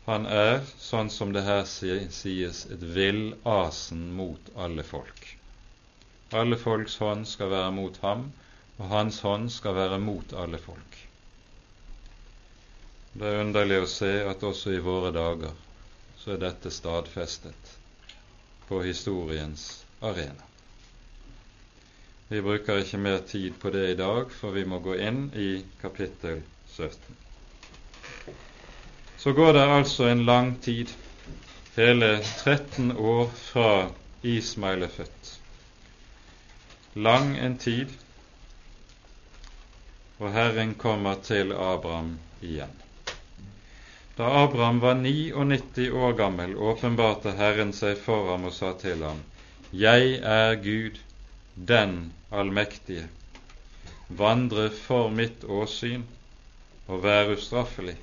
Han 0.06 0.28
er, 0.28 0.60
sånn 0.84 1.10
som 1.10 1.32
det 1.34 1.46
her 1.48 1.64
sies, 1.66 2.66
et 2.68 2.84
villasen 2.98 4.10
mot 4.18 4.52
alle 4.60 4.84
folk. 4.84 5.30
Alle 6.34 6.58
folks 6.58 6.98
hånd 6.98 7.28
skal 7.30 7.52
være 7.54 7.72
mot 7.76 7.98
ham, 8.02 8.24
og 8.80 8.88
hans 8.90 9.20
hånd 9.22 9.50
skal 9.54 9.76
være 9.78 10.00
mot 10.02 10.34
alle 10.34 10.58
folk. 10.58 10.96
Det 13.14 13.28
er 13.30 13.44
underlig 13.44 13.78
å 13.84 13.90
se 13.90 14.10
at 14.26 14.42
også 14.50 14.74
i 14.74 14.82
våre 14.82 15.12
dager 15.14 15.54
så 16.18 16.34
er 16.34 16.42
dette 16.42 16.72
stadfestet 16.74 17.76
på 18.70 18.80
historiens 18.82 19.68
arena. 20.02 20.48
Vi 22.32 22.42
bruker 22.42 22.82
ikke 22.82 22.98
mer 22.98 23.20
tid 23.30 23.60
på 23.62 23.70
det 23.76 23.84
i 23.92 24.00
dag, 24.00 24.32
for 24.34 24.56
vi 24.58 24.64
må 24.66 24.80
gå 24.82 24.96
inn 24.98 25.28
i 25.38 25.50
kapittel 25.82 26.42
17. 26.74 27.20
Så 29.22 29.36
går 29.38 29.54
det 29.60 29.68
altså 29.76 30.10
en 30.10 30.26
lang 30.26 30.56
tid, 30.66 30.90
hele 31.76 32.16
13 32.24 32.96
år 32.98 33.30
fra 33.52 33.70
Ismail 34.26 34.88
er 34.90 34.98
født. 34.98 35.36
Lang 36.96 37.38
en 37.38 37.58
tid, 37.58 37.90
og 40.20 40.30
Herren 40.32 40.76
kommer 40.78 41.16
til 41.26 41.50
Abraham 41.52 42.20
igjen. 42.42 42.76
Da 44.14 44.28
Abraham 44.44 44.78
var 44.84 45.00
99 45.00 45.88
år 45.90 46.14
gammel, 46.20 46.54
åpenbarte 46.54 47.34
Herren 47.40 47.74
seg 47.74 47.98
for 47.98 48.30
ham 48.30 48.46
og 48.46 48.54
sa 48.54 48.76
til 48.78 49.02
ham, 49.02 49.24
Jeg 49.74 50.20
er 50.22 50.54
Gud, 50.62 51.00
den 51.56 52.14
allmektige, 52.32 53.08
vandre 54.10 54.68
for 54.70 55.10
mitt 55.10 55.44
åsyn 55.50 56.04
og 56.86 57.02
vær 57.08 57.34
ustraffelig. 57.34 57.98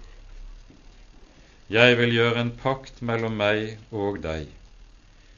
Jeg 1.70 1.94
vil 2.02 2.16
gjøre 2.16 2.42
en 2.42 2.50
pakt 2.58 2.98
mellom 3.06 3.38
meg 3.38 3.78
og 3.94 4.18
deg, 4.26 4.50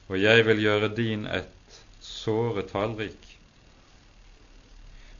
og 0.08 0.16
jeg 0.16 0.48
vil 0.48 0.64
gjøre 0.64 0.88
din 0.96 1.28
ett 1.28 1.82
såre 2.00 2.64
tallrik. 2.72 3.31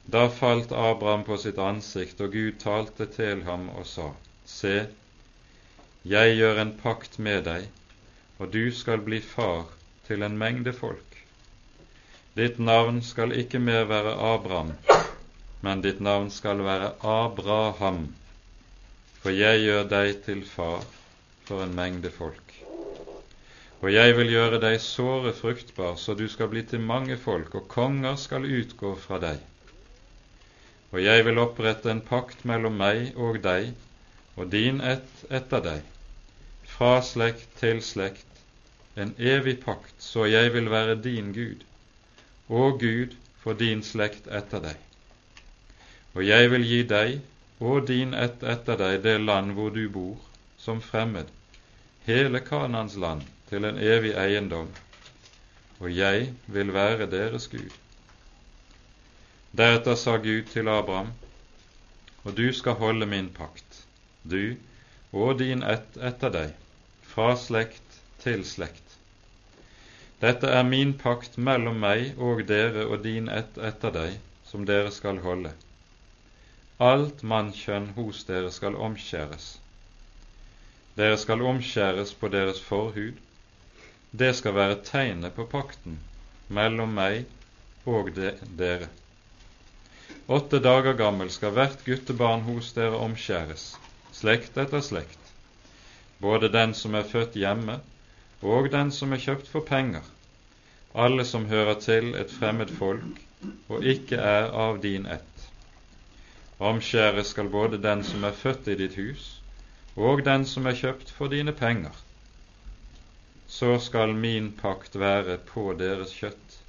Da 0.05 0.29
falt 0.29 0.73
Abraham 0.73 1.23
på 1.25 1.37
sitt 1.39 1.59
ansikt, 1.59 2.21
og 2.21 2.33
Gud 2.33 2.59
talte 2.59 3.07
til 3.07 3.45
ham 3.47 3.69
og 3.71 3.87
sa, 3.87 4.09
Se, 4.45 4.89
jeg 6.05 6.37
gjør 6.37 6.59
en 6.59 6.73
pakt 6.83 7.19
med 7.23 7.45
deg, 7.47 7.69
og 8.39 8.51
du 8.51 8.73
skal 8.75 9.05
bli 9.07 9.21
far 9.23 9.69
til 10.09 10.25
en 10.27 10.39
mengde 10.39 10.73
folk. 10.75 11.21
Ditt 12.35 12.59
navn 12.59 12.99
skal 13.07 13.37
ikke 13.39 13.61
mer 13.63 13.85
være 13.87 14.17
Abraham, 14.33 14.73
men 15.63 15.85
ditt 15.85 16.01
navn 16.01 16.31
skal 16.35 16.65
være 16.67 16.95
Abraham, 17.07 18.09
for 19.23 19.31
jeg 19.31 19.63
gjør 19.63 19.87
deg 19.95 20.19
til 20.27 20.43
far 20.49 20.83
for 21.47 21.63
en 21.63 21.77
mengde 21.79 22.11
folk. 22.11 22.57
Og 23.83 23.93
jeg 23.93 24.17
vil 24.19 24.35
gjøre 24.35 24.59
deg 24.63 24.81
såre 24.83 25.33
fruktbar, 25.35 25.95
så 25.95 26.19
du 26.19 26.27
skal 26.31 26.51
bli 26.51 26.67
til 26.67 26.83
mange 26.83 27.17
folk, 27.19 27.55
og 27.55 27.71
konger 27.71 28.19
skal 28.19 28.47
utgå 28.47 28.97
fra 29.07 29.23
deg. 29.23 29.52
Og 30.93 31.01
jeg 31.01 31.25
vil 31.25 31.41
opprette 31.41 31.89
en 31.91 32.05
pakt 32.05 32.45
mellom 32.49 32.77
meg 32.77 33.17
og 33.17 33.41
deg 33.45 33.73
og 34.37 34.51
din 34.53 34.81
ett 34.81 35.25
etter 35.39 35.65
deg, 35.65 35.81
fra 36.69 37.01
slekt 37.05 37.49
til 37.61 37.83
slekt, 37.85 38.29
en 38.97 39.13
evig 39.19 39.59
pakt, 39.65 39.95
så 39.99 40.27
jeg 40.29 40.53
vil 40.55 40.71
være 40.73 40.97
din 41.05 41.33
Gud, 41.37 41.65
og 42.49 42.81
Gud 42.81 43.17
for 43.43 43.57
din 43.57 43.83
slekt 43.85 44.29
etter 44.29 44.65
deg. 44.65 44.81
Og 46.15 46.25
jeg 46.29 46.51
vil 46.53 46.65
gi 46.69 46.83
deg 46.89 47.21
og 47.61 47.87
din 47.89 48.13
ett 48.15 48.45
etter 48.55 48.81
deg 48.81 49.01
det 49.05 49.19
land 49.21 49.57
hvor 49.57 49.73
du 49.73 49.85
bor, 49.93 50.17
som 50.59 50.81
fremmed, 50.85 51.29
hele 52.09 52.41
Kanans 52.45 52.97
land, 52.97 53.25
til 53.49 53.69
en 53.69 53.81
evig 53.81 54.13
eiendom, 54.17 54.69
og 55.81 55.93
jeg 55.93 56.33
vil 56.47 56.73
være 56.73 57.09
deres 57.11 57.49
Gud. 57.53 57.82
Deretter 59.53 59.99
sa 60.01 60.17
Gud 60.17 60.47
til 60.49 60.69
Abraham, 60.69 61.11
og 62.25 62.37
du 62.37 62.47
skal 62.57 62.79
holde 62.81 63.07
min 63.07 63.27
pakt, 63.37 63.83
du 64.25 64.57
og 65.13 65.43
din 65.43 65.61
ett 65.63 65.99
etter 66.01 66.33
deg, 66.33 66.55
fra 67.05 67.35
slekt 67.37 67.99
til 68.23 68.47
slekt. 68.49 68.95
Dette 70.23 70.49
er 70.49 70.65
min 70.65 70.95
pakt 71.03 71.37
mellom 71.37 71.77
meg 71.83 72.17
og 72.17 72.41
dere 72.49 72.87
og 72.87 73.03
din 73.05 73.29
ett 73.29 73.59
etter 73.59 73.93
deg, 73.93 74.17
som 74.49 74.65
dere 74.65 74.95
skal 74.95 75.21
holde. 75.27 75.53
Alt 76.81 77.21
mannkjønn 77.35 77.91
hos 77.99 78.25
dere 78.31 78.55
skal 78.57 78.81
omskjæres. 78.89 79.51
Dere 80.97 81.21
skal 81.21 81.45
omskjæres 81.53 82.15
på 82.17 82.33
deres 82.33 82.65
forhud. 82.71 83.21
Det 84.17 84.33
skal 84.41 84.57
være 84.57 84.81
tegnet 84.89 85.37
på 85.37 85.45
pakten 85.45 86.01
mellom 86.49 86.97
meg 86.97 87.27
og 87.85 88.15
de, 88.17 88.33
dere. 88.57 88.89
Åtte 90.33 90.63
dager 90.65 90.95
gammel 90.97 91.31
skal 91.35 91.53
hvert 91.57 91.83
guttebarn 91.85 92.47
hos 92.47 92.71
dere 92.77 92.97
omskjæres, 93.05 93.65
slekt 94.17 94.57
etter 94.63 94.81
slekt, 94.81 95.33
både 96.25 96.49
den 96.55 96.73
som 96.79 96.95
er 96.97 97.09
født 97.11 97.37
hjemme, 97.37 97.75
og 98.41 98.71
den 98.73 98.93
som 98.97 99.13
er 99.13 99.21
kjøpt 99.21 99.51
for 99.53 99.67
penger, 99.69 100.07
alle 100.95 101.27
som 101.29 101.45
hører 101.51 101.77
til 101.85 102.15
et 102.23 102.33
fremmed 102.33 102.73
folk 102.79 103.21
og 103.69 103.85
ikke 103.93 104.17
er 104.17 104.49
av 104.65 104.81
din 104.83 105.07
ett. 105.07 105.47
Omskjæres 106.59 107.33
skal 107.35 107.51
både 107.53 107.81
den 107.83 108.05
som 108.07 108.25
er 108.25 108.37
født 108.45 108.69
i 108.73 108.77
ditt 108.79 108.97
hus, 109.01 109.27
og 109.97 110.25
den 110.25 110.47
som 110.47 110.67
er 110.67 110.79
kjøpt 110.79 111.11
for 111.17 111.33
dine 111.33 111.53
penger. 111.53 111.97
Så 113.49 113.75
skal 113.89 114.15
min 114.15 114.53
pakt 114.63 114.97
være 114.97 115.37
på 115.53 115.73
deres 115.79 116.15
kjøtt, 116.17 116.61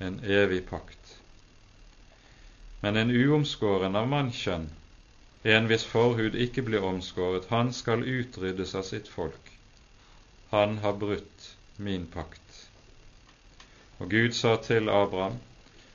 en 0.00 0.22
evig 0.24 0.62
pakt. 0.70 0.97
Men 2.80 2.96
en 2.96 3.10
uomskåren 3.10 3.96
av 3.96 4.08
mannskjønn, 4.08 4.68
en 5.44 5.70
hvis 5.70 5.86
forhud 5.86 6.34
ikke 6.34 6.62
blir 6.62 6.84
omskåret, 6.84 7.50
han 7.50 7.72
skal 7.72 8.06
utryddes 8.06 8.74
av 8.78 8.86
sitt 8.86 9.08
folk 9.08 9.54
han 10.50 10.78
har 10.78 10.92
brutt 10.92 11.56
min 11.76 12.06
pakt. 12.06 12.68
Og 13.98 14.10
Gud 14.10 14.32
sa 14.32 14.56
til 14.56 14.88
Abraham, 14.88 15.36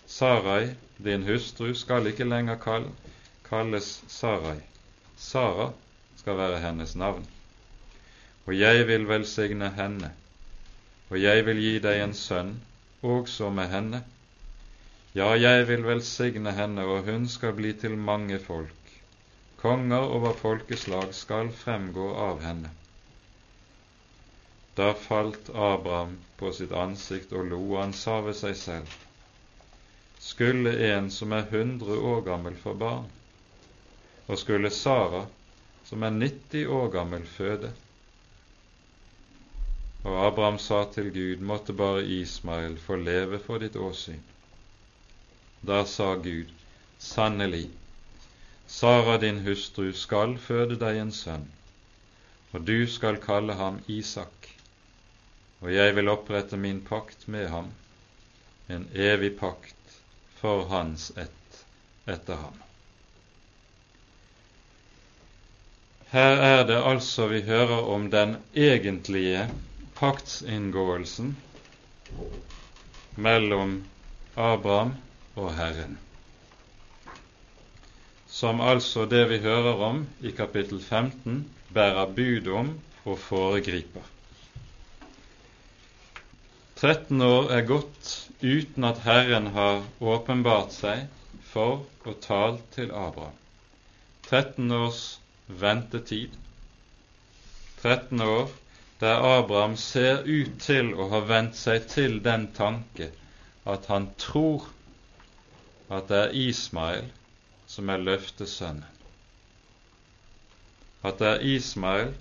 Sarai, 0.05 0.75
din 0.97 1.23
hustru, 1.23 1.73
skal 1.73 2.07
ikke 2.07 2.27
lenger 2.27 2.59
kall, 2.61 2.85
kalles 3.47 4.03
Sarai. 4.07 4.59
Sara 5.17 5.71
skal 6.17 6.37
være 6.37 6.59
hennes 6.61 6.95
navn. 6.95 7.25
Og 8.45 8.59
jeg 8.59 8.87
vil 8.87 9.07
velsigne 9.07 9.71
henne, 9.73 10.11
og 11.09 11.21
jeg 11.21 11.45
vil 11.45 11.61
gi 11.63 11.77
deg 11.79 12.03
en 12.03 12.13
sønn 12.13 12.57
også 13.01 13.49
med 13.49 13.71
henne. 13.71 14.03
Ja, 15.13 15.35
jeg 15.37 15.67
vil 15.69 15.83
velsigne 15.85 16.51
henne, 16.57 16.83
og 16.89 17.05
hun 17.05 17.27
skal 17.29 17.53
bli 17.53 17.73
til 17.77 17.93
mange 17.97 18.39
folk. 18.41 18.93
Konger 19.61 20.07
over 20.15 20.33
folkeslag 20.33 21.11
skal 21.13 21.51
fremgå 21.53 22.07
av 22.17 22.41
henne. 22.41 22.71
Da 24.79 24.87
falt 24.97 25.51
Abraham 25.53 26.15
på 26.39 26.49
sitt 26.57 26.73
ansikt 26.73 27.37
og 27.37 27.45
lo, 27.51 27.61
og 27.75 27.83
han 27.83 27.93
sa 27.93 28.17
ved 28.25 28.39
seg 28.41 28.57
selv:" 28.63 28.97
Skulle 30.31 30.73
en 30.89 31.11
som 31.11 31.37
er 31.37 31.45
hundre 31.53 31.99
år 32.13 32.25
gammel, 32.31 32.57
få 32.65 32.73
barn, 32.73 33.05
og 34.27 34.41
skulle 34.41 34.73
Sara, 34.73 35.25
som 35.85 36.03
er 36.03 36.17
90 36.17 36.65
år 36.81 36.89
gammel, 36.97 37.29
føde? 37.37 37.73
Og 40.03 40.25
Abraham 40.25 40.57
sa 40.57 40.85
til 40.97 41.13
Gud, 41.13 41.49
måtte 41.53 41.73
bare 41.73 42.05
Ismael 42.19 42.79
få 42.79 42.95
leve 42.95 43.39
for 43.39 43.61
ditt 43.61 43.75
åsyn. 43.75 44.32
Da 45.63 45.85
sa 45.85 46.15
Gud, 46.15 46.51
sannelig, 46.99 47.69
Sara 48.67 49.17
din 49.17 49.43
hustru 49.45 49.91
skal 49.93 50.37
føde 50.37 50.79
deg 50.79 50.99
en 51.03 51.11
sønn, 51.11 51.45
og 52.53 52.65
du 52.67 52.87
skal 52.87 53.21
kalle 53.23 53.55
ham 53.59 53.79
Isak 53.87 54.53
og 55.63 55.71
jeg 55.71 55.95
vil 55.95 56.11
opprette 56.11 56.57
min 56.59 56.81
pakt 56.83 57.27
med 57.31 57.47
ham, 57.47 57.69
en 58.67 58.83
evig 58.93 59.31
pakt 59.39 59.93
for 60.41 60.65
hans 60.67 61.11
ett 61.15 61.61
etter 62.03 62.41
ham. 62.41 62.57
Her 66.11 66.43
er 66.47 66.65
det 66.67 66.81
altså 66.83 67.29
vi 67.31 67.39
hører 67.47 67.87
om 67.95 68.09
den 68.11 68.35
egentlige 68.53 69.47
paktsinngåelsen 69.95 71.31
mellom 73.15 73.79
Abraham 74.35 74.93
og 75.35 75.53
Herren, 75.57 75.97
som 78.33 78.61
altså 78.61 79.05
det 79.09 79.23
vi 79.29 79.37
hører 79.43 79.81
om 79.89 80.03
i 80.21 80.31
kapittel 80.31 80.81
15, 80.81 81.39
bærer 81.73 82.11
bud 82.17 82.49
om 82.53 82.73
og 83.05 83.19
foregriper. 83.19 84.05
13 86.83 87.21
år 87.21 87.51
er 87.55 87.65
gått 87.67 88.09
uten 88.43 88.83
at 88.89 88.97
Herren 89.05 89.45
har 89.55 89.85
åpenbart 90.13 90.73
seg 90.75 91.05
for 91.53 91.85
å 92.03 92.15
tale 92.25 92.59
til 92.75 92.91
Abraham. 92.91 93.37
13 94.27 94.71
års 94.77 95.03
ventetid. 95.47 96.33
13 97.83 98.21
år 98.25 98.51
der 99.03 99.23
Abraham 99.29 99.77
ser 99.79 100.23
ut 100.27 100.59
til 100.65 100.91
å 100.95 101.07
ha 101.13 101.23
vent 101.29 101.55
seg 101.59 101.87
til 101.91 102.19
den 102.25 102.49
tanke 102.57 103.09
at 103.75 103.87
han 103.91 104.09
tror 104.19 104.67
at 105.89 106.07
det 106.07 106.19
er 106.19 106.35
Ismael 106.47 107.09
som 107.67 107.89
er 107.89 108.03
løftesønnen. 108.03 108.85
At 111.03 111.19
det 111.19 111.27
er 111.27 111.45
Ismael 111.55 112.13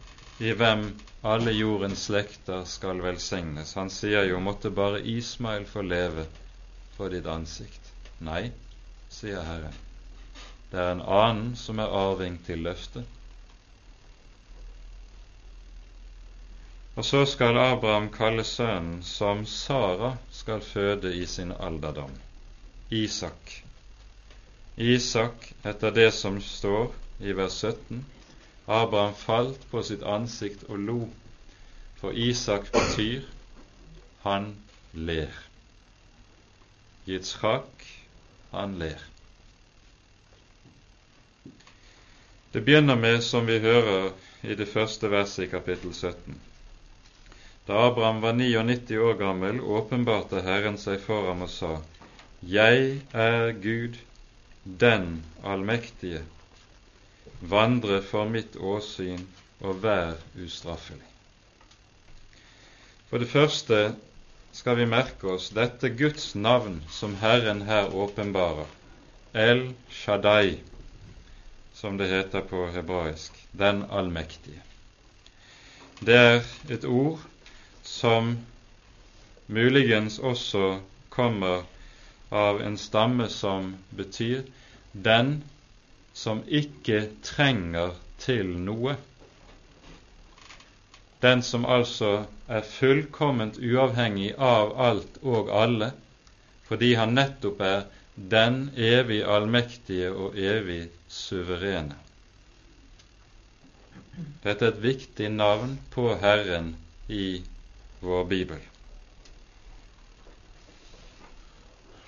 i 0.42 0.52
hvem 0.58 0.88
alle 1.22 1.52
jordens 1.54 2.08
slekter 2.08 2.64
skal 2.66 3.02
velsignes. 3.02 3.74
Han 3.78 3.90
sier 3.90 4.24
jo 4.26 4.40
'måtte 4.40 4.70
bare 4.70 5.02
Ismael 5.06 5.66
få 5.66 5.82
leve 5.82 6.26
for 6.96 7.08
ditt 7.08 7.26
ansikt'. 7.26 7.92
Nei, 8.20 8.50
sier 9.10 9.42
Herren. 9.42 9.74
Det 10.70 10.80
er 10.80 10.92
en 10.92 11.02
annen 11.02 11.56
som 11.56 11.78
er 11.78 11.94
arving 11.94 12.38
til 12.46 12.58
løftet. 12.58 13.04
Og 16.96 17.04
så 17.04 17.24
skal 17.26 17.58
Abraham 17.58 18.10
kalle 18.12 18.44
sønnen 18.44 19.02
som 19.02 19.46
Sara 19.46 20.16
skal 20.30 20.60
føde 20.60 21.14
i 21.16 21.26
sin 21.26 21.52
alderdom, 21.52 22.10
Isak. 22.92 23.54
Isak 24.76 25.52
etter 25.64 25.94
det 25.96 26.10
som 26.14 26.40
står 26.44 26.90
i 27.20 27.32
vers 27.32 27.56
17, 27.64 28.04
Abraham 28.66 29.14
falt 29.14 29.64
på 29.70 29.82
sitt 29.82 30.02
ansikt 30.02 30.66
og 30.68 30.82
lo, 30.88 30.98
for 32.00 32.12
Isak 32.12 32.68
betyr 32.74 33.24
han 34.26 34.52
ler. 34.92 35.32
Yitzhak, 37.08 37.86
han 38.50 38.76
ler. 38.78 39.00
Det 42.52 42.60
begynner 42.60 42.96
med, 42.96 43.22
som 43.24 43.46
vi 43.46 43.58
hører 43.58 44.12
i 44.42 44.54
det 44.54 44.68
første 44.68 45.10
verset 45.10 45.46
i 45.46 45.50
kapittel 45.50 45.94
17. 45.94 46.36
Da 47.66 47.86
Abraham 47.88 48.20
var 48.22 48.36
99 48.36 48.98
år 48.98 49.16
gammel, 49.18 49.60
åpenbarte 49.60 50.42
Herren 50.44 50.78
seg 50.78 51.00
for 51.00 51.30
ham 51.30 51.46
og 51.48 51.50
sa:" 51.50 51.76
Jeg 52.42 53.00
er 53.14 53.52
Gud, 53.52 53.94
den 54.64 55.24
allmektige, 55.46 56.24
vandre 57.38 58.00
for 58.02 58.26
mitt 58.26 58.56
åsyn 58.58 59.20
og 59.62 59.82
vær 59.84 60.16
ustraffelig. 60.42 61.06
For 63.06 63.22
det 63.22 63.28
første 63.30 63.78
skal 64.50 64.80
vi 64.80 64.88
merke 64.90 65.30
oss 65.36 65.52
dette 65.54 65.92
Guds 65.94 66.32
navn 66.34 66.80
som 66.90 67.14
Herren 67.20 67.62
her 67.68 67.94
åpenbarer, 67.94 68.66
El 69.38 69.68
Shaddai, 69.88 70.58
som 71.78 71.94
det 72.00 72.10
heter 72.10 72.42
på 72.42 72.64
hebraisk, 72.74 73.38
den 73.54 73.84
allmektige. 73.86 74.58
Det 76.02 76.18
er 76.18 76.42
et 76.74 76.84
ord 76.90 77.22
som 77.86 78.34
muligens 79.46 80.18
også 80.18 80.80
kommer 81.08 81.62
av 82.32 82.62
en 82.64 82.78
stamme 82.78 83.28
som 83.28 83.74
betyr 83.90 84.42
den 84.92 85.42
som 86.12 86.42
ikke 86.48 87.06
trenger 87.24 87.96
til 88.18 88.48
noe. 88.66 88.96
den 91.22 91.42
som 91.46 91.64
altså 91.70 92.24
er 92.50 92.64
fullkomment 92.66 93.58
uavhengig 93.62 94.32
av 94.42 94.72
alt 94.86 95.20
og 95.22 95.52
alle, 95.54 95.92
fordi 96.66 96.94
han 96.98 97.14
nettopp 97.14 97.62
er 97.62 97.84
den 98.32 98.56
evig 98.74 99.20
allmektige 99.22 100.10
og 100.10 100.34
evig 100.34 100.88
suverene. 101.08 101.94
Dette 104.42 104.66
er 104.66 104.74
et 104.74 104.82
viktig 104.82 105.30
navn 105.30 105.78
på 105.94 106.10
Herren 106.20 106.74
i 107.08 107.42
vår 108.02 108.26
bibel. 108.34 108.71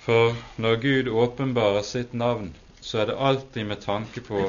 For 0.05 0.35
når 0.61 0.75
Gud 0.75 1.07
åpenbarer 1.07 1.81
sitt 1.81 2.13
navn, 2.13 2.51
så 2.81 2.99
er 3.01 3.05
det 3.09 3.17
alltid 3.17 3.65
med 3.65 3.81
tanke 3.81 4.21
på 4.21 4.43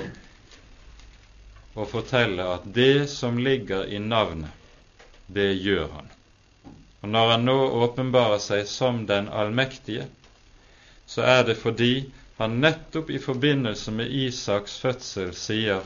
å 1.76 1.86
fortelle 1.88 2.44
at 2.58 2.66
det 2.76 3.08
som 3.08 3.38
ligger 3.40 3.88
i 3.88 3.98
navnet, 3.98 4.52
det 5.26 5.48
gjør 5.54 5.88
han. 5.94 6.12
Og 7.00 7.08
når 7.08 7.32
han 7.32 7.48
nå 7.48 7.56
åpenbarer 7.86 8.42
seg 8.44 8.68
som 8.68 9.00
den 9.08 9.32
allmektige, 9.32 10.04
så 11.08 11.24
er 11.24 11.48
det 11.48 11.56
fordi 11.62 11.90
han 12.36 12.60
nettopp 12.60 13.10
i 13.16 13.22
forbindelse 13.22 13.96
med 13.96 14.12
Isaks 14.12 14.76
fødsel 14.84 15.32
sier 15.32 15.84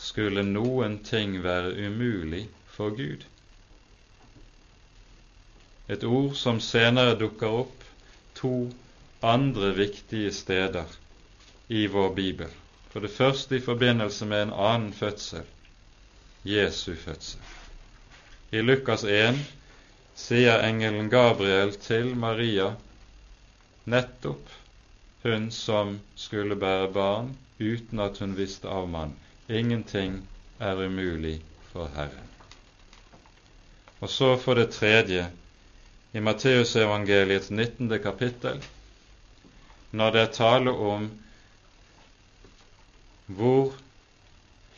skulle 0.00 0.44
noen 0.48 1.02
ting 1.04 1.36
være 1.44 1.76
umulig 1.84 2.46
for 2.72 2.96
Gud. 2.96 3.28
Et 5.92 6.04
ord 6.08 6.32
som 6.40 6.64
senere 6.64 7.18
dukker 7.20 7.60
opp 7.60 7.83
to 8.44 8.70
andre 9.24 9.72
viktige 9.72 10.32
steder 10.32 10.84
i 11.68 11.86
vår 11.86 12.14
bibel. 12.14 12.48
For 12.92 13.00
det 13.00 13.10
første 13.10 13.56
i 13.56 13.60
forbindelse 13.64 14.26
med 14.28 14.42
en 14.42 14.52
annen 14.52 14.92
fødsel, 14.92 15.46
Jesu 16.44 16.92
fødsel. 16.94 17.40
I 18.52 18.60
Lukas 18.60 19.04
1 19.04 19.40
sier 20.14 20.60
engelen 20.66 21.08
Gabriel 21.10 21.72
til 21.86 22.12
Maria, 22.16 22.74
nettopp 23.88 24.52
hun 25.24 25.48
som 25.50 25.96
skulle 26.16 26.58
bære 26.60 26.90
barn 26.92 27.30
uten 27.58 28.02
at 28.04 28.20
hun 28.20 28.36
visste 28.36 28.68
av 28.68 28.90
mann. 28.92 29.16
Ingenting 29.48 30.20
er 30.60 30.84
umulig 30.84 31.38
for 31.72 31.88
Herren. 31.96 32.28
Og 34.04 34.12
så 34.12 34.36
for 34.36 34.60
det 34.60 34.68
tredje 34.76 35.30
i 36.14 36.20
Matteusevangeliets 36.20 37.50
19. 37.50 37.98
kapittel, 38.02 38.60
når 39.90 40.12
det 40.14 40.20
er 40.20 40.34
tale 40.36 40.70
om 40.70 41.08
hvor 43.26 43.72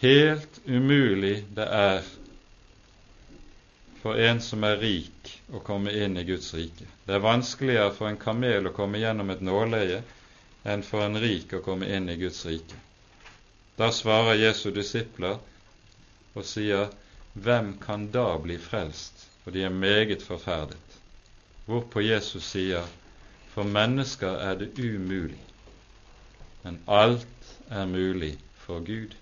helt 0.00 0.60
umulig 0.64 1.42
det 1.58 1.66
er 1.80 2.08
for 4.00 4.16
en 4.16 4.40
som 4.40 4.64
er 4.64 4.80
rik, 4.80 5.34
å 5.52 5.60
komme 5.60 5.92
inn 5.92 6.16
i 6.16 6.24
Guds 6.24 6.54
rike. 6.56 6.88
Det 7.04 7.18
er 7.18 7.24
vanskeligere 7.28 7.92
for 7.98 8.08
en 8.08 8.20
kamel 8.22 8.70
å 8.70 8.74
komme 8.80 9.04
gjennom 9.04 9.34
et 9.36 9.44
nåløye 9.44 10.00
enn 10.64 10.88
for 10.88 11.04
en 11.04 11.20
rik 11.20 11.52
å 11.52 11.64
komme 11.68 11.90
inn 11.98 12.08
i 12.08 12.16
Guds 12.16 12.46
rike. 12.48 12.80
Da 13.76 13.92
svarer 13.92 14.40
Jesu 14.40 14.70
disipler 14.72 15.36
og 16.32 16.48
sier, 16.48 16.88
Hvem 17.36 17.74
kan 17.82 18.08
da 18.08 18.30
bli 18.40 18.56
frelst? 18.56 19.26
For 19.44 19.52
de 19.52 19.66
er 19.68 19.74
meget 19.84 20.24
forferdet 20.24 20.86
hvorpå 21.66 22.02
Jesus 22.04 22.46
sier 22.54 22.86
for 23.54 23.64
mennesker 23.64 24.38
er 24.48 24.58
det 24.60 24.72
umulig, 24.78 25.40
men 26.62 26.78
alt 26.86 27.54
er 27.70 27.86
mulig 27.86 28.34
for 28.66 28.84
Gud. 28.84 29.14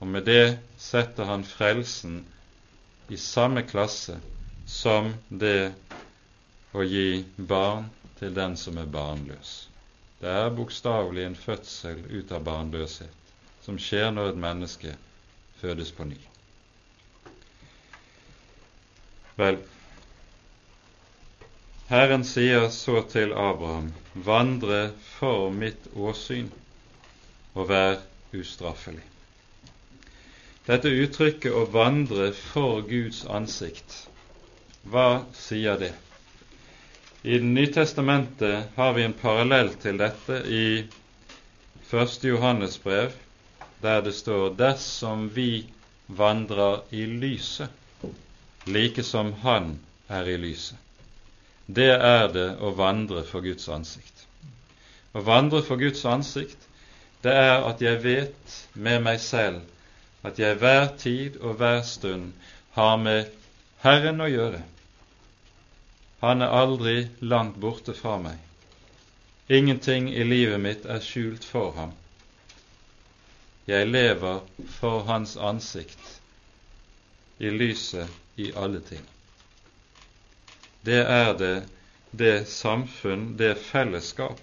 Og 0.00 0.06
med 0.06 0.26
det 0.28 0.58
setter 0.78 1.24
han 1.28 1.44
frelsen 1.44 2.24
i 3.08 3.16
samme 3.16 3.62
klasse 3.62 4.18
som 4.66 5.12
det 5.28 5.72
å 6.74 6.84
gi 6.84 7.24
barn 7.36 7.90
til 8.18 8.34
den 8.34 8.56
som 8.56 8.78
er 8.80 8.90
barnløs. 8.90 9.68
Det 10.20 10.32
er 10.32 10.54
bokstavelig 10.56 11.24
en 11.26 11.36
fødsel 11.36 12.02
ut 12.08 12.32
av 12.32 12.44
barnløshet 12.44 13.26
som 13.64 13.78
skjer 13.80 14.10
når 14.14 14.32
et 14.32 14.40
menneske 14.40 14.92
fødes 15.60 15.92
på 15.92 16.06
ny. 16.08 16.18
Vel, 19.36 19.58
Herren 21.88 22.24
sier 22.26 22.64
så 22.74 23.02
til 23.06 23.30
Abraham, 23.30 23.92
vandre 24.26 24.88
for 24.98 25.52
mitt 25.54 25.84
åsyn 25.94 26.48
og 27.54 27.68
vær 27.68 28.00
ustraffelig. 28.34 29.04
Dette 30.66 30.90
uttrykket 30.90 31.54
'å 31.54 31.60
vandre 31.70 32.32
for 32.34 32.80
Guds 32.88 33.20
ansikt', 33.30 33.94
hva 34.82 35.22
sier 35.38 35.78
det? 35.78 35.92
I 37.22 37.38
Det 37.38 37.50
nye 37.52 37.70
testamentet 37.76 38.74
har 38.74 38.92
vi 38.96 39.04
en 39.04 39.14
parallell 39.20 39.70
til 39.84 40.02
dette 40.02 40.40
i 40.50 40.82
1. 41.92 42.24
Johannes 42.24 42.78
brev, 42.82 43.14
der 43.82 44.00
det 44.00 44.14
står 44.14 44.56
'dersom 44.58 45.28
vi 45.38 45.66
vandrer 46.08 46.82
i 46.90 47.06
lyset, 47.06 47.70
like 48.66 49.02
som 49.02 49.32
Han 49.46 49.78
er 50.08 50.34
i 50.34 50.36
lyset' 50.36 50.85
det 51.66 51.90
er 51.90 52.28
det 52.32 52.48
å 52.62 52.70
vandre 52.78 53.24
for 53.26 53.42
Guds 53.42 53.66
ansikt. 53.68 54.26
Å 55.16 55.22
vandre 55.26 55.62
for 55.66 55.80
Guds 55.80 56.04
ansikt, 56.06 56.58
det 57.24 57.32
er 57.34 57.64
at 57.66 57.82
jeg 57.82 58.02
vet 58.04 58.56
med 58.74 59.02
meg 59.02 59.18
selv 59.20 60.26
at 60.26 60.38
jeg 60.38 60.58
hver 60.60 60.92
tid 60.98 61.38
og 61.42 61.58
hver 61.58 61.82
stund 61.86 62.32
har 62.76 62.96
med 63.02 63.32
Herren 63.82 64.22
å 64.22 64.30
gjøre. 64.30 64.62
Han 66.22 66.42
er 66.42 66.54
aldri 66.54 66.96
langt 67.20 67.58
borte 67.62 67.94
fra 67.94 68.16
meg. 68.22 68.38
Ingenting 69.48 70.08
i 70.10 70.24
livet 70.26 70.62
mitt 70.62 70.86
er 70.86 71.02
skjult 71.02 71.44
for 71.46 71.74
ham. 71.76 71.92
Jeg 73.66 73.90
lever 73.90 74.42
for 74.78 75.02
Hans 75.10 75.34
ansikt, 75.36 75.98
i 77.38 77.50
lyset 77.50 78.38
i 78.38 78.52
alle 78.54 78.80
ting 78.80 79.02
det 80.86 81.02
er 81.02 81.32
det 81.38 81.56
det 82.16 82.46
samfunn, 82.48 83.36
det 83.36 83.56
fellesskap, 83.58 84.40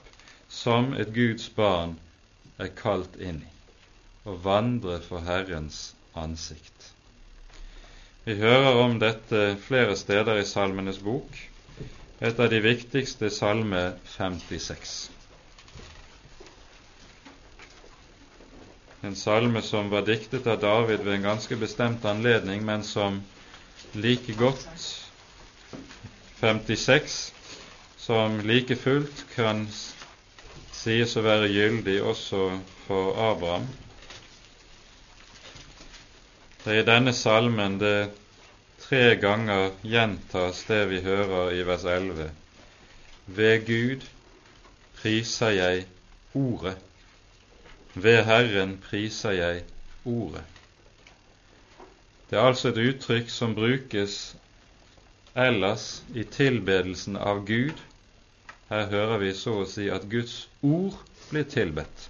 som 0.49 0.93
et 0.93 1.13
Guds 1.15 1.47
barn 1.55 1.95
er 2.61 2.69
kalt 2.77 3.15
inn 3.17 3.39
i, 3.41 3.53
å 4.29 4.35
vandre 4.43 4.99
for 5.01 5.25
Herrens 5.25 5.93
ansikt. 6.13 6.91
Vi 8.27 8.37
hører 8.39 8.77
om 8.83 8.99
dette 9.01 9.55
flere 9.65 9.97
steder 9.99 10.39
i 10.39 10.45
Salmenes 10.47 11.01
bok, 11.03 11.33
et 12.23 12.39
av 12.39 12.51
de 12.53 12.61
viktigste 12.63 13.31
Salme 13.33 13.81
56. 14.13 14.93
En 19.03 19.17
salme 19.19 19.59
som 19.65 19.89
var 19.91 20.05
diktet 20.07 20.45
av 20.47 20.61
David 20.61 21.01
ved 21.03 21.17
en 21.17 21.25
ganske 21.33 21.57
bestemt 21.59 22.05
anledning, 22.07 22.61
men 22.63 22.85
som 22.87 23.19
like 23.97 24.37
godt 24.39 25.02
56, 26.43 27.33
som 27.97 28.39
like 28.43 28.75
fullt 28.75 29.21
kan 29.31 29.61
sies 30.75 31.13
å 31.15 31.21
være 31.23 31.47
gyldig 31.47 32.01
også 32.03 32.39
for 32.83 33.15
Abraham. 33.29 33.69
Det 36.65 36.73
er 36.73 36.81
i 36.81 36.87
denne 36.89 37.13
salmen 37.15 37.79
det 37.79 38.11
tre 38.83 39.15
ganger 39.23 39.71
gjentas 39.87 40.65
det 40.67 40.81
vi 40.91 40.99
hører 41.07 41.55
i 41.55 41.63
vers 41.71 41.87
11. 41.87 42.27
Ved 43.39 43.65
Gud 43.71 44.03
priser 44.99 45.55
jeg 45.55 45.87
Ordet. 46.35 46.75
Ved 47.95 48.23
Herren 48.27 48.81
priser 48.83 49.39
jeg 49.39 49.63
Ordet. 50.03 50.43
Det 52.27 52.35
er 52.35 52.51
altså 52.51 52.73
et 52.75 52.83
uttrykk 52.83 53.31
som 53.31 53.55
brukes 53.55 54.33
ellers 55.33 56.03
i 56.13 56.23
tilbedelsen 56.23 57.17
av 57.17 57.45
Gud. 57.45 57.79
Her 58.69 58.85
hører 58.89 59.17
vi 59.21 59.33
så 59.37 59.59
å 59.61 59.69
si 59.69 59.89
at 59.91 60.09
Guds 60.09 60.47
ord 60.61 60.97
blir 61.29 61.45
tilbedt. 61.49 62.09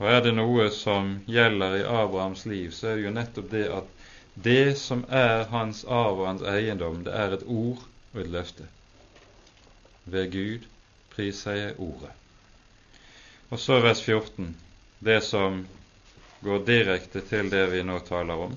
Og 0.00 0.08
er 0.08 0.22
det 0.24 0.32
noe 0.32 0.70
som 0.72 1.18
gjelder 1.28 1.80
i 1.80 1.84
Abrahams 1.84 2.46
liv, 2.48 2.70
så 2.72 2.92
er 2.92 2.96
det 2.96 3.08
jo 3.08 3.16
nettopp 3.16 3.50
det 3.52 3.66
at 3.80 3.96
det 4.40 4.78
som 4.80 5.02
er 5.12 5.44
hans 5.50 5.82
arv 5.84 6.22
og 6.22 6.28
hans 6.30 6.44
eiendom, 6.48 7.02
det 7.04 7.12
er 7.12 7.36
et 7.36 7.44
ord 7.44 7.82
og 8.14 8.22
et 8.22 8.30
løfte. 8.32 8.64
Ved 10.08 10.30
Gud 10.32 10.64
priser 11.12 11.58
jeg 11.58 11.76
ordet. 11.76 12.14
Og 13.50 13.60
så 13.60 13.80
vers 13.82 14.00
14, 14.00 14.54
det 15.04 15.20
som 15.26 15.64
går 16.40 16.64
direkte 16.64 17.20
til 17.28 17.50
det 17.52 17.66
vi 17.74 17.82
nå 17.84 17.98
taler 18.06 18.46
om. 18.48 18.56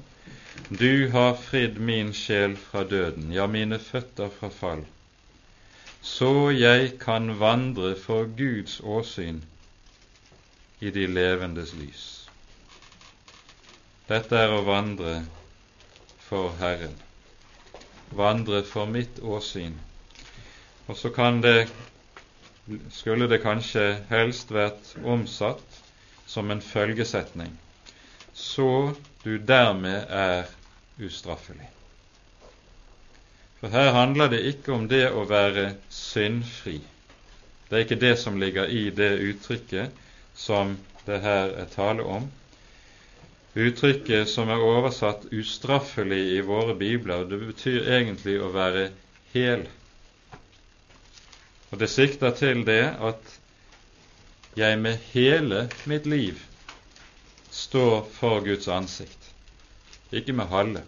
Du 0.70 1.10
har 1.10 1.36
fridd 1.36 1.80
min 1.80 2.14
sjel 2.14 2.58
fra 2.58 2.84
døden, 2.84 3.32
ja, 3.34 3.47
mine 3.47 3.80
føtter 3.80 4.30
fra 4.30 4.49
fall, 4.54 4.84
så 6.01 6.49
jeg 6.54 6.99
kan 7.01 7.39
vandre 7.39 7.95
for 7.99 8.30
Guds 8.38 8.80
åsyn 8.84 9.39
i 10.80 10.91
de 10.91 11.08
levendes 11.08 11.74
lys. 11.80 12.04
Dette 14.10 14.36
er 14.36 14.51
å 14.51 14.62
vandre 14.68 15.16
for 16.28 16.51
Herren. 16.60 16.95
Vandre 18.14 18.62
for 18.68 18.86
mitt 18.86 19.22
åsyn. 19.24 19.78
Og 20.88 20.97
så 20.99 21.10
kan 21.16 21.39
det, 21.41 21.70
skulle 22.91 23.30
det 23.32 23.41
kanskje 23.45 23.88
helst 24.10 24.51
vært 24.51 24.91
omsatt 25.01 25.80
som 26.28 26.51
en 26.51 26.62
følgesetning, 26.62 27.56
så 28.34 28.93
du 29.24 29.38
dermed 29.38 30.05
er 30.09 30.49
ustraffelig. 30.99 31.69
For 33.59 33.71
her 33.71 33.91
handler 33.95 34.28
det 34.28 34.41
ikke 34.49 34.74
om 34.76 34.88
det 34.91 35.05
å 35.15 35.24
være 35.30 35.69
syndfri. 35.93 36.82
Det 37.69 37.78
er 37.78 37.86
ikke 37.86 38.01
det 38.01 38.17
som 38.19 38.39
ligger 38.41 38.67
i 38.67 38.89
det 38.91 39.13
uttrykket 39.24 40.01
som 40.36 40.76
det 41.07 41.21
her 41.24 41.53
er 41.63 41.69
tale 41.71 42.03
om. 42.03 42.28
Uttrykket 43.55 44.28
som 44.30 44.49
er 44.49 44.61
oversatt 44.65 45.26
'ustraffelig' 45.32 46.36
i 46.36 46.41
våre 46.41 46.76
bibler, 46.76 47.24
det 47.24 47.39
betyr 47.39 47.88
egentlig 47.97 48.39
å 48.41 48.51
være 48.51 48.89
hel. 49.34 49.67
Og 51.71 51.80
det 51.80 51.89
sikter 51.89 52.32
til 52.32 52.65
det 52.65 52.95
at 52.99 53.38
jeg 54.57 54.80
med 54.80 54.97
hele 55.13 55.69
mitt 55.86 56.05
liv 56.05 56.41
står 57.54 58.01
for 58.12 58.41
Guds 58.41 58.68
ansikt, 58.68 59.30
ikke 60.12 60.34
med 60.34 60.49
halve. 60.49 60.82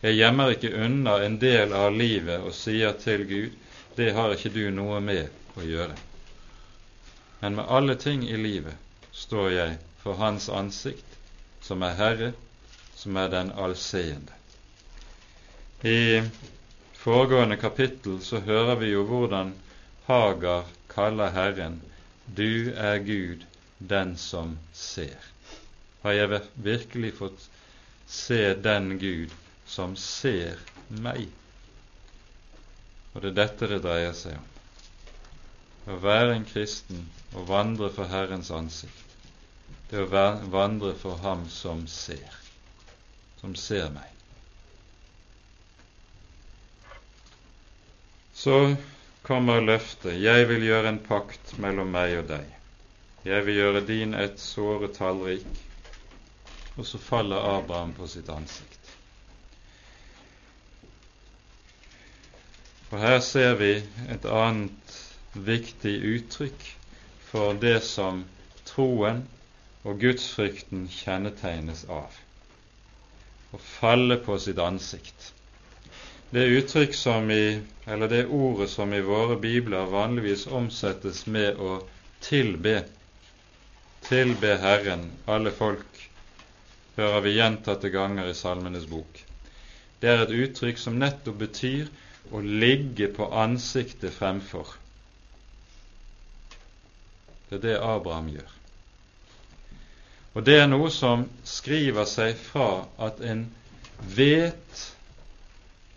Jeg 0.00 0.16
gjemmer 0.16 0.54
ikke 0.54 0.70
unna 0.84 1.16
en 1.24 1.36
del 1.42 1.74
av 1.76 1.90
livet 1.92 2.46
og 2.46 2.54
sier 2.54 2.94
til 3.02 3.26
Gud 3.28 3.56
det 3.98 4.12
har 4.16 4.32
ikke 4.32 4.52
du 4.54 4.62
noe 4.72 5.00
med 5.02 5.58
å 5.58 5.64
gjøre. 5.66 5.96
Men 7.40 7.58
med 7.58 7.72
alle 7.76 7.96
ting 7.98 8.22
i 8.22 8.38
livet 8.38 8.78
står 9.12 9.50
jeg 9.50 9.78
for 10.02 10.16
Hans 10.20 10.46
ansikt 10.48 11.18
som 11.66 11.82
er 11.82 11.98
Herre, 11.98 12.30
som 12.94 13.18
er 13.18 13.28
den 13.34 13.50
allseende. 13.52 14.38
I 15.82 16.22
foregående 17.02 17.56
kapittel 17.56 18.20
så 18.22 18.40
hører 18.46 18.78
vi 18.80 18.92
jo 18.92 19.02
hvordan 19.08 19.52
Hagar 20.06 20.70
kaller 20.94 21.34
Herren 21.34 21.80
'Du 22.26 22.72
er 22.76 22.98
Gud, 22.98 23.44
den 23.78 24.16
som 24.16 24.58
ser'. 24.74 25.30
Har 26.02 26.16
jeg 26.16 26.40
virkelig 26.54 27.12
fått 27.18 27.48
se 28.06 28.54
den 28.54 28.94
Gud 28.98 29.34
som 29.66 29.96
ser 29.96 30.58
meg? 30.88 31.28
Og 33.12 33.22
det 33.22 33.32
er 33.32 33.38
dette 33.42 33.68
det 33.74 33.82
dreier 33.84 34.16
seg 34.16 34.38
om. 34.38 34.48
Å 35.90 36.00
være 36.00 36.34
en 36.38 36.48
kristen 36.48 37.06
og 37.34 37.48
vandre 37.50 37.90
for 37.94 38.10
Herrens 38.10 38.52
ansikt 38.54 39.06
det 39.90 40.04
å 40.04 40.06
vandre 40.52 40.92
for 40.94 41.18
ham 41.24 41.48
som 41.50 41.82
ser, 41.90 42.34
som 43.40 43.56
ser 43.58 43.88
meg. 43.90 44.06
Så 48.40 48.76
kommer 49.26 49.60
løftet 49.60 50.20
'Jeg 50.20 50.46
vil 50.48 50.62
gjøre 50.64 50.88
en 50.88 51.02
pakt 51.08 51.58
mellom 51.58 51.90
meg 51.90 52.18
og 52.18 52.28
deg'. 52.28 52.54
'Jeg 53.24 53.46
vil 53.46 53.56
gjøre 53.56 53.86
din 53.86 54.14
ett 54.14 54.38
såre 54.38 54.88
tallrik'. 54.88 55.58
Og 56.80 56.86
så 56.88 56.98
faller 56.98 57.44
Abraham 57.58 57.92
på 57.92 58.06
sitt 58.08 58.28
ansikt. 58.32 58.94
Og 62.90 62.98
her 62.98 63.18
ser 63.22 63.58
vi 63.60 63.74
et 64.10 64.24
annet 64.26 64.94
viktig 65.34 65.92
uttrykk 66.14 66.64
for 67.28 67.60
det 67.62 67.76
som 67.86 68.24
troen 68.72 69.20
og 69.84 70.00
gudsfrykten 70.02 70.88
kjennetegnes 70.90 71.84
av 71.92 72.16
å 73.52 73.60
falle 73.60 74.16
på 74.24 74.38
sitt 74.42 74.58
ansikt. 74.64 75.30
Det 76.32 76.48
uttrykk 76.56 76.94
som 76.94 77.30
i, 77.34 77.60
eller 77.86 78.10
det 78.10 78.24
ordet 78.26 78.70
som 78.72 78.92
i 78.94 79.04
våre 79.06 79.36
bibler 79.42 79.92
vanligvis 79.92 80.46
omsettes 80.46 81.24
med 81.26 81.58
å 81.58 81.80
tilbe, 82.22 82.76
tilbe 84.06 84.56
Herren, 84.62 85.10
alle 85.26 85.50
folk, 85.54 86.09
hører 87.00 87.24
vi 87.24 87.34
gjentatte 87.38 87.90
ganger 87.94 88.28
i 88.30 88.36
Salmenes 88.36 88.86
bok. 88.90 89.24
Det 90.00 90.08
er 90.12 90.22
et 90.24 90.36
uttrykk 90.44 90.78
som 90.80 91.00
nettopp 91.00 91.40
betyr 91.40 91.88
å 92.32 92.40
ligge 92.44 93.08
på 93.16 93.26
ansiktet 93.42 94.14
fremfor. 94.16 94.76
Det 97.48 97.58
er 97.58 97.64
det 97.64 97.76
Abraham 97.82 98.30
gjør. 98.30 98.56
Og 100.38 100.44
det 100.46 100.60
er 100.60 100.68
noe 100.70 100.90
som 100.94 101.24
skriver 101.42 102.06
seg 102.06 102.36
fra 102.38 102.84
at 103.02 103.18
en 103.26 103.48
vet 104.16 104.84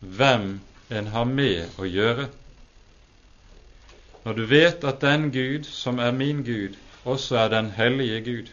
hvem 0.01 0.55
en 0.89 1.11
har 1.13 1.29
med 1.29 1.77
å 1.79 1.85
gjøre. 1.87 2.25
Når 4.23 4.39
du 4.39 4.43
vet 4.49 4.87
at 4.87 5.03
den 5.03 5.29
Gud 5.35 5.67
som 5.69 5.99
er 5.99 6.15
min 6.15 6.41
Gud, 6.47 6.75
også 7.03 7.37
er 7.43 7.53
den 7.53 7.71
hellige 7.77 8.19
Gud, 8.25 8.51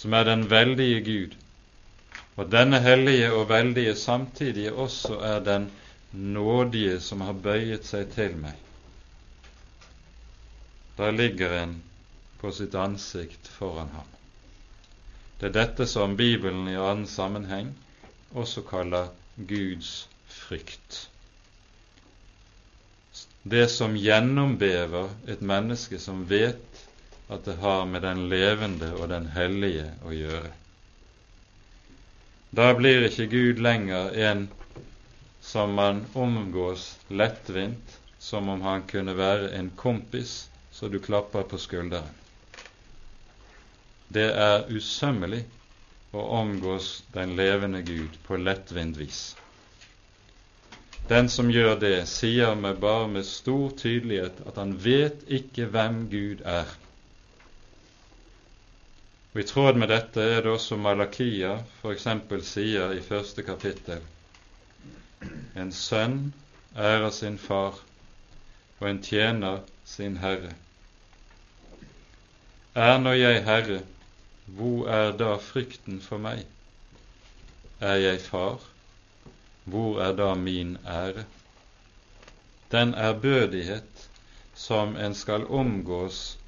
som 0.00 0.14
er 0.16 0.24
den 0.24 0.46
veldige 0.50 1.00
Gud, 1.04 1.34
og 2.40 2.48
denne 2.52 2.78
hellige 2.80 3.32
og 3.36 3.48
veldige 3.50 3.94
samtidig 4.00 4.72
også 4.72 5.18
er 5.20 5.42
den 5.44 5.66
nådige 6.12 7.00
som 7.04 7.20
har 7.20 7.36
bøyet 7.36 7.84
seg 7.84 8.08
til 8.14 8.38
meg. 8.40 8.56
Der 10.96 11.12
ligger 11.12 11.52
en 11.58 11.76
på 12.40 12.52
sitt 12.52 12.74
ansikt 12.74 13.52
foran 13.58 13.92
ham. 13.92 14.08
Det 15.40 15.50
er 15.50 15.56
dette 15.58 15.86
som 15.88 16.16
Bibelen 16.16 16.68
i 16.68 16.80
annen 16.80 17.06
sammenheng 17.08 17.74
også 18.32 18.64
kaller 18.70 19.12
Guds 19.36 20.08
frykt. 20.28 21.06
Det 23.44 23.68
som 23.72 23.96
gjennombever 23.96 25.12
et 25.28 25.40
menneske 25.44 26.00
som 26.00 26.24
vet 26.28 26.69
at 27.30 27.44
det 27.46 27.56
har 27.62 27.84
med 27.86 28.02
den 28.02 28.24
levende 28.28 28.90
og 28.98 29.08
den 29.12 29.28
hellige 29.34 29.86
å 30.02 30.14
gjøre. 30.14 30.50
Da 32.50 32.72
blir 32.74 33.06
ikke 33.06 33.28
Gud 33.30 33.62
lenger 33.62 34.10
en 34.30 34.48
som 35.40 35.74
man 35.78 36.02
omgås 36.14 36.96
lettvint, 37.08 37.98
som 38.18 38.48
om 38.52 38.60
han 38.66 38.82
kunne 38.90 39.14
være 39.16 39.52
en 39.56 39.70
kompis 39.76 40.50
så 40.70 40.88
du 40.88 40.98
klapper 40.98 41.42
på 41.42 41.58
skulderen. 41.58 42.10
Det 44.08 44.26
er 44.34 44.66
usømmelig 44.74 45.44
å 46.10 46.26
omgås 46.40 47.04
den 47.14 47.36
levende 47.38 47.82
Gud 47.86 48.18
på 48.26 48.36
lettvint 48.42 48.98
vis. 48.98 49.22
Den 51.10 51.28
som 51.30 51.50
gjør 51.50 51.78
det, 51.78 52.06
sier 52.06 52.54
med 52.58 52.82
bare 52.82 53.08
med 53.10 53.26
stor 53.26 53.70
tydelighet 53.78 54.42
at 54.46 54.58
han 54.58 54.74
vet 54.82 55.22
ikke 55.30 55.70
hvem 55.70 56.04
Gud 56.10 56.42
er. 56.46 56.66
Og 59.32 59.40
I 59.40 59.46
tråd 59.46 59.76
med 59.78 59.92
dette 59.92 60.22
er 60.22 60.40
det 60.42 60.50
også 60.50 60.76
Malakia 60.76 61.52
f.eks. 61.82 62.06
sier 62.48 62.94
i 62.96 63.02
første 63.04 63.44
kapittel 63.46 64.00
En 65.54 65.70
sønn 65.70 66.32
ærer 66.76 67.10
sin 67.14 67.36
far, 67.38 67.78
og 68.80 68.88
en 68.88 68.98
tjener 69.02 69.60
sin 69.84 70.16
herre. 70.22 70.50
Er 72.74 72.98
nå 72.98 73.12
jeg 73.12 73.44
herre, 73.44 73.80
hvor 74.46 74.88
er 74.88 75.12
da 75.12 75.36
frykten 75.38 76.00
for 76.00 76.18
meg? 76.18 76.42
Er 77.80 78.02
jeg 78.02 78.20
far? 78.20 78.58
Hvor 79.64 80.00
er 80.02 80.16
da 80.16 80.34
min 80.34 80.76
ære? 80.86 81.24
Den 82.72 82.94
ærbødighet 82.94 84.08
som 84.54 84.96
en 84.96 85.14
skal 85.14 85.46
omgås 85.46 86.38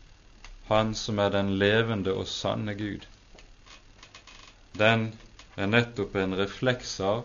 Han 0.68 0.94
som 0.94 1.18
er 1.18 1.30
den 1.34 1.54
levende 1.58 2.14
og 2.14 2.28
sanne 2.30 2.74
Gud, 2.78 3.06
den 4.78 5.12
er 5.56 5.68
nettopp 5.68 6.14
en 6.16 6.36
refleks 6.38 6.94
av, 7.00 7.24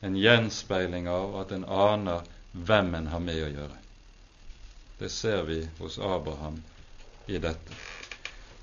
en 0.00 0.16
gjenspeiling 0.16 1.08
av, 1.12 1.34
at 1.42 1.52
en 1.52 1.64
aner 1.64 2.24
hvem 2.52 2.94
en 2.94 3.10
har 3.12 3.20
med 3.20 3.42
å 3.44 3.52
gjøre. 3.52 3.76
Det 5.00 5.10
ser 5.12 5.42
vi 5.48 5.60
hos 5.78 5.98
Abraham 5.98 6.62
i 7.28 7.38
dette. 7.38 7.76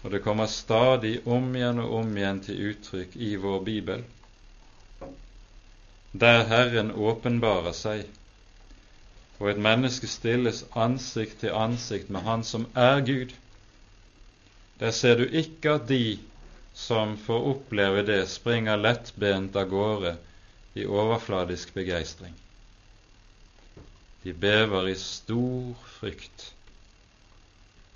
Og 0.03 0.11
det 0.13 0.23
kommer 0.25 0.49
stadig 0.49 1.19
om 1.25 1.49
igjen 1.55 1.81
og 1.83 1.93
om 2.01 2.17
igjen 2.17 2.41
til 2.45 2.61
uttrykk 2.71 3.15
i 3.27 3.35
vår 3.41 3.63
bibel, 3.65 4.03
der 6.17 6.45
Herren 6.49 6.91
åpenbarer 6.91 7.73
seg, 7.77 8.05
og 9.37 9.51
et 9.51 9.59
menneske 9.61 10.09
stilles 10.09 10.63
ansikt 10.73 11.41
til 11.43 11.53
ansikt 11.53 12.09
med 12.09 12.25
Han 12.25 12.45
som 12.47 12.65
er 12.73 13.03
Gud. 13.05 13.35
Der 14.79 14.91
ser 14.91 15.17
du 15.17 15.25
ikke 15.25 15.71
at 15.79 15.87
de 15.89 16.19
som 16.77 17.15
får 17.17 17.47
oppleve 17.51 18.03
det, 18.05 18.19
springer 18.29 18.77
lettbent 18.77 19.55
av 19.57 19.71
gårde 19.71 20.17
i 20.77 20.85
overfladisk 20.85 21.73
begeistring. 21.73 22.35
De 24.21 24.33
bever 24.33 24.91
i 24.91 24.95
stor 25.01 25.73
frykt 25.97 26.51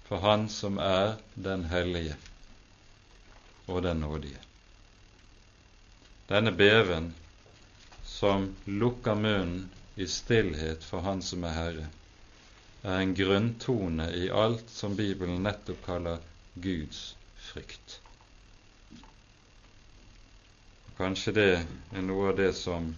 for 0.08 0.24
Han 0.26 0.50
som 0.50 0.80
er 0.82 1.20
den 1.36 1.68
hellige 1.70 2.18
og 3.68 3.84
den 3.86 4.02
nådige. 4.02 4.40
denne 6.32 6.52
beven 6.56 7.14
som 8.08 8.56
lukker 8.66 9.16
munnen 9.16 9.70
i 9.96 10.08
stillhet 10.08 10.84
for 10.84 11.04
Han 11.04 11.22
som 11.22 11.44
er 11.44 11.56
Herre, 11.56 11.88
er 12.84 12.98
en 13.02 13.16
grunntone 13.16 14.08
i 14.16 14.30
alt 14.32 14.70
som 14.72 14.96
Bibelen 14.96 15.44
nettopp 15.44 15.84
kaller 15.86 16.24
Guds 16.54 17.16
frykt. 17.38 18.00
Kanskje 20.98 21.34
det 21.34 21.50
er 21.60 22.04
noe 22.06 22.30
av 22.32 22.38
det 22.38 22.52
som 22.58 22.92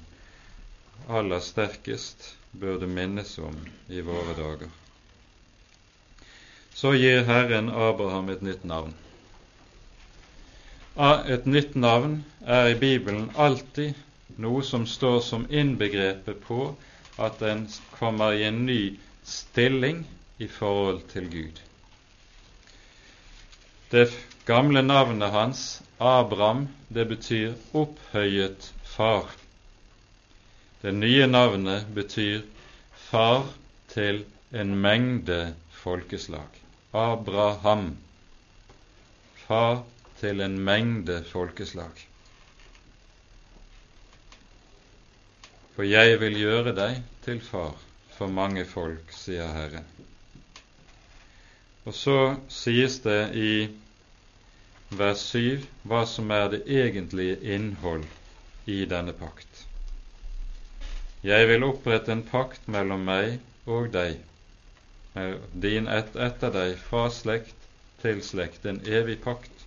aller 1.07 1.39
sterkest 1.43 2.33
burde 2.51 2.87
minnes 2.87 3.37
om 3.39 3.55
i 3.87 4.01
våre 4.01 4.33
dager. 4.37 4.71
Så 6.73 6.93
gir 6.97 7.23
Herren 7.29 7.69
Abraham 7.69 8.29
et 8.33 8.41
nytt 8.41 8.63
navn. 8.63 8.93
Et 11.35 11.45
nytt 11.45 11.75
navn 11.75 12.23
er 12.45 12.71
i 12.73 12.79
Bibelen 12.81 13.29
alltid 13.35 13.93
noe 14.41 14.63
som 14.65 14.87
står 14.89 15.21
som 15.21 15.45
innbegrepet 15.49 16.41
på 16.47 16.73
at 17.21 17.41
en 17.45 17.67
kommer 17.99 18.33
i 18.33 18.43
en 18.49 18.65
ny 18.65 18.81
stilling 19.23 20.03
i 20.37 20.47
forhold 20.47 21.05
til 21.13 21.29
Gud. 21.29 21.61
Det 23.93 24.09
gamle 24.45 24.81
navnet 24.81 25.29
hans, 25.31 25.81
Abraham, 25.97 26.63
det 26.87 27.03
betyr 27.05 27.51
opphøyet 27.77 28.71
far. 28.89 29.27
Det 30.81 30.95
nye 30.97 31.27
navnet 31.29 31.91
betyr 31.93 32.41
far 32.97 33.43
til 33.93 34.23
en 34.49 34.73
mengde 34.81 35.53
folkeslag. 35.83 36.57
Abraham, 36.89 37.91
far 39.43 39.83
til 40.17 40.41
en 40.41 40.57
mengde 40.65 41.19
folkeslag. 41.29 42.01
For 45.75 45.85
jeg 45.85 46.17
vil 46.25 46.41
gjøre 46.41 46.73
deg 46.81 46.97
til 47.29 47.45
far 47.45 47.77
for 48.17 48.33
mange 48.41 48.65
folk, 48.65 49.13
sier 49.13 49.53
Herren. 49.53 49.85
Og 51.85 51.93
så 51.93 52.17
sies 52.49 52.97
det 53.05 53.21
i 53.37 53.53
vers 54.99 55.21
7 55.33 55.63
hva 55.89 56.03
som 56.09 56.31
er 56.31 56.49
det 56.53 56.63
egentlige 56.67 57.39
innhold 57.55 58.05
i 58.65 58.83
denne 58.89 59.13
pakt. 59.17 59.65
Jeg 61.23 61.47
vil 61.47 61.63
opprette 61.63 62.11
en 62.11 62.23
pakt 62.27 62.67
mellom 62.67 63.05
meg 63.07 63.39
og 63.65 63.91
deg, 63.93 64.19
din 65.65 65.87
ett 65.87 66.15
etter 66.27 66.51
deg, 66.51 66.75
fra 66.89 67.05
slekt 67.13 67.67
til 68.03 68.19
slekt, 68.25 68.65
en 68.65 68.81
evig 68.83 69.19
pakt. 69.23 69.65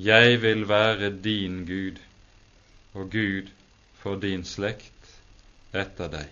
Jeg 0.00 0.40
vil 0.42 0.64
være 0.68 1.12
din 1.22 1.62
Gud, 1.68 2.00
og 2.94 3.10
Gud 3.12 3.52
for 4.02 4.18
din 4.18 4.42
slekt 4.44 5.14
etter 5.76 6.10
deg. 6.10 6.28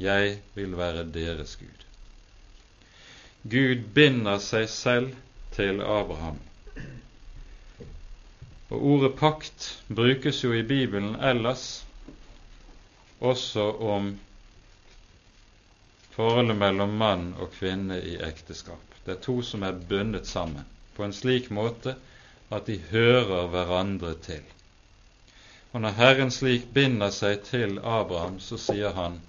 Jeg 0.00 0.40
vil 0.54 0.76
være 0.76 1.06
deres 1.14 1.56
Gud. 1.60 1.86
Gud 3.48 3.86
binder 3.94 4.40
seg 4.42 4.68
selv 4.68 5.14
til 5.56 5.80
Abraham. 5.80 6.38
Og 8.70 8.84
Ordet 8.92 9.16
pakt 9.18 9.82
brukes 9.88 10.44
jo 10.44 10.52
i 10.54 10.62
Bibelen 10.62 11.16
ellers 11.16 11.84
også 13.20 13.64
om 13.94 14.12
forholdet 16.14 16.56
mellom 16.56 16.94
mann 17.00 17.34
og 17.38 17.50
kvinne 17.56 17.98
i 18.02 18.16
ekteskap. 18.22 18.94
Det 19.06 19.16
er 19.16 19.24
to 19.24 19.40
som 19.42 19.62
er 19.62 19.80
bundet 19.88 20.26
sammen 20.26 20.68
på 20.96 21.04
en 21.04 21.16
slik 21.16 21.50
måte 21.50 21.96
at 22.50 22.66
de 22.66 22.78
hører 22.90 23.46
hverandre 23.48 24.14
til. 24.22 24.42
Og 25.72 25.80
når 25.80 25.96
Herren 25.98 26.30
slik 26.34 26.70
binder 26.74 27.10
seg 27.14 27.42
til 27.46 27.78
Abraham, 27.78 28.40
så 28.40 28.58
sier 28.58 28.94
han 28.96 29.20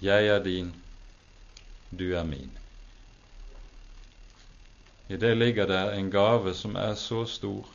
jeg 0.00 0.28
er 0.34 0.44
din, 0.44 0.72
du 1.90 2.12
er 2.14 2.24
min. 2.24 2.57
I 5.08 5.16
det 5.16 5.34
ligger 5.34 5.66
det 5.66 5.82
en 5.96 6.10
gave 6.10 6.54
som 6.54 6.76
er 6.76 6.94
så 6.94 7.24
stor 7.26 7.68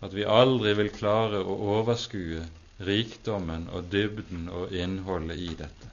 at 0.00 0.14
vi 0.16 0.24
aldri 0.24 0.72
vil 0.78 0.88
klare 0.94 1.42
å 1.44 1.56
overskue 1.76 2.46
rikdommen 2.88 3.66
og 3.68 3.90
dybden 3.92 4.48
og 4.48 4.72
innholdet 4.72 5.36
i 5.36 5.50
dette. 5.58 5.90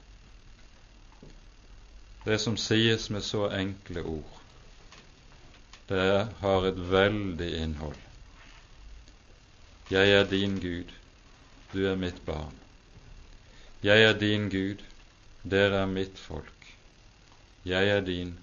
Det 2.24 2.38
som 2.40 2.56
sies 2.60 3.10
med 3.12 3.24
så 3.24 3.50
enkle 3.52 4.04
ord, 4.08 4.34
det 5.88 6.28
har 6.40 6.66
et 6.68 6.80
veldig 6.92 7.50
innhold. 7.60 8.00
Jeg 9.92 10.12
er 10.16 10.26
din 10.28 10.58
Gud, 10.60 10.92
du 11.72 11.80
er 11.88 11.96
mitt 11.96 12.20
barn. 12.26 12.56
Jeg 13.84 14.04
er 14.04 14.16
din 14.20 14.48
Gud, 14.52 14.84
dere 15.44 15.84
er 15.84 15.88
mitt 15.88 16.18
folk. 16.20 16.72
Jeg 17.64 17.88
er 17.88 18.04
din, 18.04 18.34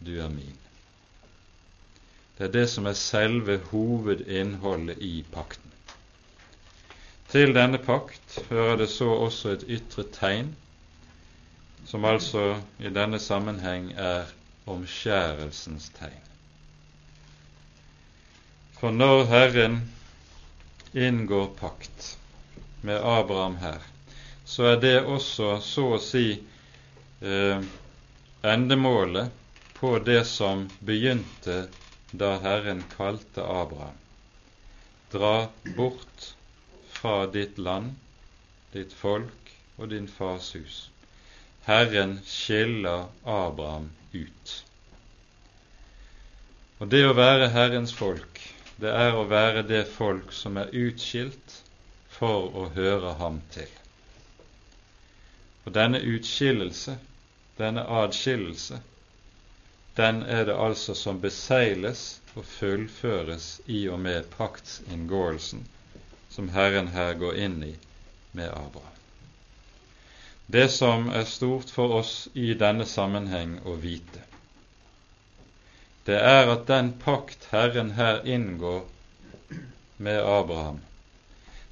du 0.00 0.18
er 0.20 0.28
min. 0.32 0.56
Det 2.40 2.46
er 2.46 2.52
det 2.54 2.68
som 2.72 2.86
er 2.88 2.94
selve 2.96 3.58
hovedinnholdet 3.68 5.02
i 5.04 5.18
pakten. 5.28 5.72
Til 7.28 7.50
denne 7.52 7.76
pakt 7.84 8.38
hører 8.48 8.78
det 8.80 8.86
så 8.88 9.10
også 9.12 9.50
et 9.52 9.64
ytre 9.68 10.06
tegn, 10.14 10.54
som 11.84 12.06
altså 12.08 12.44
i 12.80 12.88
denne 12.96 13.20
sammenheng 13.20 13.90
er 13.92 14.30
omskjærelsens 14.72 15.90
tegn. 15.98 16.30
For 18.78 18.96
når 18.96 19.26
Herren 19.34 19.76
inngår 20.96 21.50
pakt 21.60 22.06
med 22.80 23.04
Abraham 23.04 23.58
her, 23.60 23.84
så 24.48 24.70
er 24.70 24.80
det 24.80 24.94
også 25.02 25.58
så 25.60 25.84
å 25.98 26.00
si 26.00 26.24
eh, 27.20 27.68
endemålet 28.54 29.28
på 29.76 29.92
det 30.08 30.22
som 30.32 30.64
begynte 30.80 31.66
da 32.12 32.38
Herren 32.42 32.84
kalte 32.96 33.44
Abraham. 33.44 33.98
Dra 35.10 35.48
bort 35.76 36.34
fra 36.88 37.26
ditt 37.26 37.58
land, 37.58 37.94
ditt 38.72 38.92
folk 38.92 39.52
og 39.76 39.90
din 39.90 40.08
fars 40.08 40.52
hus. 40.54 40.90
Herren 41.64 42.20
skiller 42.26 43.06
Abraham 43.24 43.90
ut. 44.12 44.54
Og 46.80 46.88
det 46.88 47.02
å 47.06 47.16
være 47.16 47.50
Herrens 47.52 47.92
folk, 47.92 48.40
det 48.80 48.92
er 48.96 49.16
å 49.16 49.26
være 49.28 49.66
det 49.68 49.84
folk 49.92 50.32
som 50.32 50.56
er 50.56 50.72
utskilt 50.72 51.58
for 52.08 52.48
å 52.56 52.68
høre 52.74 53.14
ham 53.20 53.42
til. 53.52 53.68
Og 55.66 55.74
denne 55.76 56.00
utskillelse, 56.00 56.96
denne 57.60 57.84
adskillelse, 57.84 58.80
den 60.00 60.22
er 60.22 60.46
det 60.48 60.56
altså 60.56 60.94
som 60.96 61.20
besegles 61.20 62.20
og 62.34 62.44
fullføres 62.46 63.50
i 63.66 63.82
og 63.92 64.00
med 64.00 64.28
paktsinngåelsen 64.36 65.66
som 66.30 66.48
Herren 66.54 66.88
her 66.94 67.14
går 67.20 67.36
inn 67.44 67.58
i 67.66 67.74
med 68.32 68.48
Abraham. 68.48 68.98
Det 70.46 70.68
som 70.72 71.08
er 71.14 71.24
stort 71.30 71.70
for 71.70 71.92
oss 72.00 72.28
i 72.34 72.54
denne 72.58 72.86
sammenheng 72.86 73.58
å 73.66 73.76
vite, 73.82 74.22
det 76.06 76.16
er 76.16 76.48
at 76.50 76.64
den 76.70 76.92
pakt 77.02 77.50
Herren 77.52 77.92
her 77.98 78.22
inngår 78.26 78.86
med 79.96 80.22
Abraham, 80.22 80.80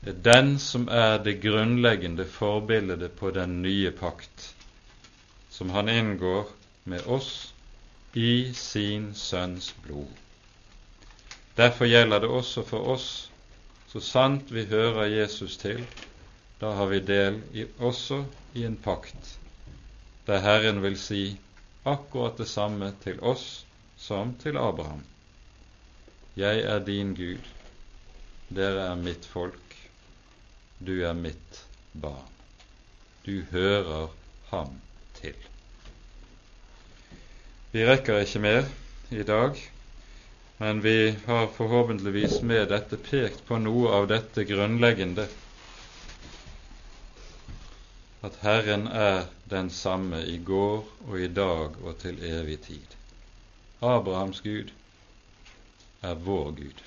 det 0.00 0.14
er 0.14 0.22
den 0.28 0.52
som 0.62 0.86
er 0.92 1.18
det 1.24 1.40
grunnleggende 1.42 2.26
forbildet 2.28 3.16
på 3.18 3.32
den 3.34 3.62
nye 3.62 3.90
pakt, 3.90 4.52
som 5.50 5.70
han 5.74 5.88
inngår 5.90 6.46
med 6.84 7.06
oss 7.06 7.32
i 8.14 8.52
sin 8.54 9.14
Sønns 9.14 9.74
blod. 9.82 10.12
Derfor 11.56 11.86
gjelder 11.90 12.20
det 12.20 12.28
også 12.28 12.62
for 12.62 12.92
oss, 12.94 13.08
så 13.88 14.00
sant 14.00 14.52
vi 14.52 14.64
hører 14.70 15.10
Jesus 15.10 15.56
til, 15.56 15.84
da 16.60 16.72
har 16.78 16.86
vi 16.86 17.00
del 17.00 17.42
i, 17.54 17.66
også 17.78 18.24
i 18.54 18.64
en 18.64 18.76
pakt 18.76 19.38
der 20.28 20.42
Herren 20.44 20.82
vil 20.82 20.98
si 21.00 21.38
akkurat 21.88 22.36
det 22.36 22.48
samme 22.48 22.90
til 23.00 23.20
oss 23.24 23.64
som 23.96 24.34
til 24.42 24.58
Abraham. 24.60 25.00
Jeg 26.36 26.60
er 26.60 26.84
din 26.84 27.14
Gud, 27.16 27.48
dere 28.52 28.90
er 28.90 29.00
mitt 29.00 29.24
folk 29.24 29.68
du 30.78 31.00
er 31.02 31.12
mitt 31.12 31.64
barn. 31.92 32.28
Du 33.26 33.42
hører 33.50 34.08
ham 34.50 34.80
til. 35.14 35.34
Vi 37.72 37.84
rekker 37.84 38.22
ikke 38.24 38.40
mer 38.40 38.68
i 39.12 39.22
dag, 39.22 39.58
men 40.58 40.80
vi 40.82 41.10
har 41.26 41.50
forhåpentligvis 41.52 42.40
med 42.42 42.70
dette 42.72 42.96
pekt 42.96 43.44
på 43.48 43.58
noe 43.60 43.92
av 43.92 44.08
dette 44.08 44.46
grunnleggende 44.48 45.26
at 48.24 48.40
Herren 48.42 48.88
er 48.88 49.28
den 49.52 49.68
samme 49.70 50.22
i 50.24 50.38
går 50.38 50.80
og 51.10 51.20
i 51.20 51.28
dag 51.28 51.76
og 51.84 52.00
til 52.00 52.18
evig 52.24 52.58
tid. 52.64 52.96
Abrahams 53.84 54.40
Gud 54.40 54.72
er 56.02 56.14
vår 56.14 56.50
Gud. 56.56 56.82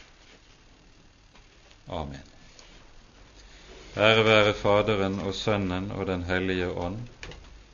Amen. 1.88 2.28
Ære 3.98 4.26
være 4.26 4.54
Faderen 4.54 5.20
og 5.20 5.36
Sønnen 5.36 5.92
og 5.92 6.08
Den 6.08 6.24
hellige 6.24 6.72
ånd, 6.72 7.00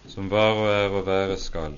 som 0.09 0.31
var 0.31 0.57
og 0.59 0.73
er 0.75 0.89
og 0.89 1.05
være 1.05 1.37
skal, 1.39 1.77